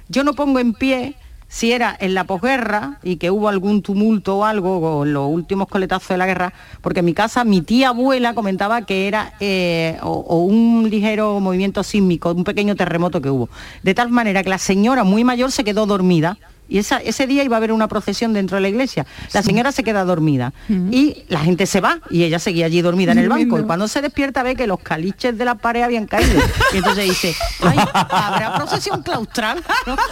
Yo 0.09 0.23
no 0.23 0.33
pongo 0.33 0.59
en 0.59 0.73
pie 0.73 1.15
si 1.47 1.71
era 1.71 1.95
en 1.99 2.13
la 2.13 2.25
posguerra 2.25 2.99
y 3.03 3.17
que 3.17 3.31
hubo 3.31 3.47
algún 3.47 3.81
tumulto 3.81 4.37
o 4.37 4.45
algo, 4.45 4.99
o 4.99 5.05
los 5.05 5.29
últimos 5.29 5.67
coletazos 5.67 6.09
de 6.09 6.17
la 6.17 6.25
guerra, 6.25 6.53
porque 6.81 6.99
en 6.99 7.05
mi 7.05 7.13
casa 7.13 7.43
mi 7.43 7.61
tía 7.61 7.89
abuela 7.89 8.33
comentaba 8.33 8.81
que 8.81 9.07
era 9.07 9.33
eh, 9.39 9.97
o 10.01 10.43
un 10.43 10.89
ligero 10.89 11.39
movimiento 11.39 11.83
sísmico, 11.83 12.31
un 12.31 12.43
pequeño 12.43 12.75
terremoto 12.75 13.21
que 13.21 13.29
hubo. 13.29 13.49
De 13.83 13.93
tal 13.93 14.09
manera 14.09 14.43
que 14.43 14.49
la 14.49 14.57
señora 14.57 15.03
muy 15.03 15.23
mayor 15.23 15.51
se 15.51 15.63
quedó 15.63 15.85
dormida. 15.85 16.37
Y 16.69 16.79
esa- 16.79 16.97
ese 16.97 17.27
día 17.27 17.43
iba 17.43 17.55
a 17.55 17.59
haber 17.59 17.71
una 17.71 17.87
procesión 17.87 18.33
dentro 18.33 18.55
de 18.55 18.61
la 18.61 18.67
iglesia. 18.69 19.05
La 19.33 19.41
señora 19.43 19.71
se 19.71 19.83
queda 19.83 20.03
dormida 20.03 20.53
y 20.69 21.23
la 21.29 21.39
gente 21.39 21.65
se 21.65 21.79
va 21.81 21.99
y 22.09 22.23
ella 22.23 22.39
seguía 22.39 22.65
allí 22.65 22.81
dormida 22.81 23.11
en 23.13 23.19
el 23.19 23.29
banco. 23.29 23.59
Y 23.59 23.63
cuando 23.63 23.87
se 23.87 24.01
despierta 24.01 24.43
ve 24.43 24.55
que 24.55 24.67
los 24.67 24.79
caliches 24.79 25.37
de 25.37 25.45
la 25.45 25.55
pared 25.55 25.83
habían 25.83 26.07
caído. 26.07 26.41
Y 26.73 26.77
entonces 26.77 27.05
dice, 27.05 27.35
ay, 27.61 27.77
¿habrá 27.93 28.55
procesión 28.55 29.01
claustral? 29.01 29.63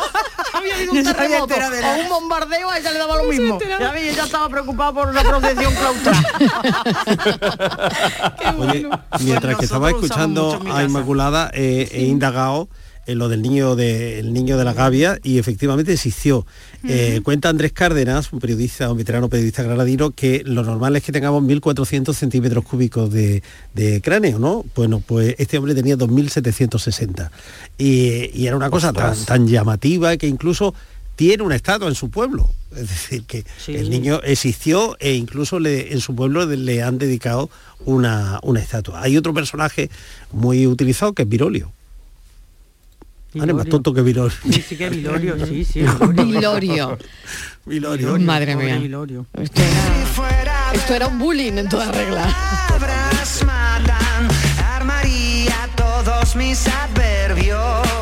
había 0.53 0.75
habido 0.75 0.93
un 0.93 1.03
terremoto 1.03 1.55
o 1.55 2.03
un 2.03 2.09
bombardeo, 2.09 2.69
a 2.69 2.77
ella 2.79 2.91
le 2.91 2.99
daba 2.99 3.17
lo 3.17 3.23
mismo. 3.25 3.59
Ya 3.79 3.91
ve, 3.91 4.09
ella 4.11 4.23
estaba 4.23 4.47
preocupada 4.49 4.93
por 4.93 5.09
una 5.09 5.23
procesión 5.23 5.73
claustral. 5.73 6.25
Oye, 8.59 8.89
mientras 9.21 9.57
que 9.57 9.65
estaba 9.65 9.89
escuchando 9.89 10.59
a 10.73 10.83
Inmaculada, 10.83 11.49
eh, 11.53 11.89
he 11.91 12.03
indagado 12.05 12.69
en 13.07 13.17
lo 13.19 13.29
del 13.29 13.41
niño 13.41 13.75
de, 13.75 14.19
el 14.19 14.33
niño 14.33 14.57
de 14.57 14.63
la 14.63 14.73
Gavia 14.73 15.19
y 15.23 15.37
efectivamente 15.37 15.93
existió. 15.93 16.45
Eh, 16.87 17.21
cuenta 17.23 17.49
Andrés 17.49 17.71
Cárdenas, 17.71 18.31
un 18.33 18.39
periodista, 18.39 18.91
un 18.91 18.97
veterano 18.97 19.29
periodista 19.29 19.63
granadino, 19.63 20.11
que 20.11 20.43
lo 20.45 20.63
normal 20.63 20.95
es 20.95 21.03
que 21.03 21.11
tengamos 21.11 21.43
1.400 21.43 22.13
centímetros 22.13 22.63
cúbicos 22.65 23.11
de, 23.11 23.43
de 23.73 24.01
cráneo, 24.01 24.39
¿no? 24.39 24.65
Bueno, 24.75 25.01
pues 25.05 25.35
este 25.37 25.57
hombre 25.57 25.75
tenía 25.75 25.97
2.760. 25.97 27.29
Y, 27.77 28.29
y 28.33 28.47
era 28.47 28.55
una 28.55 28.69
cosa 28.69 28.91
tan, 29.25 29.47
llamativa 29.47 30.15
que 30.17 30.27
incluso 30.27 30.73
tiene 31.15 31.43
una 31.43 31.55
estatua 31.55 31.87
en 31.87 31.95
su 31.95 32.09
pueblo. 32.09 32.49
Es 32.75 32.89
decir, 32.89 33.23
que 33.23 33.45
el 33.79 33.89
niño 33.89 34.19
existió 34.23 34.97
e 34.99 35.13
incluso 35.13 35.59
le- 35.59 35.93
en 35.93 36.01
su 36.01 36.13
pueblo 36.13 36.45
le- 36.45 36.57
le 36.57 36.83
han 36.83 36.97
dedicado 36.97 37.49
una, 37.85 38.39
una 38.43 38.59
estatua. 38.59 39.01
Hay 39.01 39.15
otro 39.15 39.33
personaje 39.33 39.89
muy 40.33 40.67
utilizado 40.67 41.13
que 41.13 41.21
es 41.23 41.29
Virolio. 41.29 41.71
Ah, 43.39 43.45
más 43.53 43.65
tonto 43.67 43.93
que 43.93 44.01
Virolio. 44.01 44.35
Sí, 44.43 44.61
sí 44.61 44.77
que 44.77 44.89
Vilorio, 44.89 45.45
sí, 45.45 45.65
sí. 45.65 45.81
Vilorio. 46.13 46.97
Vilorio. 47.65 48.19
Madre 48.19 48.55
mía. 48.55 48.77
Vilorio. 48.77 49.25
Esto 49.33 49.61
era, 49.61 50.71
esto 50.73 50.93
era 50.93 51.07
un 51.07 51.19
bullying 51.19 51.53
en 51.53 51.69
toda 51.69 51.91
regla. 51.91 52.25
matan, 53.45 54.27
armaría 54.73 55.69
todos 55.75 56.35
mis 56.35 56.67
adverbios. 56.67 57.95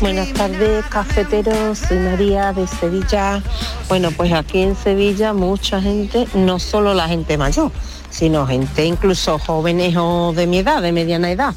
Buenas 0.00 0.32
tardes, 0.32 0.86
cafeteros. 0.86 1.78
Soy 1.78 1.98
María 1.98 2.54
de 2.54 2.66
Sevilla. 2.66 3.42
Bueno, 3.86 4.10
pues 4.12 4.32
aquí 4.32 4.62
en 4.62 4.74
Sevilla 4.74 5.34
mucha 5.34 5.82
gente, 5.82 6.26
no 6.32 6.58
solo 6.58 6.94
la 6.94 7.06
gente 7.06 7.36
mayor, 7.36 7.70
sino 8.10 8.46
gente 8.46 8.84
incluso 8.84 9.38
jóvenes 9.38 9.94
o 9.96 10.32
de 10.34 10.46
mi 10.46 10.58
edad, 10.58 10.82
de 10.82 10.92
mediana 10.92 11.30
edad. 11.30 11.54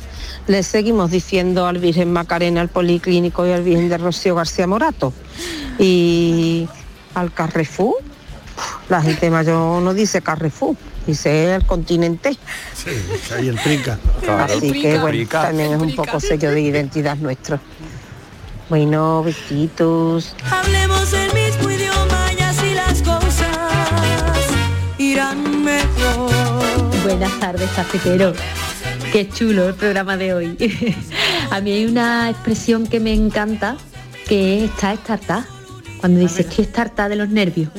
Le 0.47 0.63
seguimos 0.63 1.11
diciendo 1.11 1.65
al 1.67 1.79
Virgen 1.79 2.11
Macarena, 2.11 2.61
al 2.61 2.69
Policlínico 2.69 3.45
y 3.47 3.51
al 3.51 3.63
Virgen 3.63 3.89
de 3.89 3.97
Rocío 3.97 4.35
García 4.35 4.67
Morato. 4.67 5.13
Y 5.79 6.67
al 7.15 7.33
Carrefour, 7.33 7.95
la 8.89 9.01
gente 9.01 9.29
mayor 9.29 9.81
no 9.81 9.93
dice 9.93 10.21
Carrefour, 10.21 10.75
dice 11.07 11.55
el 11.55 11.65
continente. 11.65 12.37
Sí, 12.75 12.91
ahí 13.35 13.47
el 13.47 13.59
trinca. 13.59 13.99
Así 14.45 14.71
que 14.71 14.99
bueno, 14.99 15.27
también 15.29 15.73
es 15.73 15.81
un 15.81 15.95
poco 15.95 16.19
sello 16.19 16.51
de 16.51 16.61
identidad 16.61 17.17
nuestro. 17.17 17.59
Bueno, 18.69 19.23
besitos. 19.23 20.35
Hablemos 20.49 21.13
el 21.13 21.33
mismo 21.33 21.69
idioma 21.69 22.33
y 22.37 22.41
así 22.41 22.73
las 22.73 23.01
cosas 23.01 23.47
irán 24.97 25.63
mejor. 25.63 26.42
Buenas 27.13 27.39
tardes, 27.39 27.69
cafetero. 27.75 28.33
Qué 29.11 29.29
chulo 29.29 29.69
el 29.69 29.75
programa 29.75 30.17
de 30.17 30.33
hoy. 30.33 30.57
A 31.51 31.61
mí 31.61 31.71
hay 31.71 31.85
una 31.85 32.31
expresión 32.31 32.87
que 32.87 32.99
me 32.99 33.13
encanta, 33.13 33.77
que 34.27 34.63
es 34.63 34.71
está 34.71 34.93
estartá. 34.93 35.45
Cuando 36.03 36.19
dices 36.19 36.47
que 36.47 36.63
estartá 36.63 37.07
de 37.07 37.15
los 37.15 37.29
nervios. 37.29 37.69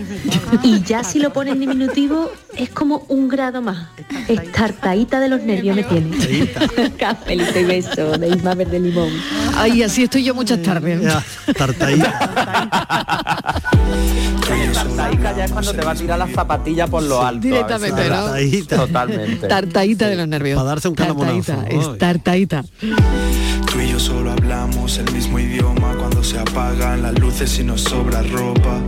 Y 0.63 0.81
ya 0.81 1.05
si 1.05 1.19
lo 1.19 1.31
pones 1.35 1.53
en 1.53 1.61
diminutivo, 1.61 2.33
es 2.57 2.71
como 2.71 3.05
un 3.09 3.29
grado 3.29 3.61
más. 3.61 3.89
Estartaíta 4.29 5.21
de 5.21 5.29
los 5.29 5.43
nervios 5.43 5.77
me 5.77 5.83
tiene. 5.83 6.51
Cafelito 6.99 7.61
y 7.61 7.65
beso 7.65 8.17
de 8.17 8.29
Isma 8.29 8.55
Verde 8.55 8.81
Limón. 8.81 9.11
Ay, 9.59 9.83
así 9.83 10.05
estoy 10.05 10.25
yo 10.25 10.35
muchas 10.35 10.63
tardes. 10.63 11.03
Tartaica 11.55 12.19
ya 15.37 15.45
es 15.45 15.53
cuando 15.53 15.75
te 15.75 15.83
va 15.83 15.91
a 15.91 15.95
tirar 15.95 16.19
la 16.19 16.29
zapatilla 16.29 16.87
por 16.87 17.03
lo 17.03 17.23
alto. 17.23 17.41
directamente, 17.41 18.09
¿no? 18.09 18.29
Totalmente. 18.69 19.49
Tartaíta 19.49 20.09
de 20.09 20.17
los 20.17 20.29
nervios. 20.29 20.57
Para 20.57 20.69
darse 20.69 20.89
un 20.89 20.95
calamonazo. 20.95 21.53
Tartaíta, 21.53 21.77
es 21.77 21.99
tartaíta. 21.99 22.65
Tú 22.81 23.81
y 23.81 23.91
yo 23.91 24.01
solo 24.01 24.33
hablamos 24.33 24.99
el 24.99 25.13
mismo 25.13 25.39
idioma 25.39 25.95
cuando 25.99 26.23
se 26.23 26.39
apagan 26.39 27.03
las 27.03 27.19
luces 27.19 27.59
y 27.59 27.65
nos 27.65 27.83
sobra 27.83 28.14
ropa. 28.23 28.81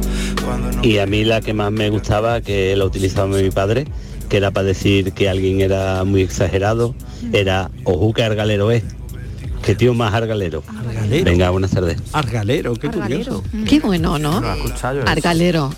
No 0.73 0.85
Y 0.85 0.99
a 0.99 1.07
mí 1.07 1.25
la 1.25 1.41
que 1.41 1.53
más 1.53 1.73
me 1.73 1.91
gustaba, 1.91 2.41
que 2.41 2.77
la 2.77 2.85
utilizaba 2.85 3.27
mi 3.37 3.51
padre, 3.51 3.87
que 4.29 4.37
era 4.37 4.51
para 4.51 4.67
decir 4.67 5.13
que 5.13 5.29
alguien 5.29 5.61
era 5.61 6.05
muy 6.05 6.23
exagerado, 6.23 6.95
era 7.33 7.71
ojú 7.85 8.13
que 8.13 8.23
argalero 8.23 8.71
es. 8.71 8.85
Que 9.63 9.75
tío 9.75 9.95
más 9.95 10.15
argalero. 10.15 10.63
Venga, 11.25 11.51
buenas 11.51 11.73
tardes. 11.73 11.99
Argalero, 12.13 12.75
qué 12.75 12.89
curioso. 12.89 13.43
Qué 13.69 13.81
bueno, 13.81 14.19
¿no? 14.19 14.41
No. 14.41 14.55
Argalero. 15.07 15.73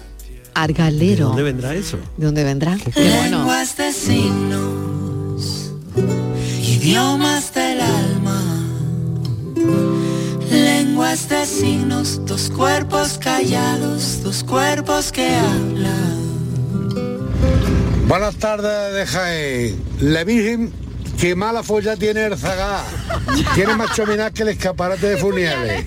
Argalero. 0.54 1.16
¿De 1.16 1.24
dónde 1.24 1.42
vendrá 1.42 1.74
eso? 1.74 1.98
¿De 2.16 2.26
dónde 2.26 2.44
vendrá? 2.44 2.76
Qué 2.76 2.90
bueno. 3.00 3.38
Lenguas 3.38 3.76
de 3.76 3.92
signos, 3.92 5.72
idiomas 6.60 7.54
del 7.54 7.67
lenguas 11.08 11.28
de 11.30 11.46
signos, 11.46 12.26
dos 12.26 12.50
cuerpos 12.50 13.18
callados, 13.18 14.22
dos 14.22 14.44
cuerpos 14.44 15.10
que 15.10 15.36
hablan. 15.36 16.18
Buenas 18.06 18.36
tardes 18.36 18.92
de 18.92 19.06
Jaén. 19.06 19.82
La 20.00 20.24
Virgen, 20.24 20.70
que 21.18 21.34
mala 21.34 21.62
folla 21.62 21.96
tiene 21.96 22.26
el 22.26 22.36
zagá. 22.36 22.84
Tiene 23.54 23.74
más 23.74 23.94
chominaz 23.94 24.32
que 24.32 24.42
el 24.42 24.48
escaparate 24.48 25.08
de 25.08 25.16
Funieles. 25.16 25.86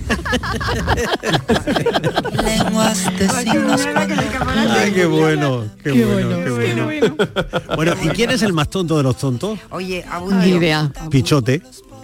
Lenguas 2.42 3.04
de 3.16 3.28
signos. 3.28 3.86
Ay, 3.86 4.92
qué 4.92 5.06
bueno, 5.06 5.66
qué, 5.84 6.04
bueno, 6.04 6.44
qué 6.44 6.50
bueno. 6.50 7.16
Bueno, 7.76 7.94
¿y 8.02 8.08
quién 8.08 8.30
es 8.30 8.42
el 8.42 8.52
más 8.52 8.68
tonto 8.70 8.96
de 8.96 9.04
los 9.04 9.16
tontos? 9.16 9.58
Oye, 9.70 10.04
Abundio. 10.10 10.92
Pichote. 11.10 11.62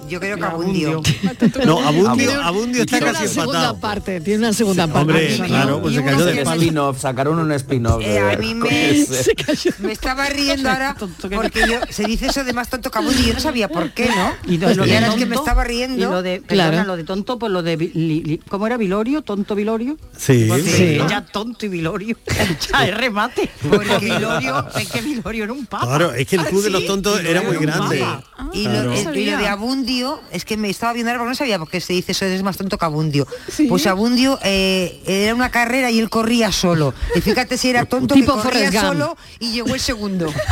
Yo 0.09 0.21
creo 0.21 0.37
que 0.37 0.45
Abundio. 0.45 1.03
No, 1.65 1.79
Abundio, 1.87 2.43
Abundio 2.43 2.83
está 2.83 2.99
Tiene 2.99 3.13
casi 3.13 3.25
una 3.25 3.33
segunda 3.33 3.59
empatado. 3.59 3.81
parte, 3.81 4.21
tiene 4.21 4.39
una 4.41 4.53
segunda 4.53 4.87
parte. 4.87 5.01
Hombre, 5.13 5.41
claro, 5.47 5.83
pues 5.83 5.95
se 5.95 6.05
cayó 6.05 6.25
de 6.25 6.43
spin-off, 6.43 7.01
sacaron 7.01 7.39
un 7.39 7.53
spin-off. 7.53 8.03
Eh, 8.05 8.19
a 8.19 8.37
mí 8.37 8.55
me, 8.55 8.69
me 9.81 9.93
estaba 9.93 10.27
riendo 10.27 10.71
ahora 10.71 10.97
porque 11.35 11.61
yo 11.69 11.79
se 11.91 12.05
dice 12.05 12.27
eso 12.27 12.45
de 12.45 12.53
más 12.53 12.69
tonto 12.69 12.91
que 12.91 12.99
Abundio 12.99 13.23
y 13.23 13.27
yo 13.29 13.35
no 13.35 13.41
sabía 13.41 13.69
por 13.69 13.91
qué, 13.93 14.09
¿no? 14.09 14.33
Y 14.53 14.59
lo, 14.59 14.73
lo 14.75 14.85
Y 14.87 14.89
de 14.91 14.95
ahora 14.97 15.09
es 15.09 15.15
que 15.15 15.27
me 15.27 15.35
estaba 15.37 15.65
riendo. 15.65 15.97
Y 15.99 16.01
lo 16.11 16.23
de, 16.23 16.41
Claro. 16.47 16.71
perdona, 16.71 16.87
lo 16.87 16.97
de 16.97 17.05
tonto, 17.05 17.39
pues 17.39 17.53
lo 17.53 17.63
de... 17.63 17.77
li- 17.77 18.23
li- 18.23 18.41
¿Cómo 18.49 18.67
era? 18.67 18.77
¿Vilorio? 18.77 19.23
¿Tonto 19.23 19.55
Vilorio? 19.55 19.97
Sí, 20.17 20.47
Pues 20.49 20.65
sí. 20.65 20.99
Ya 21.09 21.25
tonto 21.25 21.67
y 21.67 21.69
Vilorio. 21.69 22.17
ya 22.73 22.87
es 22.87 22.97
remate. 22.97 23.51
Porque 23.69 23.99
Vilorio, 23.99 24.67
es 24.77 24.89
que 24.91 25.01
Vilorio 25.01 25.45
era 25.45 25.53
un 25.53 25.67
papa. 25.67 25.87
Claro, 25.87 26.13
es 26.15 26.27
que 26.27 26.37
el 26.37 26.45
club 26.45 26.63
de 26.63 26.71
los 26.71 26.87
tontos 26.87 27.21
era 27.25 27.43
muy 27.43 27.57
grande. 27.57 28.05
Y 28.53 28.65
lo 28.65 28.91
de 28.93 29.49
Abundio, 29.49 29.98
es 30.31 30.45
que 30.45 30.57
me 30.57 30.71
estaba 30.71 30.93
viendo 30.93 31.11
ahora 31.11 31.21
porque 31.21 31.31
no 31.31 31.35
sabía 31.37 31.59
por 31.59 31.69
qué 31.69 31.81
se 31.81 31.93
dice 31.93 32.13
eso 32.13 32.25
es 32.25 32.43
más 32.43 32.57
tonto 32.57 32.79
que 32.79 32.85
Abundio. 32.85 33.27
Pues 33.69 33.87
Abundio 33.87 34.39
eh, 34.43 35.01
era 35.07 35.35
una 35.35 35.51
carrera 35.51 35.91
y 35.91 35.99
él 35.99 36.09
corría 36.11 36.53
solo. 36.53 36.95
Y 37.15 37.21
fíjate 37.21 37.59
si 37.59 37.71
era 37.71 37.85
tonto 37.89 38.15
Tipo 38.15 38.37
que 38.37 38.43
corría 38.43 38.71
Forrest 38.71 38.75
Gump. 38.75 38.87
solo 38.87 39.17
y 39.39 39.53
llegó 39.53 39.75
el 39.75 39.81
segundo. 39.81 40.33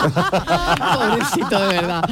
Pobrecito, 0.00 1.60
de 1.60 1.68
verdad. 1.68 2.02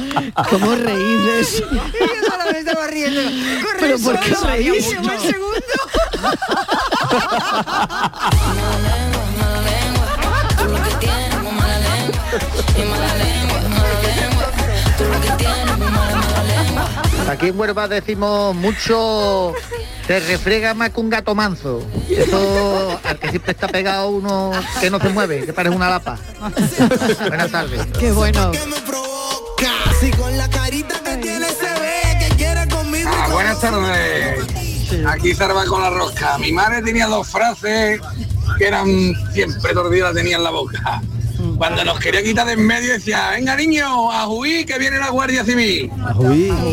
¿Cómo 0.49 0.75
reís 0.75 1.23
de 1.25 1.39
eso? 1.39 1.63
Y 1.71 1.75
yo 1.75 2.29
solo 2.29 2.51
me 2.51 2.59
estaba 2.59 2.87
riendo. 2.87 3.21
Corre 3.21 3.77
¿Pero 3.79 3.99
por 3.99 4.19
qué 4.19 4.35
solo, 4.35 4.47
reís? 4.51 4.85
y 4.87 4.89
llegó 4.89 5.11
el 5.11 5.19
segundo. 5.19 5.61
Aquí 17.29 17.49
en 17.49 17.59
Huelva 17.59 17.87
decimos 17.87 18.55
mucho 18.55 19.53
te 20.07 20.19
refrega 20.19 20.73
más 20.73 20.89
que 20.89 20.99
un 20.99 21.11
gato 21.11 21.35
manso. 21.35 21.87
Eso 22.09 22.99
al 23.03 23.19
que 23.19 23.29
siempre 23.29 23.51
está 23.51 23.67
pegado 23.67 24.09
uno 24.09 24.51
que 24.81 24.89
no 24.89 24.99
se 24.99 25.09
mueve, 25.09 25.45
que 25.45 25.53
parece 25.53 25.75
una 25.75 25.89
lapa. 25.89 26.17
Buenas 27.27 27.51
tardes. 27.51 27.85
Qué 27.99 28.11
bueno. 28.11 28.51
Casi 29.57 30.09
con 30.11 30.35
la 30.37 30.49
carita 30.49 30.99
que 31.03 31.17
tiene 31.17 31.45
se 31.49 31.79
ve 31.79 32.27
que 32.27 32.35
quiere 32.35 32.67
conmigo. 32.67 33.11
Ah, 33.13 33.27
buenas 33.31 33.61
tardes. 33.61 34.47
Aquí 35.07 35.35
Zarba 35.35 35.65
con 35.65 35.81
la 35.81 35.91
rosca. 35.91 36.39
Mi 36.39 36.51
madre 36.51 36.81
tenía 36.81 37.05
dos 37.05 37.27
frases 37.27 38.01
que 38.57 38.67
eran 38.67 38.87
siempre 39.31 39.73
las 39.75 40.13
tenía 40.15 40.37
en 40.37 40.43
la 40.43 40.49
boca. 40.49 41.01
Cuando 41.57 41.83
nos 41.83 41.99
quería 41.99 42.23
quitar 42.23 42.47
de 42.47 42.53
en 42.53 42.65
medio 42.65 42.93
decía, 42.93 43.31
venga 43.31 43.55
niño, 43.55 44.11
a 44.11 44.27
huir 44.27 44.65
que 44.65 44.77
viene 44.77 44.97
la 44.97 45.09
Guardia 45.09 45.43
Civil. 45.43 45.91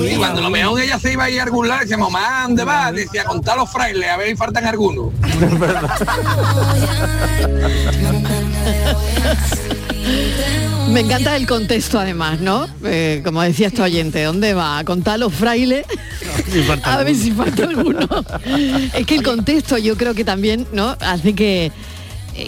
Y 0.09 0.17
cuando 0.17 0.41
lo 0.41 0.51
mejor 0.51 0.81
ella 0.81 0.99
se 0.99 1.13
iba 1.13 1.25
a 1.25 1.31
ir 1.31 1.41
a 1.41 1.45
algún 1.45 1.69
lado, 1.69 1.81
decíamos, 1.83 2.11
mamá, 2.11 2.43
¿dónde 2.43 2.65
vas? 2.65 2.93
Decía, 2.95 3.25
contar 3.25 3.57
los 3.57 3.71
frailes, 3.71 4.09
a 4.11 4.17
ver 4.17 4.29
si 4.29 4.37
faltan 4.37 4.65
algunos. 4.67 5.13
Me 10.89 11.01
encanta 11.01 11.37
el 11.37 11.47
contexto 11.47 11.99
además, 11.99 12.41
¿no? 12.41 12.67
Eh, 12.85 13.21
como 13.25 13.43
decía 13.43 13.67
este 13.67 13.83
oyente, 13.83 14.23
¿dónde 14.23 14.55
va? 14.55 14.79
¿A 14.79 14.85
contar 14.85 15.19
los 15.19 15.35
frailes? 15.35 15.85
A 16.85 17.03
ver 17.03 17.15
si 17.17 17.33
falta 17.33 17.65
alguno. 17.65 18.09
es 18.95 19.07
que 19.07 19.17
el 19.17 19.23
contexto 19.23 19.77
yo 19.79 19.97
creo 19.97 20.15
que 20.15 20.25
también, 20.25 20.67
¿no? 20.73 20.97
Hace 21.01 21.35
que, 21.35 21.73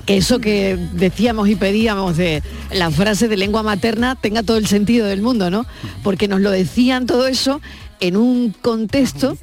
que 0.05 0.17
eso 0.17 0.39
que 0.39 0.79
decíamos 0.93 1.49
y 1.49 1.57
pedíamos 1.57 2.17
de 2.17 2.43
la 2.73 2.91
frase 2.91 3.29
de 3.29 3.37
lengua 3.37 3.63
materna 3.63 4.17
tenga 4.17 4.43
todo 4.43 4.57
el 4.57 4.67
sentido 4.67 5.07
del 5.07 5.23
mundo, 5.23 5.51
¿no? 5.51 5.67
Porque 6.03 6.29
nos 6.29 6.41
lo 6.41 6.51
decían 6.51 7.07
todo 7.07 7.27
eso 7.27 7.61
en 8.01 8.17
un 8.17 8.55
contexto 8.63 9.37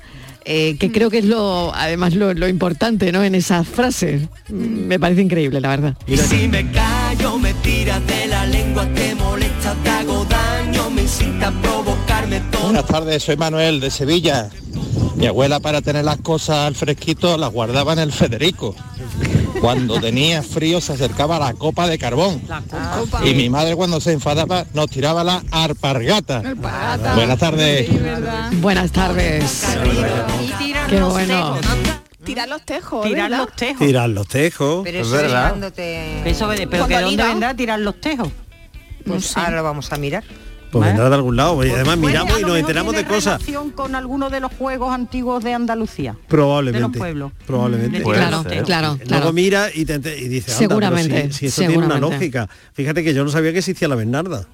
eh, 0.47 0.77
que 0.79 0.91
creo 0.91 1.09
que 1.09 1.17
es 1.19 1.25
lo, 1.25 1.73
además 1.73 2.13
lo, 2.13 2.33
lo 2.35 2.47
importante, 2.47 3.11
¿no? 3.11 3.23
En 3.23 3.33
esas 3.33 3.67
frases. 3.67 4.29
Mm, 4.49 4.85
Me 4.85 4.99
parece 4.99 5.21
increíble, 5.23 5.59
la 5.59 5.69
verdad. 5.69 5.97
Y 6.05 6.17
si 6.17 6.47
me 6.47 6.69
callo, 6.71 7.39
me 7.39 7.51
tiras 7.55 8.05
de 8.05 8.27
la 8.27 8.45
lengua, 8.45 8.87
te 8.93 9.15
molesta, 9.15 9.75
te 9.83 9.89
hago 9.89 10.23
daño, 10.25 10.91
me 10.91 11.01
incita 11.01 11.47
a 11.47 11.61
provocarme 11.61 12.41
todo. 12.51 12.65
Buenas 12.65 12.85
tardes, 12.85 13.23
soy 13.23 13.37
Manuel 13.37 13.79
de 13.79 13.89
Sevilla. 13.89 14.49
Mi 15.15 15.25
abuela 15.25 15.59
para 15.59 15.81
tener 15.81 16.05
las 16.05 16.17
cosas 16.17 16.57
al 16.57 16.75
fresquito 16.75 17.37
las 17.37 17.51
guardaba 17.51 17.93
en 17.93 17.99
el 17.99 18.11
Federico. 18.11 18.75
Cuando 19.61 19.99
tenía 19.99 20.43
frío 20.43 20.81
se 20.81 20.93
acercaba 20.93 21.37
a 21.37 21.39
la 21.39 21.53
copa 21.53 21.87
de 21.87 21.97
carbón. 21.97 22.41
Y 23.23 23.33
mi 23.33 23.49
madre 23.49 23.75
cuando 23.75 23.99
se 24.01 24.11
enfadaba 24.11 24.65
nos 24.73 24.89
tiraba 24.89 25.23
la 25.23 25.43
arpargata. 25.51 26.41
Buenas 27.15 27.39
tardes. 27.39 27.89
Buenas 28.61 28.91
tardes. 28.91 29.65
Qué 30.89 31.01
bueno. 31.01 31.57
Tirar 32.23 32.49
los 32.49 32.63
tejos, 32.63 33.05
Tirar 33.05 33.29
¿verdad? 33.29 33.45
los 33.45 33.55
tejos. 33.55 33.79
Tirar 33.87 34.09
los 34.09 34.27
tejos. 34.27 34.81
Pero 34.83 34.99
es 34.99 35.07
eso 35.07 35.15
verdad. 35.15 35.45
llevándote... 35.45 36.29
Eso, 36.29 36.49
pero 36.71 36.87
que 36.87 36.99
dónde 36.99 37.23
vendrá 37.23 37.53
tirar 37.53 37.79
los 37.79 38.01
tejos. 38.01 38.29
Pues 39.05 39.37
ahora 39.37 39.57
lo 39.57 39.63
vamos 39.63 39.91
a 39.93 39.97
mirar. 39.97 40.23
Pues 40.79 40.87
vendrá 40.89 41.09
de 41.09 41.15
algún 41.15 41.35
lado. 41.35 41.63
Y 41.65 41.69
además 41.69 41.97
Puede, 41.97 42.07
miramos 42.13 42.39
y 42.39 42.43
nos 42.43 42.57
enteramos 42.57 42.95
de 42.95 43.05
cosas. 43.05 43.41
con 43.75 43.95
alguno 43.95 44.29
de 44.29 44.39
los 44.39 44.51
juegos 44.53 44.93
antiguos 44.93 45.43
de 45.43 45.53
Andalucía. 45.53 46.15
Probablemente. 46.27 46.77
De 46.83 46.87
los 46.89 46.97
pueblos. 46.97 47.31
Probablemente. 47.47 47.97
Ser. 47.97 48.05
tejos. 48.05 48.65
Claro, 48.65 48.87
Luego 48.95 49.03
claro. 49.05 49.33
mira 49.33 49.69
y, 49.73 49.85
te, 49.85 49.99
te- 49.99 50.19
y 50.19 50.27
dice, 50.27 50.51
Seguramente, 50.51 51.31
si, 51.31 51.37
si 51.39 51.45
esto 51.47 51.61
tiene 51.61 51.77
una 51.85 51.97
lógica. 51.99 52.49
Fíjate 52.73 53.03
que 53.03 53.13
yo 53.13 53.23
no 53.23 53.29
sabía 53.31 53.51
que 53.51 53.59
existía 53.59 53.87
la 53.87 53.95
Bernarda. 53.95 54.45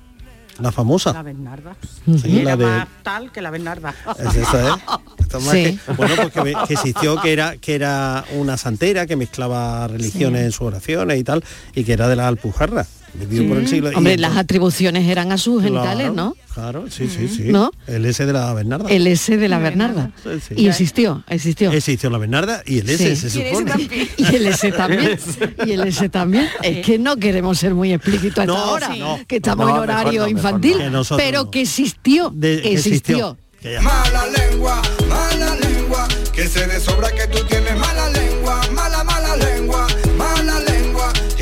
La 0.60 0.72
famosa. 0.72 1.12
La 1.14 1.24
Bernarda. 1.24 1.76
Sí, 2.22 2.40
Era 2.42 2.52
la 2.52 2.58
de- 2.58 2.66
más 2.66 2.88
tal 3.02 3.32
que 3.32 3.42
la 3.42 3.50
Bernarda. 3.50 3.96
Es 4.20 4.36
esa, 4.36 4.70
¿eh? 4.70 4.72
Esto 5.18 5.38
es 5.40 5.44
más 5.46 5.54
Sí. 5.54 5.80
que- 5.88 5.94
bueno, 5.94 6.16
pues 6.18 6.32
que, 6.34 6.42
me- 6.44 6.54
que 6.68 6.74
existió 6.74 7.20
que 7.20 7.34
era 7.34 7.58
que 7.58 7.74
era 7.74 8.26
una 8.36 8.58
santera 8.58 9.08
que 9.08 9.16
mezclaba 9.16 9.88
religiones 9.88 10.42
Sí. 10.42 10.46
en 10.46 10.52
sus 10.52 10.62
oraciones 10.68 11.18
y 11.20 11.24
tal, 11.24 11.44
y 11.74 11.84
que 11.84 11.94
era 11.94 12.08
de 12.08 12.16
la 12.16 12.28
Alpujarra. 12.28 12.86
Vivió 13.14 13.48
por 13.50 13.58
el 13.58 13.68
siglo. 13.68 13.92
Hombre, 13.96 14.18
las 14.18 14.38
atribuciones 14.38 15.08
eran 15.08 15.32
a 15.32 15.38
sus 15.38 15.62
Claro, 15.62 15.76
genitales, 15.82 16.14
¿no? 16.14 16.36
Claro, 16.54 16.86
sí, 16.90 17.08
sí, 17.10 17.28
sí. 17.28 17.44
¿No? 17.46 17.72
El 17.88 18.06
S 18.06 18.26
de 18.26 18.34
la 18.34 18.54
Bernarda. 18.54 18.90
El 18.90 19.08
S 19.08 19.36
de 19.38 19.48
la 19.50 19.60
Bernarda. 19.60 20.12
sí. 20.24 20.54
Y 20.58 20.68
existió, 20.68 21.24
existió. 21.28 21.72
Existió 21.72 22.10
la 22.10 22.18
Bernarda 22.18 22.64
y 22.66 22.80
el 22.80 22.90
S, 22.90 23.16
Sí. 23.16 23.30
se 23.30 23.40
Y 23.40 23.42
el 23.42 23.48
S 23.48 23.58
supone. 23.58 23.72
también. 23.72 24.10
Y 24.18 24.36
el 24.36 24.48
S 24.48 24.72
también. 24.72 25.20
Y 25.66 25.72
el 25.72 25.82
S 25.88 26.10
también. 26.10 26.48
Es 26.64 26.86
que 26.86 27.00
no 27.00 27.18
queremos 27.18 27.58
ser 27.60 27.74
muy 27.74 27.94
explícitos 27.94 28.40
hasta 28.40 28.46
No, 28.46 28.58
ahora, 28.58 28.92
sí. 28.94 29.00
no. 29.00 29.20
que 29.28 29.36
estamos 29.38 29.66
No, 29.66 29.70
en 29.70 29.82
mejor 29.82 29.90
horario 29.90 30.22
no, 30.22 30.28
mejor 30.28 30.30
infantil, 30.32 30.92
no. 30.92 31.04
Que 31.04 31.16
pero 31.18 31.44
no. 31.46 31.52
que 31.52 31.62
existió, 31.62 32.32
De- 32.34 32.56
que 32.58 32.62
que 32.62 32.74
existió. 32.74 33.38
existió. 33.62 33.82
Mala 33.84 34.26
lengua, 34.28 34.82
mala 35.08 35.56
lengua, 35.58 36.08
que 36.34 36.48
se 36.48 36.66
de 36.66 36.80
sobra 36.80 37.12
que 37.12 37.28
tú 37.28 37.46
tienes 37.48 37.78
mala 37.78 38.10
lengua, 38.10 38.31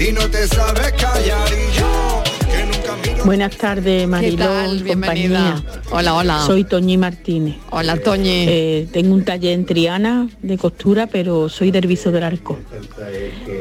y 0.07 0.11
no 0.13 0.21
te 0.29 0.47
sabes 0.47 0.91
callar 0.93 1.47
y 1.49 1.77
yo, 1.77 2.23
que 2.49 2.63
nunca 2.65 2.95
miro. 3.05 3.25
Buenas 3.25 3.57
tardes, 3.57 4.07
Mariló 4.07 4.47
Bienvenida. 4.83 5.55
compañía. 5.55 5.63
Hola, 5.91 6.13
hola. 6.15 6.43
Soy 6.45 6.63
Toñi 6.63 6.97
Martínez. 6.97 7.55
Hola, 7.71 7.97
Toñi. 7.97 8.45
Eh, 8.47 8.87
tengo 8.93 9.13
un 9.13 9.25
taller 9.25 9.53
en 9.53 9.65
Triana 9.65 10.29
de 10.41 10.57
costura, 10.57 11.07
pero 11.07 11.49
soy 11.49 11.71
del 11.71 11.87
Viso 11.87 12.11
del 12.11 12.23
Arco. 12.23 12.57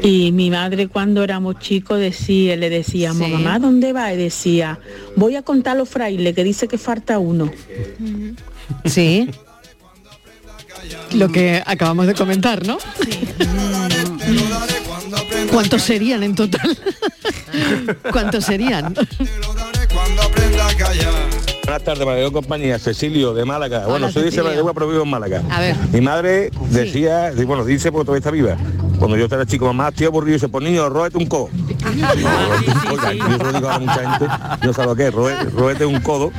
Y 0.03 0.31
mi 0.31 0.49
madre 0.49 0.87
cuando 0.87 1.23
éramos 1.23 1.59
chicos 1.59 1.99
decía, 1.99 2.55
le 2.55 2.69
decíamos, 2.69 3.27
Sí. 3.27 3.33
mamá, 3.33 3.59
¿dónde 3.59 3.91
va? 3.93 4.13
Y 4.13 4.17
decía, 4.17 4.79
voy 5.15 5.35
a 5.35 5.41
contar 5.41 5.75
los 5.77 5.89
frailes, 5.89 6.33
que 6.35 6.43
dice 6.43 6.67
que 6.67 6.77
falta 6.77 7.19
uno. 7.19 7.51
Sí. 8.85 9.29
Lo 11.13 11.29
que 11.29 11.61
acabamos 11.65 12.07
de 12.07 12.13
comentar, 12.13 12.65
¿no? 12.65 12.77
¿Cuántos 15.51 15.81
serían 15.81 16.23
en 16.23 16.35
total? 16.35 16.77
¿Cuántos 18.11 18.45
serían? 18.45 18.93
Buenas 21.63 21.83
tardes, 21.83 22.05
María 22.05 22.31
compañía, 22.31 22.79
Cecilio 22.79 23.33
de 23.33 23.45
Málaga. 23.45 23.85
bueno, 23.87 24.11
soy 24.11 24.23
de 24.23 24.31
Cecilio. 24.31 24.73
Pero 24.73 24.87
vivo 24.89 25.03
en 25.03 25.09
Málaga. 25.09 25.43
A 25.49 25.59
ver. 25.59 25.75
Mi 25.91 26.01
madre 26.01 26.49
decía, 26.69 27.31
bueno, 27.45 27.65
dice 27.65 27.91
porque 27.91 28.05
todavía 28.05 28.19
está 28.19 28.31
viva. 28.31 28.57
Cuando 28.99 29.15
yo 29.17 29.25
era 29.25 29.45
chico, 29.45 29.65
mamá, 29.65 29.91
tío 29.91 30.09
aburrido, 30.09 30.33
dice, 30.33 30.49
pues 30.49 30.63
niño, 30.63 30.89
róbate 30.89 31.17
un 31.17 31.25
co. 31.25 31.49
Oiga, 32.91 33.13
yo 33.13 33.37
se 33.37 33.43
lo 33.43 33.53
digo 33.53 33.69
a 33.69 33.79
mucha 33.79 33.93
gente, 34.17 34.27
no 34.65 34.73
sabe 34.73 34.87
lo 34.87 34.95
que 34.95 35.07
es, 35.07 35.13
roete 35.53 35.85
un 35.85 35.99
codo, 36.01 36.31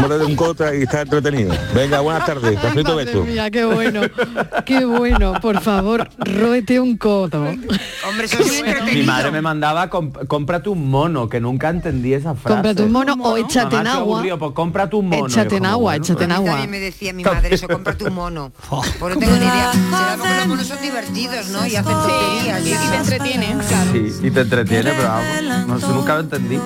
muérdete 0.00 0.24
un 0.24 0.36
codo 0.36 0.74
y 0.74 0.82
está 0.82 1.02
entretenido. 1.02 1.54
Venga, 1.74 2.00
buenas 2.00 2.24
tardes, 2.26 2.58
cafito 2.58 2.94
Madre 2.94 3.04
beso. 3.04 3.24
mía, 3.24 3.50
qué 3.50 3.64
bueno, 3.64 4.00
qué 4.64 4.84
bueno, 4.86 5.34
por 5.40 5.60
favor, 5.60 6.08
róete 6.18 6.80
un 6.80 6.96
codo. 6.96 7.44
Hombre, 8.08 8.24
eso 8.24 8.38
es 8.40 8.94
Mi 8.94 9.02
madre 9.02 9.30
me 9.30 9.42
mandaba, 9.42 9.90
"Comp- 9.90 10.26
cómprate 10.26 10.68
un 10.70 10.88
mono, 10.90 11.28
que 11.28 11.40
nunca 11.40 11.68
entendí 11.68 12.14
esa 12.14 12.34
frase. 12.34 12.54
Cómprate 12.54 12.82
un 12.82 12.92
mono 12.92 13.14
o 13.20 13.36
échate 13.36 13.76
en 13.76 13.86
agua. 13.86 14.16
aburrido, 14.16 14.38
pues 14.38 14.52
cómprate 14.52 14.96
un 14.96 15.08
mono. 15.08 15.26
Échate 15.26 15.56
en 15.56 15.66
agua, 15.66 15.92
bueno, 15.92 16.04
échate 16.04 16.24
en 16.24 16.32
agua. 16.32 16.50
también 16.50 16.70
me 16.70 16.78
decía 16.80 17.12
mi 17.12 17.24
madre 17.24 17.54
eso, 17.54 17.68
cómprate 17.68 18.04
un 18.04 18.14
mono. 18.14 18.52
Pues 18.98 19.14
no 19.14 19.20
tengo 19.20 19.32
ni 19.36 19.44
idea. 19.44 19.72
Será 19.96 20.16
porque 20.18 20.36
los 20.38 20.46
monos 20.46 20.66
son 20.66 20.80
divertidos, 20.80 21.48
¿no? 21.48 21.66
Y 21.66 21.76
hacen 21.76 21.96
tonterías. 22.08 22.66
y 22.66 22.90
te 22.90 22.96
entretienen, 22.96 23.58
claro. 23.58 23.92
Sí, 23.92 24.26
y 24.26 24.30
te 24.30 24.40
entretiene, 24.40 24.90
pero 24.96 25.08
vamos, 25.08 25.66
no 25.68 25.80
sé, 25.80 25.86
nunca 25.88 26.14
lo 26.14 26.20
entendí. 26.20 26.58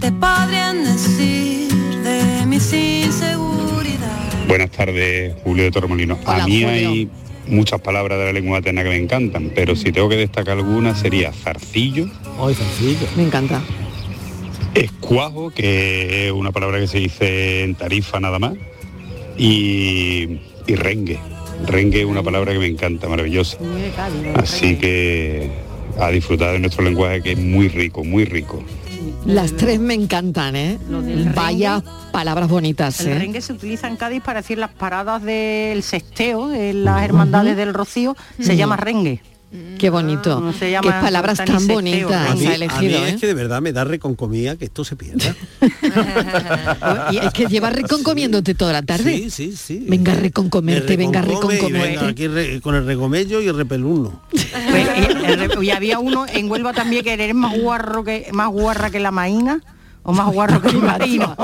Te 0.00 0.12
podrían 0.12 0.84
decir 0.84 1.68
de 2.02 2.46
mis 2.46 2.72
inseguridades. 2.72 4.48
Buenas 4.48 4.70
tardes, 4.70 5.34
Julio 5.44 5.64
de 5.64 5.70
Torremolinos. 5.70 6.18
Hola, 6.26 6.44
a 6.44 6.46
mí 6.46 6.62
Julio. 6.62 6.68
hay 6.68 7.10
muchas 7.48 7.80
palabras 7.80 8.18
de 8.18 8.24
la 8.26 8.32
lengua 8.32 8.58
materna 8.58 8.82
que 8.82 8.90
me 8.90 8.96
encantan, 8.96 9.50
pero 9.54 9.74
si 9.76 9.92
tengo 9.92 10.08
que 10.08 10.16
destacar 10.16 10.56
alguna 10.58 10.94
sería 10.94 11.32
zarcillo, 11.32 12.06
Ay, 12.40 12.54
sencillo. 12.54 13.06
Me 13.16 13.24
encanta. 13.24 13.62
escuajo, 14.74 15.50
que 15.50 16.26
es 16.26 16.32
una 16.32 16.52
palabra 16.52 16.78
que 16.80 16.86
se 16.86 16.98
dice 16.98 17.62
en 17.64 17.74
tarifa 17.74 18.20
nada 18.20 18.38
más, 18.38 18.54
y, 19.38 20.40
y 20.66 20.74
rengue. 20.74 21.18
Rengue 21.66 22.00
es 22.00 22.06
una 22.06 22.22
palabra 22.22 22.52
que 22.52 22.58
me 22.58 22.66
encanta, 22.66 23.08
maravillosa. 23.08 23.58
Así 24.36 24.76
que 24.76 25.50
a 25.98 26.10
disfrutar 26.10 26.52
de 26.52 26.58
nuestro 26.58 26.84
lenguaje 26.84 27.22
que 27.22 27.32
es 27.32 27.38
muy 27.38 27.68
rico, 27.68 28.04
muy 28.04 28.24
rico. 28.24 28.62
Las 29.24 29.56
tres 29.56 29.80
me 29.80 29.94
encantan, 29.94 30.54
¿eh? 30.56 30.78
Vaya 31.34 31.82
palabras 32.12 32.48
bonitas, 32.48 33.00
El 33.00 33.08
¿eh? 33.08 33.18
rengue 33.18 33.40
se 33.40 33.52
utiliza 33.52 33.88
en 33.88 33.96
Cádiz 33.96 34.22
para 34.22 34.40
decir 34.42 34.58
las 34.58 34.70
paradas 34.70 35.22
del 35.22 35.82
sesteo, 35.82 36.48
de 36.48 36.74
las 36.74 37.02
hermandades 37.02 37.56
del 37.56 37.72
Rocío, 37.72 38.16
se 38.38 38.56
llama 38.56 38.76
rengue. 38.76 39.20
Qué 39.78 39.90
bonito. 39.90 40.52
Se 40.58 40.70
Qué 40.82 40.88
palabras 40.90 41.38
tan 41.44 41.66
bonitas 41.66 42.30
A 42.30 42.34
mí, 42.34 42.46
ha 42.46 42.50
a 42.50 42.54
elegido, 42.54 42.80
mí 43.00 43.06
¿eh? 43.06 43.08
es 43.10 43.20
que 43.20 43.26
de 43.26 43.34
verdad 43.34 43.60
me 43.60 43.72
da 43.72 43.84
reconcomía 43.84 44.56
que 44.56 44.64
esto 44.64 44.84
se 44.84 44.96
pierda. 44.96 45.34
Y 47.12 47.18
es 47.18 47.32
que 47.32 47.46
llevas 47.46 47.72
reconcomiéndote 47.72 48.54
toda 48.54 48.72
la 48.72 48.82
tarde. 48.82 49.14
Sí, 49.18 49.30
sí, 49.30 49.56
sí. 49.56 49.84
Venga 49.88 50.12
a 50.12 50.16
reconcomerte, 50.16 50.96
venga 50.96 51.22
reconcomerte. 51.22 51.72
venga 51.72 52.06
aquí 52.08 52.26
re- 52.28 52.60
con 52.60 52.74
el 52.74 52.86
regomello 52.86 53.40
y 53.40 53.48
el 53.48 53.56
repeluno. 53.56 54.22
Pues, 54.30 54.88
y, 54.98 55.34
re- 55.36 55.64
y 55.64 55.70
había 55.70 55.98
uno 55.98 56.26
en 56.26 56.50
Huelva 56.50 56.72
también 56.72 57.04
que 57.04 57.12
eres 57.12 57.34
más 57.34 57.56
guarro 57.58 58.04
que 58.04 58.28
más 58.32 58.48
guarra 58.50 58.90
que 58.90 59.00
la 59.00 59.10
maína 59.10 59.60
o 60.04 60.12
más 60.12 60.32
guarro 60.32 60.60
que 60.60 60.68
el 60.76 60.78
marino. 60.82 61.34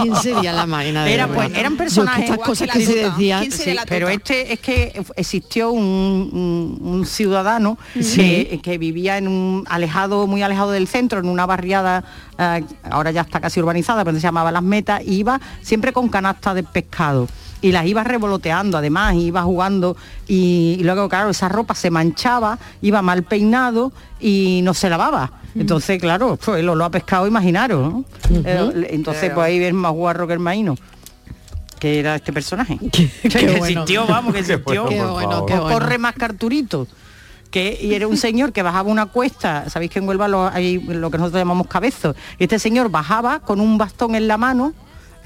¿Quién 0.00 0.16
sería 0.16 0.52
la 0.52 0.66
maína 0.66 1.04
de 1.04 1.14
Era, 1.14 1.28
pues, 1.28 1.52
eran 1.54 1.76
personajes 1.76 2.24
estas 2.30 2.38
cosas 2.44 2.68
que 2.70 2.84
se 2.84 2.94
decían. 3.04 3.50
Sí, 3.52 3.76
pero 3.88 4.08
este 4.08 4.52
es 4.52 4.58
que 4.60 5.00
existió 5.16 5.70
un, 5.70 6.30
un- 6.32 6.78
un 6.82 7.06
ciudadano 7.06 7.78
Sí. 8.00 8.16
que, 8.50 8.60
que 8.62 8.78
vivía 8.78 9.18
en 9.18 9.28
un 9.28 9.64
alejado, 9.68 10.26
muy 10.26 10.42
alejado 10.42 10.70
del 10.72 10.88
centro, 10.88 11.20
en 11.20 11.28
una 11.28 11.46
barriada, 11.46 12.04
eh, 12.38 12.64
ahora 12.90 13.10
ya 13.10 13.20
está 13.20 13.40
casi 13.40 13.60
urbanizada, 13.60 14.04
pero 14.04 14.16
se 14.16 14.22
llamaba 14.22 14.50
Las 14.50 14.62
Metas, 14.62 15.02
y 15.04 15.16
iba 15.16 15.40
siempre 15.62 15.92
con 15.92 16.08
canastas 16.08 16.54
de 16.54 16.62
pescado. 16.62 17.28
Y 17.62 17.72
las 17.72 17.86
iba 17.86 18.04
revoloteando, 18.04 18.76
además, 18.78 19.14
iba 19.14 19.42
jugando 19.42 19.96
y, 20.28 20.76
y 20.78 20.84
luego, 20.84 21.08
claro, 21.08 21.30
esa 21.30 21.48
ropa 21.48 21.74
se 21.74 21.90
manchaba, 21.90 22.58
iba 22.82 23.00
mal 23.02 23.22
peinado 23.24 23.92
y 24.20 24.60
no 24.62 24.74
se 24.74 24.88
lavaba. 24.90 25.32
Entonces, 25.58 26.00
claro, 26.00 26.36
pues 26.36 26.58
el 26.58 26.68
olor 26.68 26.86
a 26.86 26.90
pescado, 26.90 27.26
imaginaros. 27.26 27.92
¿no? 27.92 28.04
Eh, 28.30 28.88
entonces, 28.90 29.30
pues 29.32 29.46
ahí 29.46 29.58
ves 29.58 29.72
más 29.72 29.92
guarro 29.92 30.26
que 30.26 30.34
el 30.34 30.38
maíno 30.38 30.76
que 31.78 31.98
era 32.00 32.16
este 32.16 32.32
personaje. 32.32 32.78
que 32.90 33.10
bueno. 33.28 33.66
existió, 33.66 34.06
vamos, 34.06 34.32
que 34.32 34.40
existió. 34.40 34.86
Qué 34.88 35.00
bueno, 35.00 35.12
bueno. 35.12 35.46
Corre 35.46 35.98
más 35.98 36.14
Carturito. 36.14 36.86
Que, 37.50 37.78
y 37.80 37.94
era 37.94 38.08
un 38.08 38.16
señor 38.16 38.52
que 38.52 38.62
bajaba 38.62 38.90
una 38.90 39.06
cuesta, 39.06 39.70
sabéis 39.70 39.92
que 39.92 40.00
en 40.00 40.08
Huelva 40.08 40.26
lo, 40.26 40.48
hay 40.48 40.78
lo 40.78 41.10
que 41.10 41.16
nosotros 41.16 41.40
llamamos 41.40 41.68
cabezos, 41.68 42.16
y 42.38 42.44
este 42.44 42.58
señor 42.58 42.90
bajaba 42.90 43.38
con 43.38 43.60
un 43.60 43.78
bastón 43.78 44.16
en 44.16 44.26
la 44.26 44.36
mano, 44.36 44.74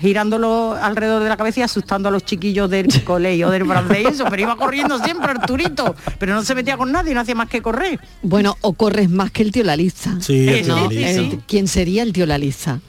girándolo 0.00 0.74
alrededor 0.80 1.22
de 1.22 1.28
la 1.28 1.36
cabeza 1.36 1.60
y 1.60 1.62
asustando 1.62 2.08
a 2.08 2.12
los 2.12 2.24
chiquillos 2.24 2.70
del 2.70 2.88
colegio, 3.04 3.50
del 3.50 3.66
francés 3.66 3.98
y 4.02 4.06
eso, 4.06 4.24
pero 4.30 4.42
iba 4.42 4.56
corriendo 4.56 4.98
siempre 4.98 5.30
Arturito, 5.30 5.94
pero 6.18 6.34
no 6.34 6.42
se 6.42 6.54
metía 6.54 6.76
con 6.76 6.90
nadie, 6.92 7.14
no 7.14 7.20
hacía 7.20 7.34
más 7.34 7.48
que 7.48 7.60
correr. 7.62 8.00
Bueno, 8.22 8.56
o 8.62 8.72
corres 8.72 9.10
más 9.10 9.30
que 9.30 9.42
el 9.42 9.52
tío 9.52 9.64
la 9.64 9.76
lista. 9.76 10.16
Sí, 10.20 10.48
el 10.48 10.64
tío 10.64 10.74
¿no? 10.76 10.82
Laliza. 10.84 11.08
El- 11.10 11.38
¿Quién 11.46 11.68
sería 11.68 12.02
el 12.02 12.12
tío 12.12 12.26
la 12.26 12.38
lista? 12.38 12.80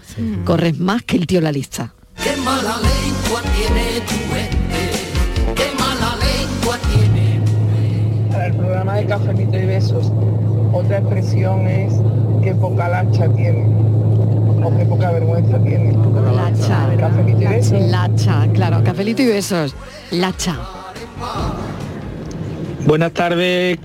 Corres 0.46 0.78
más 0.80 1.04
que 1.04 1.18
el 1.18 1.28
tío 1.28 1.42
la 1.42 1.52
lista. 1.52 1.94
Qué 2.22 2.36
mala 2.38 2.76
lengua 2.78 3.42
tiene 3.56 4.02
tu 4.02 4.36
ente, 4.36 5.54
qué 5.56 5.72
mala 5.80 6.16
lengua 6.18 6.78
tiene. 6.94 7.42
Para 8.32 8.46
el 8.48 8.54
programa 8.56 8.96
de 8.96 9.06
Cafelito 9.06 9.58
y 9.58 9.66
Besos, 9.66 10.12
otra 10.74 11.00
expresión 11.00 11.68
es 11.68 11.94
que 12.44 12.54
poca 12.56 12.90
lancha 12.90 13.28
tiene, 13.34 13.66
que 14.70 14.86
poca 14.86 15.12
vergüenza 15.12 15.58
tiene. 15.64 15.98
Lacha. 16.36 16.96
Cafelito 16.98 17.42
y 17.42 17.48
Besos. 17.48 17.82
Lacha, 17.90 18.48
claro, 18.54 18.84
cafelito 18.84 19.22
y 19.22 19.26
besos. 19.28 19.76
Lacha. 20.12 20.60
Buenas 22.86 23.12
tardes 23.14 23.78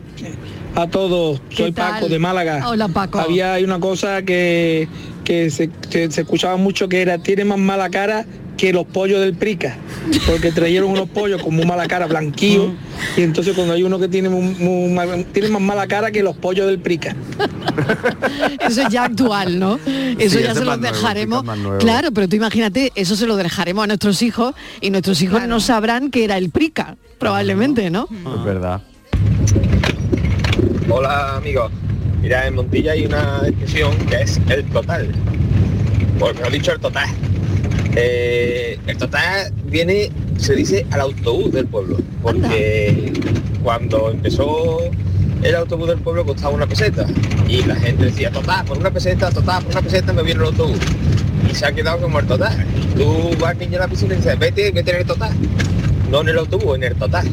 a 0.74 0.86
todos. 0.86 1.40
Soy 1.50 1.72
tal? 1.72 1.94
Paco 1.94 2.08
de 2.08 2.18
Málaga. 2.18 2.68
Hola, 2.68 2.88
Paco. 2.88 3.18
Había 3.18 3.54
hay 3.54 3.64
una 3.64 3.80
cosa 3.80 4.22
que, 4.22 4.88
que 5.24 5.50
se, 5.50 5.68
que 5.68 6.10
se 6.10 6.22
escuchaba 6.22 6.56
mucho 6.56 6.88
que 6.88 7.02
era 7.02 7.18
tiene 7.18 7.44
más 7.44 7.58
mala 7.58 7.90
cara 7.90 8.24
que 8.56 8.72
los 8.72 8.86
pollos 8.86 9.20
del 9.20 9.34
Prica, 9.34 9.76
porque 10.26 10.50
trajeron 10.50 10.90
unos 10.90 11.08
pollos 11.10 11.42
con 11.42 11.54
muy 11.54 11.66
mala 11.66 11.86
cara, 11.86 12.06
blanquillos, 12.06 12.70
y 13.16 13.22
entonces 13.22 13.54
cuando 13.54 13.74
hay 13.74 13.82
uno 13.82 13.98
que 13.98 14.08
tiene, 14.08 14.28
muy- 14.30 14.54
muy 14.58 14.92
mal- 14.92 15.26
tiene 15.32 15.48
más 15.50 15.60
mala 15.60 15.86
cara 15.86 16.10
que 16.10 16.22
los 16.22 16.36
pollos 16.36 16.66
del 16.66 16.78
Prica. 16.78 17.14
Eso 18.60 18.82
es 18.82 18.88
ya 18.88 19.04
actual, 19.04 19.58
¿no? 19.58 19.78
Eso 20.18 20.38
Sí, 20.38 20.44
ya 20.44 20.54
se 20.54 20.60
lo 20.60 20.66
más 20.70 20.78
nuevo, 20.80 20.94
dejaremos. 20.96 21.44
nuevo. 21.44 21.78
Claro, 21.78 22.10
pero 22.12 22.28
tú 22.28 22.36
imagínate, 22.36 22.92
eso 22.94 23.14
se 23.16 23.26
lo 23.26 23.36
dejaremos 23.36 23.84
a 23.84 23.86
nuestros 23.88 24.22
hijos 24.22 24.54
y 24.80 24.90
nuestros 24.90 25.20
hijos 25.22 25.46
no 25.46 25.60
sabrán 25.60 26.10
que 26.10 26.24
era 26.24 26.38
el 26.38 26.50
prica, 26.50 26.96
probablemente, 27.18 27.90
¿no? 27.90 28.08
Es 28.38 28.44
verdad. 28.44 28.80
Hola 30.88 31.36
amigos, 31.36 31.70
mira 32.22 32.46
en 32.46 32.54
Montilla 32.54 32.92
hay 32.92 33.04
una 33.06 33.40
expresión 33.46 33.94
que 34.08 34.22
es 34.22 34.40
el 34.48 34.64
total, 34.66 35.10
porque 36.18 36.42
he 36.46 36.50
dicho 36.50 36.72
el 36.72 36.80
total. 36.80 37.08
Eh, 37.98 38.78
el 38.86 38.96
total 38.98 39.52
viene, 39.64 40.10
se 40.36 40.54
dice 40.54 40.86
al 40.90 41.00
autobús 41.00 41.50
del 41.52 41.66
pueblo, 41.66 41.96
porque 42.22 43.10
cuando 43.62 44.10
empezó 44.10 44.80
el 45.42 45.54
autobús 45.54 45.88
del 45.88 45.98
pueblo 45.98 46.26
costaba 46.26 46.54
una 46.54 46.66
peseta 46.66 47.06
y 47.48 47.62
la 47.62 47.74
gente 47.76 48.04
decía 48.04 48.30
total, 48.30 48.66
por 48.66 48.76
una 48.76 48.90
peseta, 48.90 49.30
total, 49.30 49.62
por 49.62 49.72
una 49.72 49.82
peseta 49.82 50.12
me 50.12 50.22
viene 50.22 50.40
el 50.40 50.46
autobús. 50.48 50.78
Y 51.50 51.54
se 51.54 51.64
ha 51.64 51.72
quedado 51.72 52.00
como 52.00 52.18
el 52.18 52.26
total. 52.26 52.66
Tú 52.96 53.30
vas 53.40 53.56
niño 53.56 53.76
a 53.78 53.82
la 53.82 53.88
piscina 53.88 54.14
y 54.14 54.16
dices, 54.18 54.38
vete, 54.38 54.72
vete 54.72 54.90
en 54.90 54.96
el 54.98 55.06
total. 55.06 55.32
No 56.10 56.20
en 56.20 56.28
el 56.28 56.38
autobús, 56.38 56.76
en 56.76 56.82
el 56.82 56.96
total. 56.96 57.30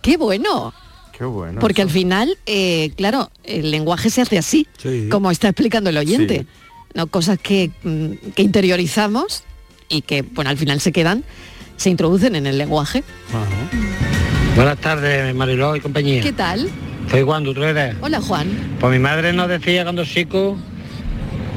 ¡Qué 0.00 0.16
bueno! 0.16 0.74
Qué 1.16 1.24
bueno. 1.24 1.60
Porque 1.60 1.82
al 1.82 1.90
final, 1.90 2.36
eh, 2.46 2.90
claro, 2.96 3.30
el 3.44 3.70
lenguaje 3.70 4.10
se 4.10 4.22
hace 4.22 4.38
así, 4.38 4.66
como 5.10 5.30
está 5.30 5.48
explicando 5.48 5.90
el 5.90 5.98
oyente. 5.98 6.40
Sí. 6.40 6.46
¿no? 6.94 7.06
Cosas 7.06 7.38
que, 7.38 7.70
mm, 7.84 8.30
que 8.34 8.42
interiorizamos 8.42 9.44
y 9.94 10.02
que, 10.02 10.22
bueno, 10.22 10.50
al 10.50 10.58
final 10.58 10.80
se 10.80 10.92
quedan, 10.92 11.24
se 11.76 11.88
introducen 11.88 12.34
en 12.34 12.46
el 12.46 12.58
lenguaje. 12.58 13.04
Buenas 14.56 14.78
tardes, 14.78 15.34
Mariló 15.34 15.76
y 15.76 15.80
compañía. 15.80 16.20
¿Qué 16.20 16.32
tal? 16.32 16.68
Soy 17.10 17.22
Juan, 17.22 17.44
¿tú 17.44 17.62
eres? 17.62 17.96
Hola, 18.00 18.20
Juan. 18.20 18.48
Pues 18.80 18.92
mi 18.92 18.98
madre 18.98 19.32
nos 19.32 19.48
decía 19.48 19.84
cuando 19.84 20.04
chico, 20.04 20.56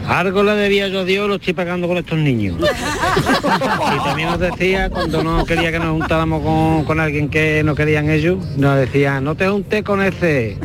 algo 0.08 0.44
le 0.44 0.52
debía 0.52 0.88
yo 0.88 1.00
a 1.00 1.04
Dios, 1.04 1.28
lo 1.28 1.36
estoy 1.36 1.54
pagando 1.54 1.88
con 1.88 1.98
estos 1.98 2.20
niños. 2.20 2.58
y 3.96 4.04
también 4.04 4.30
nos 4.30 4.40
decía, 4.40 4.90
cuando 4.92 5.24
no 5.24 5.44
quería 5.46 5.72
que 5.72 5.80
nos 5.80 5.98
juntáramos 5.98 6.44
con, 6.44 6.86
con 6.86 7.00
alguien 7.00 7.30
que 7.30 7.64
no 7.64 7.74
querían 7.74 8.10
ellos, 8.10 8.38
nos 8.56 8.78
decía, 8.78 9.20
no 9.20 9.34
te 9.36 9.48
juntes 9.48 9.84
con 9.84 10.04
ese, 10.04 10.58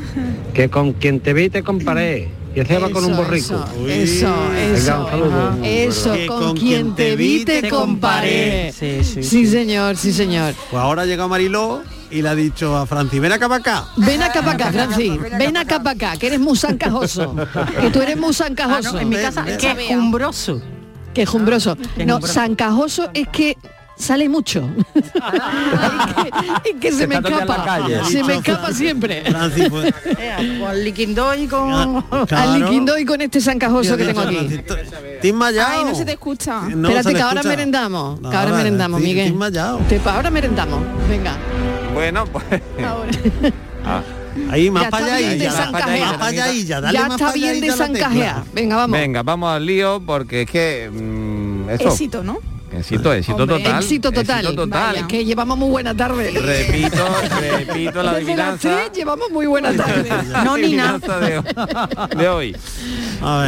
que 0.53 0.69
con 0.69 0.93
quien 0.93 1.21
te 1.21 1.33
vi 1.33 1.49
te 1.49 1.63
comparé. 1.63 2.42
Y 2.55 2.61
ese 2.61 2.79
va 2.79 2.91
con 2.91 3.05
un 3.05 3.17
borrico. 3.17 3.65
Eso, 3.87 4.49
Venga, 4.51 4.77
eso. 4.77 5.61
Eso, 5.63 6.13
Que 6.13 6.27
con, 6.27 6.57
quien 6.57 6.95
te 6.95 7.17
vi 7.17 7.45
te 7.45 7.69
comparé. 7.69 8.73
Sí, 8.73 9.47
señor, 9.47 9.97
sí, 9.97 10.13
señor. 10.13 10.55
Pues 10.71 10.83
ahora 10.83 11.03
ha 11.03 11.07
llegado 11.07 11.29
Mariló 11.29 11.83
y 12.11 12.21
le 12.21 12.29
ha 12.29 12.35
dicho 12.35 12.77
a 12.77 12.85
Franci, 12.87 13.19
ven 13.19 13.33
acá 13.33 13.49
para 13.49 13.61
acá. 13.61 13.89
Ven 13.97 14.23
acá 14.23 14.43
para 14.43 14.53
acá, 14.53 14.73
Francis. 14.73 15.13
Ven 15.39 15.57
acá 15.57 15.83
para 15.83 15.97
acá, 15.97 16.19
que 16.19 16.27
eres 16.27 16.41
muy 16.41 16.57
sancajoso. 16.57 17.35
Que 17.81 17.91
tú 17.91 18.03
eres 18.03 18.19
muy 18.19 18.35
sancajoso. 18.35 18.91
Ah, 18.91 18.93
no, 18.93 19.01
en 19.01 19.09
mi 19.09 19.17
casa, 19.17 19.45
quejumbroso. 19.45 20.61
Quejumbroso. 21.15 21.77
No, 22.05 22.21
sancajoso 22.21 23.11
es 23.15 23.29
que 23.29 23.57
sale 24.03 24.29
mucho. 24.29 24.69
y 24.95 25.01
que, 26.71 26.71
y 26.71 26.75
que 26.75 26.93
se, 26.93 26.99
Se 26.99 27.07
me 27.07 27.15
escapa. 27.17 27.65
calle. 27.65 28.05
Se 28.05 28.23
me 28.25 28.35
escapa 28.35 28.73
siempre. 28.73 29.23
Francis, 29.25 29.69
pues, 29.71 29.95
Eh, 30.19 30.59
Con 30.61 30.85
liquindo 30.85 31.35
y 31.35 31.47
con... 31.47 32.05
Al 32.31 32.61
liquindo 32.61 32.99
y 32.99 33.05
con 33.05 33.21
este 33.21 33.41
zancajoso 33.41 33.97
que 33.97 34.05
tengo 34.07 34.21
aquí. 34.21 34.61
Ay, 35.67 35.85
no 35.85 35.95
se 35.95 36.05
te 36.05 36.13
escucha. 36.13 36.63
No 36.63 36.89
Espérate 36.89 37.15
que 37.15 37.23
ahora 37.23 37.43
merendamos. 37.43 38.21
Que 38.21 38.37
ahora 38.37 38.53
merendamos, 38.53 39.01
Miguel. 39.01 39.35
ahora 40.05 40.31
merendamos. 40.31 40.81
Venga. 41.09 41.37
Bueno, 41.95 42.25
pues... 42.27 42.45
Ah. 43.85 44.01
Ahí, 44.51 44.71
más 44.71 44.87
para 44.87 45.05
allá 45.17 45.21
y 45.35 45.39
ya. 45.39 45.53
Zancajea. 45.53 46.07
Más 46.07 46.15
para 46.15 46.27
allá 46.29 46.53
y 46.53 46.65
ya. 46.65 46.81
Dale 46.81 46.99
Ya 46.99 47.09
más 47.09 47.21
está 47.21 47.33
bien 47.33 47.61
de 47.61 47.67
ya 47.67 47.77
la 47.77 47.87
tecla. 47.87 48.01
zancajea. 48.01 48.45
Venga, 48.55 48.77
vamos. 48.77 48.99
Venga, 48.99 49.23
vamos 49.23 49.51
al 49.55 49.67
lío 49.67 50.03
porque 50.07 50.43
es 50.43 50.51
que... 50.51 50.91
mm, 50.91 51.69
eso. 51.71 51.89
Éxito, 51.89 52.25
¿no? 52.25 52.39
Éxito, 52.77 53.13
éxito 53.13 53.43
Hombre, 53.43 53.59
total. 53.59 53.83
Éxito 53.83 54.11
total. 54.13 54.45
Éxito 54.45 54.63
total. 54.65 54.95
Vaya, 54.95 55.07
que 55.07 55.25
llevamos 55.25 55.59
muy 55.59 55.69
buena 55.69 55.95
tarde. 55.95 56.31
Repito, 56.31 57.05
repito 57.67 58.03
la 58.03 58.15
Desde 58.15 58.37
las 58.37 58.49
adivinanza. 58.55 58.59
tres 58.87 58.93
llevamos 58.95 59.31
muy 59.31 59.47
buena 59.47 59.73
tarde. 59.75 60.09
No, 60.45 60.57
ni 60.57 60.73
nada. 60.75 60.99
de, 61.21 61.43
de 62.17 62.29
hoy. 62.29 62.57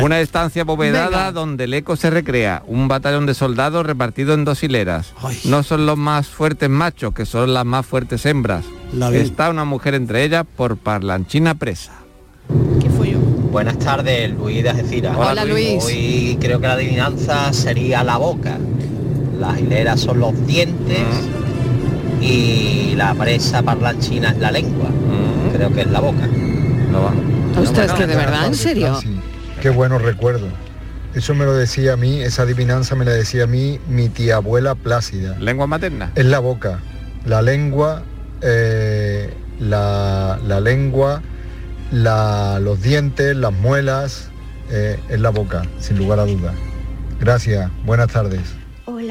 Una 0.02 0.20
estancia 0.20 0.62
abovedada 0.62 1.08
Venga. 1.08 1.32
donde 1.32 1.64
el 1.64 1.74
eco 1.74 1.96
se 1.96 2.10
recrea. 2.10 2.62
Un 2.66 2.86
batallón 2.88 3.26
de 3.26 3.34
soldados 3.34 3.84
repartido 3.86 4.34
en 4.34 4.44
dos 4.44 4.62
hileras. 4.62 5.12
No 5.44 5.62
son 5.62 5.86
los 5.86 5.96
más 5.96 6.28
fuertes 6.28 6.68
machos, 6.70 7.14
que 7.14 7.26
son 7.26 7.54
las 7.54 7.64
más 7.64 7.84
fuertes 7.86 8.24
hembras. 8.26 8.64
La. 8.92 9.10
Está 9.10 9.50
una 9.50 9.64
mujer 9.64 9.94
entre 9.94 10.22
ellas 10.24 10.44
por 10.56 10.76
parlanchina 10.76 11.54
presa. 11.54 11.92
Buenas 13.50 13.78
tardes, 13.78 14.32
Luis 14.32 14.62
de 14.64 14.70
Algeciras. 14.70 15.16
Hola, 15.16 15.30
Hola, 15.30 15.44
Luis. 15.44 15.74
Luis. 15.74 15.84
Hoy 15.84 16.38
creo 16.40 16.60
que 16.60 16.66
la 16.66 16.72
adivinanza 16.74 17.52
sería 17.52 18.02
la 18.02 18.16
boca. 18.16 18.58
Las 19.38 19.58
hileras 19.60 20.00
son 20.00 20.20
los 20.20 20.46
dientes 20.46 20.98
y 22.20 22.94
la 22.96 23.14
presa 23.14 23.62
parlanchina 23.62 24.30
es 24.30 24.38
la 24.38 24.50
lengua. 24.50 24.88
Creo 25.52 25.72
que 25.72 25.82
es 25.82 25.90
la 25.90 26.00
boca. 26.00 26.28
Ostras, 27.60 27.92
que 27.92 28.06
de 28.06 28.16
verdad, 28.16 28.46
en 28.46 28.54
serio. 28.54 28.98
Qué 29.60 29.70
buenos 29.70 30.02
recuerdos. 30.02 30.50
Eso 31.14 31.34
me 31.34 31.44
lo 31.44 31.54
decía 31.54 31.92
a 31.92 31.96
mí, 31.96 32.20
esa 32.20 32.42
adivinanza 32.42 32.96
me 32.96 33.04
la 33.04 33.12
decía 33.12 33.44
a 33.44 33.46
mí 33.46 33.78
mi 33.88 34.08
tía 34.08 34.36
abuela 34.36 34.74
Plácida. 34.74 35.36
¿Lengua 35.38 35.66
materna? 35.68 36.10
Es 36.16 36.24
la 36.26 36.40
boca, 36.40 36.80
la 37.24 37.40
lengua, 37.40 38.02
eh, 38.42 39.32
la, 39.60 40.40
la 40.44 40.58
lengua, 40.60 41.22
la- 41.92 42.58
los 42.60 42.82
dientes, 42.82 43.36
las 43.36 43.52
muelas, 43.52 44.30
eh, 44.70 44.98
es 45.08 45.20
la 45.20 45.30
boca, 45.30 45.62
sin 45.78 45.98
lugar 45.98 46.18
a 46.18 46.24
dudas. 46.26 46.54
Gracias, 47.20 47.70
buenas 47.86 48.08
tardes. 48.08 48.40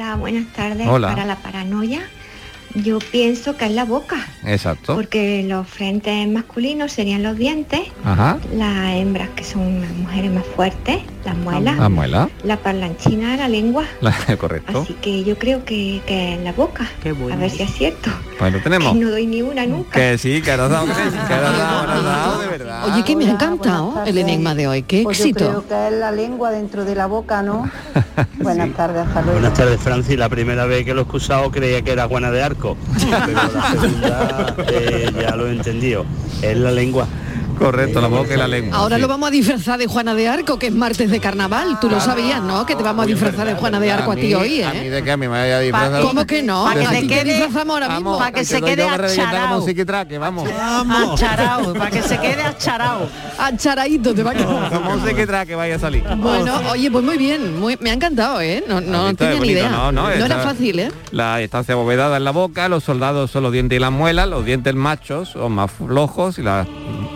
Hola, 0.04 0.16
buenas 0.16 0.52
tardes. 0.52 0.86
Hola. 0.86 1.08
Para 1.08 1.24
la 1.24 1.36
paranoia, 1.36 2.02
yo 2.74 2.98
pienso 2.98 3.56
que 3.56 3.64
es 3.64 3.70
la 3.70 3.86
boca, 3.86 4.16
Exacto. 4.44 4.94
porque 4.94 5.42
los 5.48 5.66
frentes 5.66 6.28
masculinos 6.28 6.92
serían 6.92 7.22
los 7.22 7.38
dientes, 7.38 7.80
Ajá. 8.04 8.38
las 8.52 8.96
hembras 8.96 9.30
que 9.30 9.44
son 9.44 9.80
las 9.80 9.90
mujeres 9.92 10.30
más 10.30 10.44
fuertes, 10.44 10.98
las 11.24 11.36
muelas, 11.36 11.78
La 11.78 11.88
muela. 11.88 12.28
la 12.42 12.56
parlanchina, 12.58 13.36
la 13.36 13.48
lengua. 13.48 13.84
La- 14.00 14.14
correcto. 14.38 14.82
Así 14.82 14.94
que 14.94 15.24
yo 15.24 15.38
creo 15.38 15.64
que, 15.64 16.02
que 16.06 16.34
es 16.34 16.40
la 16.42 16.52
boca. 16.52 16.88
A 17.32 17.36
ver 17.36 17.50
si 17.50 17.62
es 17.62 17.72
cierto. 17.72 18.10
Pues 18.38 18.52
lo 18.52 18.60
tenemos. 18.60 18.92
Que 18.92 18.98
no 18.98 19.10
doy 19.10 19.26
ni 19.26 19.42
una 19.42 19.64
nunca. 19.66 19.90
Que 19.92 20.18
sí, 20.18 20.42
que 20.42 20.50
ahora 20.50 20.64
has 20.64 20.70
dado, 20.70 20.86
que 20.86 20.92
has 20.92 21.12
dado, 21.30 21.90
has 21.92 22.04
dado, 22.04 22.38
de 22.40 22.48
verdad. 22.48 22.84
Oye, 22.92 23.04
que 23.04 23.16
me 23.16 23.26
ha 23.26 23.30
encantado 23.30 24.02
el 24.06 24.18
enigma 24.18 24.54
de 24.54 24.68
hoy. 24.68 24.82
Qué 24.82 25.02
Pues 25.02 25.18
yo 25.18 25.24
éxito. 25.24 25.48
creo 25.48 25.66
que 25.68 25.88
es 25.88 26.00
la 26.00 26.10
lengua 26.10 26.50
dentro 26.50 26.84
de 26.84 26.94
la 26.94 27.06
boca, 27.06 27.42
¿no? 27.42 27.70
Buenas 28.40 28.70
tardes, 28.74 29.06
luego. 29.14 29.32
Buenas 29.32 29.54
tardes, 29.54 29.80
Francis. 29.80 30.18
La 30.18 30.28
primera 30.28 30.66
vez 30.66 30.84
que 30.84 30.92
lo 30.94 31.00
he 31.00 31.04
escuchado 31.04 31.50
creía 31.50 31.82
que 31.82 31.92
era 31.92 32.06
Juana 32.08 32.30
de 32.30 32.42
Arco, 32.42 32.76
pero 33.26 33.32
la 33.32 33.70
segunda 33.70 34.54
eh, 34.68 35.10
ya 35.20 35.36
lo 35.36 35.46
he 35.48 35.52
entendido. 35.52 36.04
Es 36.42 36.56
la 36.58 36.70
lengua. 36.70 37.06
Correcto, 37.58 38.00
la 38.00 38.08
boca 38.08 38.34
y 38.34 38.36
la 38.36 38.48
lengua. 38.48 38.76
Ahora 38.78 38.98
lo 38.98 39.08
vamos 39.08 39.28
a 39.28 39.30
disfrazar 39.30 39.78
de 39.78 39.86
Juana 39.86 40.14
de 40.14 40.28
Arco, 40.28 40.58
que 40.58 40.66
es 40.68 40.74
martes 40.74 41.10
de 41.10 41.20
carnaval. 41.20 41.78
Tú 41.80 41.88
lo 41.88 42.00
sabías, 42.00 42.42
¿no? 42.42 42.66
Que 42.66 42.74
te 42.76 42.82
vamos 42.82 43.04
a 43.04 43.06
disfrazar 43.06 43.46
de 43.46 43.54
Juana 43.54 43.80
de 43.80 43.92
Arco 43.92 44.12
a 44.12 44.16
ti 44.16 44.34
hoy, 44.34 44.62
A 44.62 44.70
mí 44.72 44.78
¿eh? 44.78 44.90
de 44.90 45.02
que 45.02 45.10
a 45.10 45.16
mí 45.16 45.22
me 45.26 45.28
vaya 45.38 45.56
a 45.58 45.60
disfrazar. 45.60 46.02
¿Cómo 46.02 46.26
que 46.26 46.42
no? 46.42 46.64
Pa' 46.64 46.74
que 46.74 46.86
te 46.86 47.06
quede- 47.06 47.24
disfrazamos 47.24 47.74
ahora 47.74 47.88
mismo. 47.90 48.18
Para 48.18 48.32
que 48.32 48.44
se 48.44 48.60
quede 48.60 48.76
que 48.76 48.82
acharao. 48.90 49.62
psiquitraque, 49.64 50.18
vamos. 50.18 50.48
Acharao, 50.48 51.72
para 51.74 51.90
que 51.90 52.02
se 52.02 52.18
quede 52.18 52.42
acharao. 52.42 53.08
Acharadito 53.38 54.14
te 54.14 54.22
va 54.22 54.30
a 54.30 54.34
quedar. 54.34 54.70
Como 54.72 54.92
un 54.94 55.04
psiquitraque 55.06 55.54
vaya 55.54 55.76
a 55.76 55.78
salir. 55.78 56.04
Bueno, 56.16 56.60
oye, 56.70 56.90
pues 56.90 57.04
muy 57.04 57.16
bien, 57.18 57.58
muy- 57.58 57.76
me 57.80 57.90
ha 57.90 57.94
encantado, 57.94 58.40
¿eh? 58.40 58.64
No, 58.68 58.80
no 58.80 59.02
Bonito, 59.04 59.24
tenía 59.24 59.40
ni 59.40 59.48
idea. 59.48 59.68
no, 59.68 59.92
no, 59.92 60.08
era 60.10 60.38
fácil, 60.40 60.78
¿eh? 60.78 60.92
La 61.10 61.40
estancia 61.40 61.74
abovedada 61.74 62.16
en 62.16 62.24
la 62.24 62.30
boca, 62.30 62.68
los 62.68 62.84
soldados 62.84 63.30
son 63.30 63.42
los 63.42 63.52
dientes 63.52 63.76
y 63.76 63.80
las 63.80 63.92
muelas, 63.92 64.28
los 64.28 64.44
dientes 64.44 64.74
machos 64.74 65.30
son 65.30 65.52
más 65.52 65.70
flojos 65.70 66.38
y 66.38 66.42
las 66.42 66.66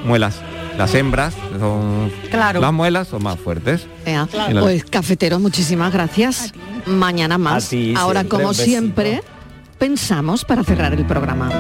muelas, 0.05 0.41
las 0.77 0.95
hembras 0.95 1.35
son 1.59 2.11
Claro. 2.31 2.61
las 2.61 2.73
muelas 2.73 3.09
son 3.09 3.23
más 3.23 3.39
fuertes. 3.39 3.87
Ea, 4.07 4.27
Pues 4.61 4.85
cafeteros, 4.85 5.41
muchísimas 5.41 5.93
gracias. 5.93 6.53
Mañana 6.87 7.39
más. 7.39 7.69
Ti, 7.69 7.95
Ahora, 7.97 8.21
siempre, 8.21 8.37
como 8.39 8.49
besito. 8.49 8.65
siempre, 8.65 9.23
pensamos 9.79 10.45
para 10.45 10.63
cerrar 10.65 10.93
el 10.95 11.05
programa. 11.05 11.51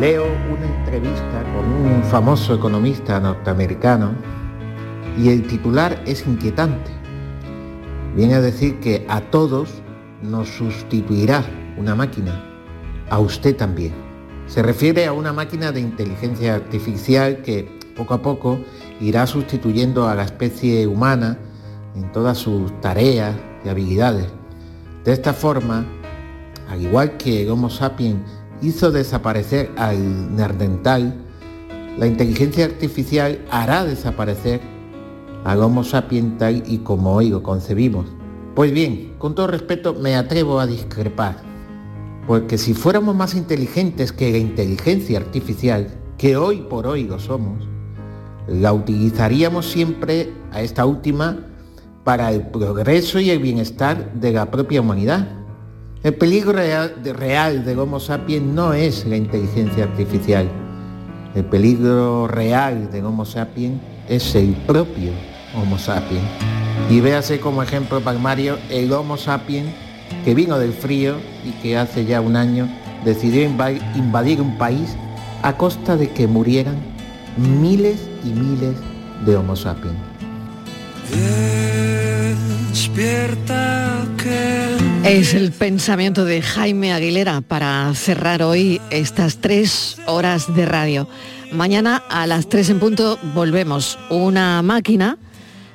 Leo 0.00 0.24
una 0.52 0.66
entrevista 0.80 1.42
con 1.54 1.64
un 1.72 2.02
famoso 2.04 2.54
economista 2.54 3.18
norteamericano 3.18 4.12
y 5.18 5.30
el 5.30 5.46
titular 5.46 6.02
es 6.06 6.26
inquietante. 6.26 6.90
Viene 8.14 8.34
a 8.34 8.40
decir 8.42 8.78
que 8.80 9.06
a 9.08 9.20
todos 9.22 9.70
nos 10.22 10.48
sustituirá 10.48 11.44
una 11.76 11.94
máquina, 11.94 12.42
a 13.10 13.18
usted 13.18 13.56
también. 13.56 13.94
Se 14.46 14.62
refiere 14.62 15.06
a 15.06 15.12
una 15.12 15.32
máquina 15.32 15.72
de 15.72 15.80
inteligencia 15.80 16.54
artificial 16.54 17.42
que 17.42 17.68
poco 17.96 18.14
a 18.14 18.22
poco 18.22 18.60
irá 19.00 19.26
sustituyendo 19.26 20.08
a 20.08 20.14
la 20.14 20.24
especie 20.24 20.86
humana 20.86 21.38
en 21.94 22.10
todas 22.12 22.38
sus 22.38 22.80
tareas 22.80 23.34
y 23.64 23.68
habilidades. 23.68 24.26
De 25.04 25.12
esta 25.12 25.32
forma, 25.32 25.84
al 26.68 26.82
igual 26.82 27.16
que 27.16 27.42
el 27.42 27.50
Homo 27.50 27.70
sapiens 27.70 28.20
hizo 28.62 28.90
desaparecer 28.90 29.70
al 29.76 30.34
Nerdental, 30.34 31.14
la 31.98 32.06
inteligencia 32.06 32.66
artificial 32.66 33.44
hará 33.50 33.84
desaparecer 33.84 34.60
al 35.44 35.62
Homo 35.62 35.84
sapiens 35.84 36.38
tal 36.38 36.62
y 36.66 36.78
como 36.78 37.14
hoy 37.14 37.30
lo 37.30 37.42
concebimos. 37.42 38.15
Pues 38.56 38.72
bien, 38.72 39.12
con 39.18 39.34
todo 39.34 39.46
respeto 39.48 39.92
me 39.94 40.16
atrevo 40.16 40.58
a 40.58 40.66
discrepar, 40.66 41.36
porque 42.26 42.56
si 42.56 42.72
fuéramos 42.72 43.14
más 43.14 43.34
inteligentes 43.34 44.12
que 44.12 44.32
la 44.32 44.38
inteligencia 44.38 45.18
artificial, 45.18 45.88
que 46.16 46.38
hoy 46.38 46.62
por 46.62 46.86
hoy 46.86 47.04
lo 47.04 47.18
somos, 47.18 47.68
la 48.48 48.72
utilizaríamos 48.72 49.66
siempre 49.66 50.32
a 50.52 50.62
esta 50.62 50.86
última 50.86 51.36
para 52.02 52.32
el 52.32 52.46
progreso 52.46 53.20
y 53.20 53.28
el 53.28 53.40
bienestar 53.40 54.14
de 54.14 54.32
la 54.32 54.50
propia 54.50 54.80
humanidad. 54.80 55.28
El 56.02 56.14
peligro 56.14 56.52
real, 56.52 57.02
de- 57.02 57.12
real 57.12 57.62
del 57.62 57.78
Homo 57.78 58.00
sapiens 58.00 58.42
no 58.46 58.72
es 58.72 59.04
la 59.04 59.16
inteligencia 59.16 59.84
artificial. 59.84 60.48
El 61.34 61.44
peligro 61.44 62.26
real 62.26 62.90
del 62.90 63.04
Homo 63.04 63.26
sapiens 63.26 63.82
es 64.08 64.34
el 64.34 64.54
propio 64.66 65.10
Homo 65.56 65.78
sapiens. 65.78 66.24
Y 66.90 67.00
véase 67.00 67.40
como 67.40 67.62
ejemplo 67.62 68.00
palmario 68.00 68.58
el 68.70 68.92
Homo 68.92 69.16
sapiens 69.16 69.68
que 70.24 70.34
vino 70.34 70.58
del 70.58 70.72
frío 70.72 71.16
y 71.44 71.50
que 71.62 71.76
hace 71.76 72.04
ya 72.04 72.20
un 72.20 72.36
año 72.36 72.68
decidió 73.04 73.48
inva- 73.48 73.80
invadir 73.96 74.40
un 74.40 74.56
país 74.58 74.96
a 75.42 75.56
costa 75.56 75.96
de 75.96 76.10
que 76.10 76.26
murieran 76.26 76.76
miles 77.36 77.98
y 78.24 78.28
miles 78.28 78.76
de 79.24 79.36
Homo 79.36 79.56
sapiens. 79.56 79.96
Despierta 82.70 84.04
que 84.22 84.76
Es 85.04 85.34
el 85.34 85.52
pensamiento 85.52 86.24
de 86.24 86.42
Jaime 86.42 86.92
Aguilera 86.92 87.40
para 87.40 87.92
cerrar 87.94 88.42
hoy 88.42 88.80
estas 88.90 89.38
tres 89.38 89.96
horas 90.06 90.54
de 90.54 90.66
radio. 90.66 91.08
Mañana 91.52 92.02
a 92.10 92.26
las 92.26 92.48
tres 92.48 92.68
en 92.70 92.78
punto 92.80 93.18
volvemos. 93.34 93.98
Una 94.10 94.60
máquina 94.62 95.16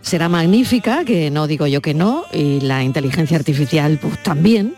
será 0.01 0.29
magnífica, 0.29 1.05
que 1.05 1.31
no 1.31 1.47
digo 1.47 1.67
yo 1.67 1.81
que 1.81 1.93
no, 1.93 2.25
y 2.33 2.59
la 2.61 2.83
inteligencia 2.83 3.37
artificial 3.37 3.99
pues 4.01 4.21
también, 4.23 4.75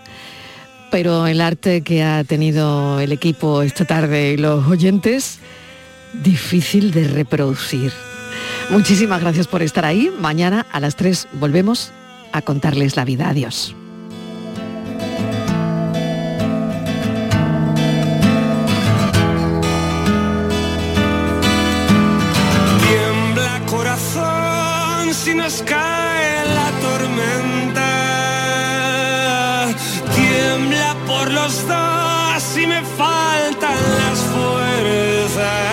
pero 0.92 1.28
el 1.28 1.42
arte 1.42 1.82
que 1.82 2.04
ha 2.04 2.24
tenido 2.24 3.00
el 3.00 3.12
equipo 3.12 3.64
esta 3.64 3.86
tarde 3.86 4.34
y 4.34 4.38
los 4.38 4.68
oyentes, 4.68 5.40
difícil 6.24 6.92
de 6.92 7.08
reproducir. 7.08 7.92
Muchísimas 8.70 9.22
gracias 9.22 9.48
por 9.48 9.62
estar 9.62 9.86
ahí. 9.86 10.12
Mañana 10.20 10.66
a 10.72 10.80
las 10.80 10.96
3 10.96 11.28
volvemos 11.34 11.92
a 12.32 12.42
contarles 12.42 12.96
la 12.96 13.06
vida. 13.06 13.30
Adiós. 13.30 13.76
si 25.24 25.34
nos 25.34 25.64
cae 25.64 26.46
la 26.58 26.70
tormenta. 26.82 27.92
Tiembla 30.16 30.96
por 31.08 31.32
los 31.32 31.66
dos 31.66 32.58
y 32.58 32.68
me 32.68 32.82
faltan 32.98 33.78
las 34.00 34.20
fuerzas. 34.34 35.73